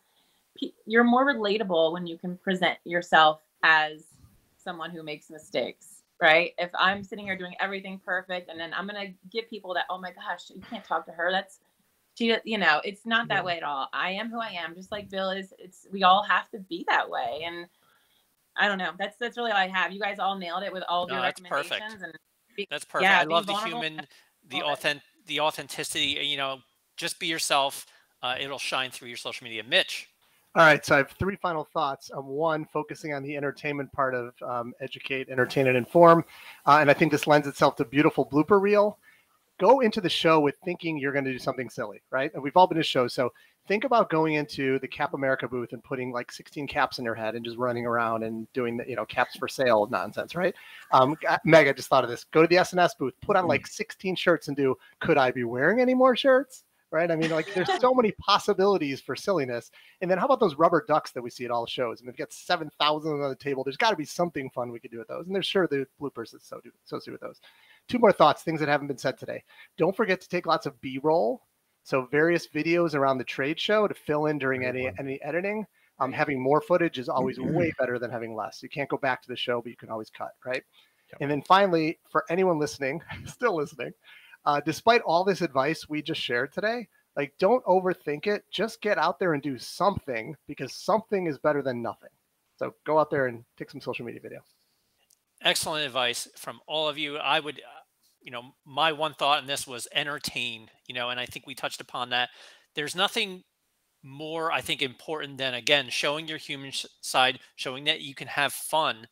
You're 0.85 1.03
more 1.03 1.25
relatable 1.25 1.91
when 1.91 2.07
you 2.07 2.17
can 2.17 2.37
present 2.37 2.77
yourself 2.85 3.41
as 3.63 4.05
someone 4.61 4.91
who 4.91 5.03
makes 5.03 5.29
mistakes, 5.29 6.03
right? 6.19 6.53
If 6.57 6.69
I'm 6.77 7.03
sitting 7.03 7.25
here 7.25 7.37
doing 7.37 7.55
everything 7.59 7.99
perfect 8.03 8.49
and 8.49 8.59
then 8.59 8.73
I'm 8.73 8.87
going 8.87 9.07
to 9.07 9.13
give 9.29 9.49
people 9.49 9.73
that, 9.73 9.85
oh 9.89 9.99
my 9.99 10.11
gosh, 10.11 10.49
you 10.53 10.61
can't 10.69 10.83
talk 10.83 11.05
to 11.05 11.11
her. 11.11 11.31
That's, 11.31 11.59
she, 12.15 12.35
you 12.43 12.57
know, 12.57 12.81
it's 12.83 13.05
not 13.05 13.27
that 13.29 13.35
yeah. 13.35 13.43
way 13.43 13.57
at 13.57 13.63
all. 13.63 13.87
I 13.93 14.11
am 14.11 14.29
who 14.29 14.39
I 14.39 14.49
am, 14.49 14.75
just 14.75 14.91
like 14.91 15.09
Bill 15.09 15.31
is. 15.31 15.53
It's, 15.57 15.87
we 15.91 16.03
all 16.03 16.23
have 16.23 16.49
to 16.51 16.59
be 16.59 16.85
that 16.87 17.09
way. 17.09 17.43
And 17.45 17.67
I 18.55 18.67
don't 18.67 18.77
know. 18.77 18.91
That's, 18.99 19.17
that's 19.17 19.37
really 19.37 19.51
all 19.51 19.57
I 19.57 19.67
have. 19.67 19.91
You 19.91 19.99
guys 19.99 20.19
all 20.19 20.37
nailed 20.37 20.63
it 20.63 20.73
with 20.73 20.83
all 20.87 21.07
no, 21.07 21.15
your 21.15 21.23
recommendations. 21.23 21.69
Perfect. 21.69 22.03
And 22.03 22.13
be, 22.55 22.67
that's 22.69 22.85
perfect. 22.85 23.09
Yeah, 23.09 23.19
I 23.19 23.23
love 23.23 23.47
the 23.47 23.55
human, 23.55 24.05
the 24.49 24.61
authentic, 24.61 25.03
the 25.27 25.39
authenticity, 25.39 26.19
you 26.21 26.37
know, 26.37 26.59
just 26.97 27.19
be 27.19 27.27
yourself. 27.27 27.85
Uh, 28.21 28.35
it'll 28.39 28.59
shine 28.59 28.91
through 28.91 29.07
your 29.07 29.17
social 29.17 29.43
media. 29.45 29.63
Mitch. 29.63 30.09
All 30.53 30.65
right, 30.65 30.85
so 30.85 30.95
I 30.95 30.97
have 30.97 31.11
three 31.11 31.37
final 31.37 31.63
thoughts. 31.73 32.11
Um, 32.13 32.27
one, 32.27 32.65
focusing 32.65 33.13
on 33.13 33.23
the 33.23 33.37
entertainment 33.37 33.89
part 33.93 34.13
of 34.13 34.33
um, 34.41 34.73
educate, 34.81 35.29
entertain, 35.29 35.67
and 35.67 35.77
inform, 35.77 36.25
uh, 36.65 36.79
and 36.81 36.89
I 36.89 36.93
think 36.93 37.13
this 37.13 37.25
lends 37.25 37.47
itself 37.47 37.77
to 37.77 37.85
beautiful 37.85 38.25
blooper 38.25 38.61
reel. 38.61 38.97
Go 39.59 39.79
into 39.79 40.01
the 40.01 40.09
show 40.09 40.41
with 40.41 40.55
thinking 40.65 40.97
you're 40.97 41.13
going 41.13 41.23
to 41.23 41.31
do 41.31 41.39
something 41.39 41.69
silly, 41.69 42.01
right? 42.09 42.33
And 42.33 42.43
we've 42.43 42.57
all 42.57 42.67
been 42.67 42.77
to 42.77 42.83
shows, 42.83 43.13
so 43.13 43.31
think 43.65 43.85
about 43.85 44.09
going 44.09 44.33
into 44.33 44.77
the 44.79 44.89
Cap 44.89 45.13
America 45.13 45.47
booth 45.47 45.71
and 45.71 45.81
putting 45.85 46.11
like 46.11 46.33
16 46.33 46.67
caps 46.67 46.99
in 46.99 47.05
your 47.05 47.15
head 47.15 47.35
and 47.35 47.45
just 47.45 47.57
running 47.57 47.85
around 47.85 48.23
and 48.23 48.51
doing 48.51 48.75
the 48.75 48.83
you 48.85 48.97
know 48.97 49.05
caps 49.05 49.37
for 49.37 49.47
sale 49.47 49.87
nonsense, 49.89 50.35
right? 50.35 50.53
Um, 50.91 51.15
Meg, 51.45 51.69
I 51.69 51.71
just 51.71 51.87
thought 51.87 52.03
of 52.03 52.09
this. 52.09 52.25
Go 52.25 52.41
to 52.41 52.47
the 52.49 52.57
S&S 52.57 52.93
booth, 52.95 53.13
put 53.21 53.37
on 53.37 53.47
like 53.47 53.65
16 53.67 54.17
shirts, 54.17 54.49
and 54.49 54.57
do. 54.57 54.75
Could 54.99 55.17
I 55.17 55.31
be 55.31 55.45
wearing 55.45 55.79
any 55.79 55.93
more 55.93 56.17
shirts? 56.17 56.65
Right? 56.91 57.09
I 57.09 57.15
mean, 57.15 57.31
like 57.31 57.53
there's 57.53 57.79
so 57.79 57.93
many 57.93 58.11
possibilities 58.11 59.01
for 59.01 59.15
silliness. 59.15 59.71
And 60.01 60.11
then 60.11 60.17
how 60.17 60.25
about 60.25 60.39
those 60.39 60.55
rubber 60.55 60.83
ducks 60.87 61.11
that 61.11 61.21
we 61.21 61.29
see 61.29 61.45
at 61.45 61.51
all 61.51 61.65
shows? 61.65 61.99
I 61.99 62.03
mean, 62.03 62.11
we've 62.11 62.17
got 62.17 62.33
7,000 62.33 63.11
on 63.11 63.29
the 63.29 63.35
table. 63.35 63.63
There's 63.63 63.77
got 63.77 63.91
to 63.91 63.95
be 63.95 64.05
something 64.05 64.49
fun 64.49 64.71
we 64.71 64.79
could 64.79 64.91
do 64.91 64.99
with 64.99 65.07
those. 65.07 65.25
And 65.25 65.35
there's 65.35 65.45
sure 65.45 65.67
the 65.67 65.87
bloopers 65.99 66.31
that 66.31 66.43
so 66.43 66.59
do, 66.63 66.71
associated 66.85 67.13
with 67.13 67.21
those. 67.21 67.39
Two 67.87 67.99
more 67.99 68.11
thoughts, 68.11 68.43
things 68.43 68.59
that 68.59 68.69
haven't 68.69 68.87
been 68.87 68.97
said 68.97 69.17
today. 69.17 69.43
Don't 69.77 69.95
forget 69.95 70.21
to 70.21 70.29
take 70.29 70.45
lots 70.45 70.65
of 70.65 70.79
B-roll. 70.81 71.41
So 71.83 72.07
various 72.11 72.47
videos 72.47 72.93
around 72.93 73.17
the 73.17 73.23
trade 73.23 73.59
show 73.59 73.87
to 73.87 73.93
fill 73.93 74.27
in 74.27 74.37
during 74.37 74.65
any, 74.65 74.91
any 74.99 75.21
editing. 75.23 75.65
Um, 75.99 76.11
having 76.11 76.41
more 76.41 76.61
footage 76.61 76.97
is 76.97 77.09
always 77.09 77.39
way 77.39 77.73
better 77.77 77.99
than 77.99 78.09
having 78.09 78.35
less. 78.35 78.63
You 78.63 78.69
can't 78.69 78.89
go 78.89 78.97
back 78.97 79.21
to 79.21 79.27
the 79.27 79.35
show, 79.35 79.61
but 79.61 79.69
you 79.69 79.77
can 79.77 79.89
always 79.89 80.09
cut, 80.09 80.31
right? 80.45 80.63
Yep. 81.11 81.21
And 81.21 81.29
then 81.29 81.41
finally, 81.43 81.99
for 82.09 82.25
anyone 82.29 82.57
listening, 82.57 83.01
still 83.25 83.55
listening, 83.55 83.93
uh, 84.45 84.61
despite 84.65 85.01
all 85.01 85.23
this 85.23 85.41
advice 85.41 85.87
we 85.89 86.01
just 86.01 86.21
shared 86.21 86.53
today, 86.53 86.87
like 87.15 87.33
don't 87.39 87.63
overthink 87.65 88.27
it. 88.27 88.43
Just 88.51 88.81
get 88.81 88.97
out 88.97 89.19
there 89.19 89.33
and 89.33 89.43
do 89.43 89.57
something 89.57 90.35
because 90.47 90.73
something 90.73 91.27
is 91.27 91.37
better 91.37 91.61
than 91.61 91.81
nothing. 91.81 92.09
So 92.57 92.73
go 92.85 92.99
out 92.99 93.09
there 93.09 93.27
and 93.27 93.43
take 93.57 93.69
some 93.69 93.81
social 93.81 94.05
media 94.05 94.21
video. 94.21 94.41
Excellent 95.43 95.85
advice 95.85 96.27
from 96.35 96.59
all 96.67 96.87
of 96.87 96.97
you. 96.97 97.17
I 97.17 97.39
would, 97.39 97.59
uh, 97.59 97.81
you 98.21 98.31
know, 98.31 98.53
my 98.65 98.91
one 98.91 99.15
thought 99.15 99.41
in 99.41 99.47
this 99.47 99.65
was 99.65 99.87
entertain, 99.93 100.69
you 100.87 100.93
know, 100.93 101.09
and 101.09 101.19
I 101.19 101.25
think 101.25 101.47
we 101.47 101.55
touched 101.55 101.81
upon 101.81 102.11
that. 102.11 102.29
There's 102.75 102.95
nothing 102.95 103.43
more, 104.03 104.51
I 104.51 104.61
think, 104.61 104.81
important 104.81 105.39
than, 105.39 105.55
again, 105.55 105.89
showing 105.89 106.27
your 106.27 106.37
human 106.37 106.71
side, 107.01 107.39
showing 107.55 107.85
that 107.85 108.01
you 108.01 108.13
can 108.13 108.27
have 108.27 108.53
fun 108.53 109.07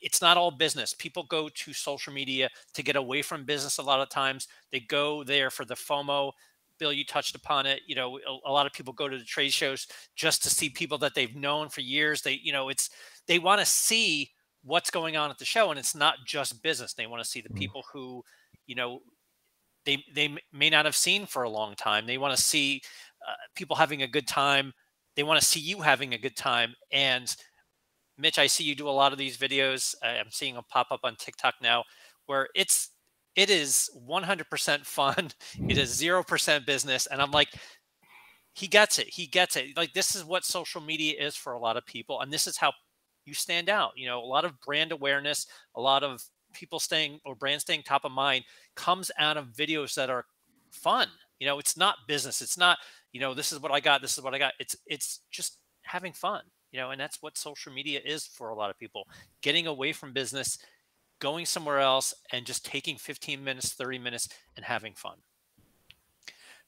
it's 0.00 0.20
not 0.20 0.36
all 0.36 0.50
business. 0.50 0.94
People 0.94 1.24
go 1.24 1.48
to 1.48 1.72
social 1.72 2.12
media 2.12 2.48
to 2.74 2.82
get 2.82 2.96
away 2.96 3.22
from 3.22 3.44
business 3.44 3.78
a 3.78 3.82
lot 3.82 4.00
of 4.00 4.08
times. 4.08 4.48
They 4.70 4.80
go 4.80 5.24
there 5.24 5.50
for 5.50 5.64
the 5.64 5.74
FOMO. 5.74 6.32
Bill, 6.78 6.92
you 6.92 7.04
touched 7.04 7.34
upon 7.34 7.66
it. 7.66 7.80
You 7.86 7.96
know, 7.96 8.18
a, 8.18 8.50
a, 8.50 8.52
lot 8.52 8.66
of 8.66 8.72
people 8.72 8.92
go 8.92 9.08
to 9.08 9.18
the 9.18 9.24
trade 9.24 9.52
shows 9.52 9.88
just 10.14 10.42
to 10.44 10.50
see 10.50 10.70
people 10.70 10.98
that 10.98 11.14
they've 11.14 11.34
known 11.34 11.68
for 11.68 11.80
years. 11.80 12.22
They, 12.22 12.38
you 12.42 12.52
know, 12.52 12.68
it's 12.68 12.90
they 13.26 13.38
want 13.38 13.60
to 13.60 13.66
see 13.66 14.30
what's 14.62 14.90
going 14.90 15.16
on 15.16 15.30
at 15.30 15.38
the 15.38 15.44
show, 15.44 15.70
and 15.70 15.78
it's 15.78 15.94
not 15.94 16.16
just 16.24 16.62
business. 16.62 16.94
They 16.94 17.06
want 17.06 17.22
to 17.22 17.28
see 17.28 17.40
the 17.40 17.48
mm. 17.48 17.56
people 17.56 17.82
who, 17.92 18.22
you 18.66 18.74
know, 18.74 19.00
they 19.84 20.04
they 20.14 20.36
may 20.52 20.70
not 20.70 20.84
have 20.84 20.96
seen 20.96 21.26
for 21.26 21.42
a 21.42 21.50
long 21.50 21.74
time. 21.74 22.06
They 22.06 22.18
want 22.18 22.36
to 22.36 22.42
see 22.42 22.82
uh, 23.26 23.34
people 23.54 23.74
having 23.74 24.02
a 24.02 24.08
good 24.08 24.28
time. 24.28 24.72
They 25.16 25.22
want 25.24 25.40
to 25.40 25.46
see 25.46 25.60
you 25.60 25.80
having 25.80 26.14
a 26.14 26.18
good 26.18 26.36
time. 26.36 26.74
And 26.92 27.34
Mitch, 28.18 28.38
I 28.38 28.46
see 28.46 28.64
you 28.64 28.74
do 28.74 28.88
a 28.88 28.90
lot 28.90 29.12
of 29.12 29.18
these 29.18 29.36
videos. 29.36 29.94
Uh, 30.02 30.08
I'm 30.08 30.30
seeing 30.30 30.54
them 30.54 30.64
pop 30.68 30.88
up 30.90 31.00
on 31.04 31.16
TikTok 31.16 31.54
now, 31.62 31.84
where 32.26 32.48
it's 32.54 32.90
it 33.36 33.50
is 33.50 33.88
100% 34.08 34.84
fun. 34.84 35.30
It 35.68 35.78
is 35.78 36.02
0% 36.02 36.66
business. 36.66 37.06
And 37.06 37.22
I'm 37.22 37.30
like, 37.30 37.48
he 38.52 38.66
gets 38.66 38.98
it. 38.98 39.06
He 39.08 39.26
gets 39.28 39.54
it. 39.54 39.76
Like, 39.76 39.92
this 39.92 40.16
is 40.16 40.24
what 40.24 40.44
social 40.44 40.80
media 40.80 41.14
is 41.16 41.36
for 41.36 41.52
a 41.52 41.58
lot 41.58 41.76
of 41.76 41.86
people. 41.86 42.20
And 42.20 42.32
this 42.32 42.48
is 42.48 42.56
how 42.56 42.72
you 43.24 43.34
stand 43.34 43.68
out. 43.68 43.92
You 43.94 44.08
know, 44.08 44.18
a 44.20 44.26
lot 44.26 44.44
of 44.44 44.60
brand 44.62 44.90
awareness, 44.90 45.46
a 45.76 45.80
lot 45.80 46.02
of 46.02 46.20
people 46.52 46.80
staying 46.80 47.20
or 47.24 47.36
brand 47.36 47.60
staying 47.60 47.84
top 47.84 48.04
of 48.04 48.10
mind 48.10 48.44
comes 48.74 49.12
out 49.18 49.36
of 49.36 49.48
videos 49.48 49.94
that 49.94 50.10
are 50.10 50.24
fun. 50.72 51.06
You 51.38 51.46
know, 51.46 51.60
it's 51.60 51.76
not 51.76 51.96
business. 52.08 52.42
It's 52.42 52.58
not, 52.58 52.78
you 53.12 53.20
know, 53.20 53.34
this 53.34 53.52
is 53.52 53.60
what 53.60 53.70
I 53.70 53.78
got. 53.78 54.02
This 54.02 54.18
is 54.18 54.24
what 54.24 54.34
I 54.34 54.38
got. 54.38 54.54
It's, 54.58 54.74
it's 54.86 55.20
just 55.30 55.58
having 55.82 56.12
fun, 56.12 56.42
you 56.72 56.78
know, 56.78 56.90
and 56.90 57.00
that's 57.00 57.22
what 57.22 57.38
social 57.38 57.72
media 57.72 58.00
is 58.04 58.26
for 58.26 58.50
a 58.50 58.54
lot 58.54 58.70
of 58.70 58.78
people 58.78 59.06
getting 59.42 59.66
away 59.66 59.92
from 59.92 60.12
business 60.12 60.58
going 61.20 61.46
somewhere 61.46 61.80
else 61.80 62.14
and 62.32 62.46
just 62.46 62.64
taking 62.64 62.96
15 62.96 63.42
minutes, 63.42 63.72
30 63.72 63.98
minutes 63.98 64.28
and 64.56 64.64
having 64.64 64.94
fun. 64.94 65.16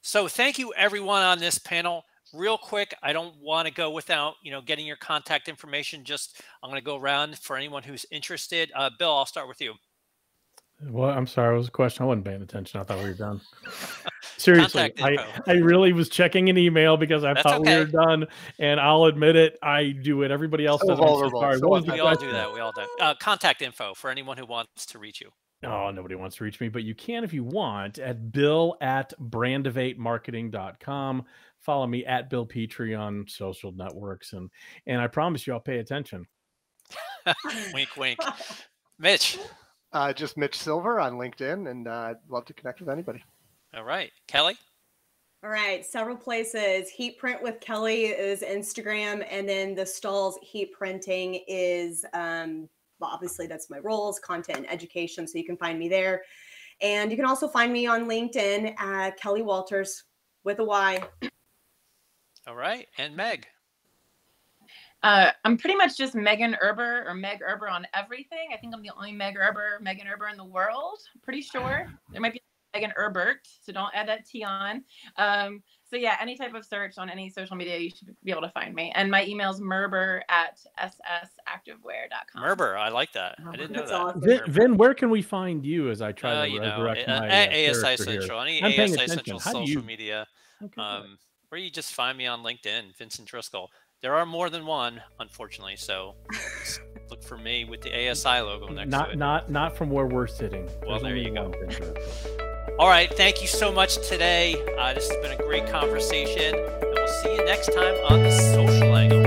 So 0.03 0.29
thank 0.29 0.59
you 0.59 0.73
everyone 0.77 1.23
on 1.23 1.39
this 1.39 1.59
panel. 1.59 2.05
Real 2.33 2.57
quick, 2.57 2.95
I 3.03 3.13
don't 3.13 3.35
want 3.41 3.67
to 3.69 3.75
go 3.75 3.91
without, 3.91 4.35
you 4.43 4.51
know, 4.51 4.63
getting 4.63 4.87
your 4.87 4.97
contact 4.97 5.49
information. 5.49 6.05
Just 6.05 6.41
I'm 6.63 6.71
going 6.71 6.81
to 6.81 6.85
go 6.85 6.97
around 6.97 7.39
for 7.39 7.57
anyone 7.57 7.83
who's 7.83 8.07
interested. 8.11 8.71
Uh, 8.75 8.91
Bill, 8.99 9.13
I'll 9.13 9.27
start 9.27 9.49
with 9.49 9.61
you. 9.61 9.75
Well, 10.83 11.11
I'm 11.11 11.27
sorry. 11.27 11.55
It 11.55 11.59
was 11.59 11.69
a 11.69 11.73
question. 11.73 12.05
I 12.05 12.07
wasn't 12.07 12.25
paying 12.25 12.43
attention. 12.43 12.81
I 12.81 12.85
thought 12.85 12.99
we 12.99 13.05
were 13.05 13.15
done. 13.15 13.41
Seriously, 14.39 14.93
I, 15.03 15.19
I 15.47 15.53
really 15.55 15.93
was 15.93 16.09
checking 16.09 16.49
an 16.49 16.57
email 16.57 16.97
because 16.97 17.23
I 17.23 17.35
That's 17.35 17.43
thought 17.43 17.61
okay. 17.61 17.81
we 17.81 17.85
were 17.85 17.91
done. 17.91 18.27
And 18.59 18.81
I'll 18.81 19.05
admit 19.05 19.37
it, 19.37 19.59
I 19.63 19.91
do 19.91 20.23
it. 20.23 20.31
everybody 20.31 20.65
else 20.65 20.81
so 20.81 20.89
does. 20.89 20.99
Vulnerable. 20.99 21.41
So 21.41 21.93
we 21.93 22.01
all 22.01 22.17
do 22.17 22.33
that. 22.33 22.53
We 22.53 22.61
all 22.61 22.73
do. 22.73 22.83
Uh, 22.99 23.15
contact 23.15 23.61
info 23.61 23.93
for 23.93 24.11
anyone 24.11 24.39
who 24.39 24.47
wants 24.47 24.87
to 24.87 24.99
reach 24.99 25.21
you. 25.21 25.31
Oh, 25.63 25.91
nobody 25.91 26.15
wants 26.15 26.37
to 26.37 26.45
reach 26.45 26.59
me, 26.59 26.71
but 26.71 26.85
you 26.85 26.95
can 26.95 27.23
if 27.23 27.35
you 27.35 27.45
want 27.45 27.99
at 27.99 28.33
bill 28.33 28.79
at 28.81 29.13
brandivatemarketing.com. 29.21 31.25
Follow 31.59 31.87
me 31.87 32.07
at 32.07 32.31
Bill 32.31 32.47
Petrie 32.47 32.95
on 32.95 33.27
social 33.29 33.73
networks. 33.73 34.33
And 34.33 34.49
and 34.87 35.03
I 35.03 35.07
promise 35.07 35.47
you 35.47 35.53
I'll 35.53 35.61
pay 35.61 35.79
attention. 35.79 36.27
wink, 37.75 37.95
wink. 37.99 38.19
Mitch. 38.99 39.39
Uh, 39.93 40.13
just 40.13 40.37
Mitch 40.37 40.57
Silver 40.57 41.01
on 41.01 41.15
LinkedIn, 41.15 41.71
and 41.71 41.89
uh, 41.89 41.91
I'd 41.91 42.17
love 42.29 42.45
to 42.47 42.55
connect 42.55 42.81
with 42.81 42.89
anybody. 42.89 43.25
All 43.75 43.85
right, 43.85 44.11
Kelly. 44.29 44.57
All 45.43 45.51
right, 45.51 45.85
several 45.85 46.17
places. 46.17 46.91
Heat 46.91 47.19
print 47.19 47.43
with 47.43 47.61
Kelly 47.61 48.05
is 48.07 48.43
Instagram, 48.43 49.27
and 49.31 49.49
then 49.49 49.75
the 49.75 49.83
Stahls' 49.83 50.35
heat 50.43 50.73
printing 50.73 51.43
is 51.49 52.05
um, 52.13 52.69
well, 53.01 53.11
obviously 53.13 53.47
that's 53.47 53.71
my 53.71 53.79
roles, 53.79 54.19
content 54.19 54.59
and 54.59 54.71
education. 54.71 55.27
So 55.27 55.39
you 55.39 55.45
can 55.45 55.57
find 55.57 55.79
me 55.79 55.89
there, 55.89 56.23
and 56.81 57.11
you 57.11 57.17
can 57.17 57.27
also 57.27 57.49
find 57.49 57.73
me 57.73 57.87
on 57.87 58.07
LinkedIn 58.07 58.79
at 58.79 59.19
Kelly 59.19 59.43
Walters 59.43 60.05
with 60.45 60.59
a 60.59 60.65
Y. 60.65 61.03
All 62.47 62.57
right, 62.57 62.87
and 62.99 63.17
Meg. 63.17 63.47
Uh, 65.03 65.31
I'm 65.45 65.57
pretty 65.57 65.77
much 65.77 65.97
just 65.97 66.15
Megan 66.15 66.57
Erber 66.63 67.07
or 67.07 67.15
Meg 67.15 67.41
Erber 67.41 67.71
on 67.71 67.87
everything. 67.95 68.51
I 68.53 68.57
think 68.59 68.75
I'm 68.75 68.83
the 68.83 68.91
only 68.95 69.13
Meg 69.13 69.37
Erber, 69.37 69.81
Megan 69.81 70.07
Erber 70.07 70.31
in 70.31 70.37
the 70.37 70.45
world. 70.45 71.01
Pretty 71.23 71.41
sure 71.41 71.91
there 72.13 72.21
might 72.21 72.35
be 72.35 72.43
Megan 72.75 72.93
Erbert, 72.97 73.49
so 73.63 73.73
don't 73.73 73.91
add 73.95 74.09
that 74.09 74.27
T 74.27 74.45
on. 74.45 74.85
Um, 75.17 75.63
so 75.89 75.97
yeah, 75.97 76.17
any 76.21 76.37
type 76.37 76.55
of 76.55 76.65
search 76.65 76.99
on 76.99 77.11
any 77.11 77.29
social 77.29 77.57
media, 77.57 77.79
you 77.79 77.91
should 77.91 78.15
be 78.23 78.31
able 78.31 78.43
to 78.43 78.51
find 78.51 78.75
me. 78.75 78.93
And 78.95 79.11
my 79.11 79.25
email 79.25 79.51
is 79.51 79.61
merber 79.61 80.21
at 80.29 80.61
ssactivewear.com. 80.79 82.43
Merber, 82.43 82.77
I 82.77 82.91
like 82.91 83.13
that. 83.13 83.37
I 83.45 83.57
didn't 83.57 83.73
know 83.73 83.87
that. 83.87 83.93
Awesome. 83.93 84.21
Vin, 84.21 84.41
Vin, 84.49 84.77
where 84.77 84.95
can 84.95 85.11
we 85.11 85.23
find 85.23 85.65
you 85.65 85.91
as 85.91 86.01
I 86.01 86.13
try 86.13 86.33
uh, 86.33 86.43
to 86.45 86.51
you 86.51 86.61
know, 86.61 86.79
my 86.79 87.03
uh, 87.05 87.49
ASI 87.49 87.97
Central, 87.97 88.45
here. 88.45 88.61
any 88.61 88.63
I'm 88.63 88.93
ASI 88.93 89.09
Central 89.09 89.41
social 89.41 89.67
you... 89.67 89.83
media. 89.83 90.27
Okay. 90.63 90.81
Um, 90.81 91.19
or 91.51 91.59
you 91.59 91.71
just 91.71 91.95
find 91.95 92.17
me 92.17 92.27
on 92.27 92.45
LinkedIn, 92.45 92.97
Vincent 92.97 93.27
Driscoll. 93.27 93.71
There 94.03 94.15
are 94.15 94.25
more 94.25 94.49
than 94.49 94.65
one, 94.65 95.03
unfortunately. 95.19 95.77
So 95.77 96.15
look 97.11 97.23
for 97.23 97.37
me 97.37 97.67
with 97.67 97.83
the 97.83 98.11
ASI 98.11 98.41
logo 98.41 98.69
next 98.69 98.89
not, 98.89 99.07
to 99.07 99.13
it. 99.13 99.19
Not 99.19 99.51
not 99.51 99.77
from 99.77 99.91
where 99.91 100.07
we're 100.07 100.27
sitting. 100.27 100.65
Well, 100.87 101.01
There's 101.01 101.03
there 101.03 101.17
you 101.17 101.35
go. 101.35 101.53
All 102.79 102.89
right. 102.89 103.13
Thank 103.15 103.43
you 103.43 103.49
so 103.49 103.71
much 103.71 103.97
today. 104.09 104.55
Uh, 104.79 104.95
this 104.95 105.07
has 105.07 105.19
been 105.19 105.39
a 105.39 105.43
great 105.43 105.67
conversation. 105.67 106.55
And 106.55 106.95
we'll 106.95 107.09
see 107.09 107.35
you 107.35 107.45
next 107.45 107.75
time 107.75 107.95
on 108.09 108.23
the 108.23 108.31
social 108.31 108.97
angle. 108.97 109.20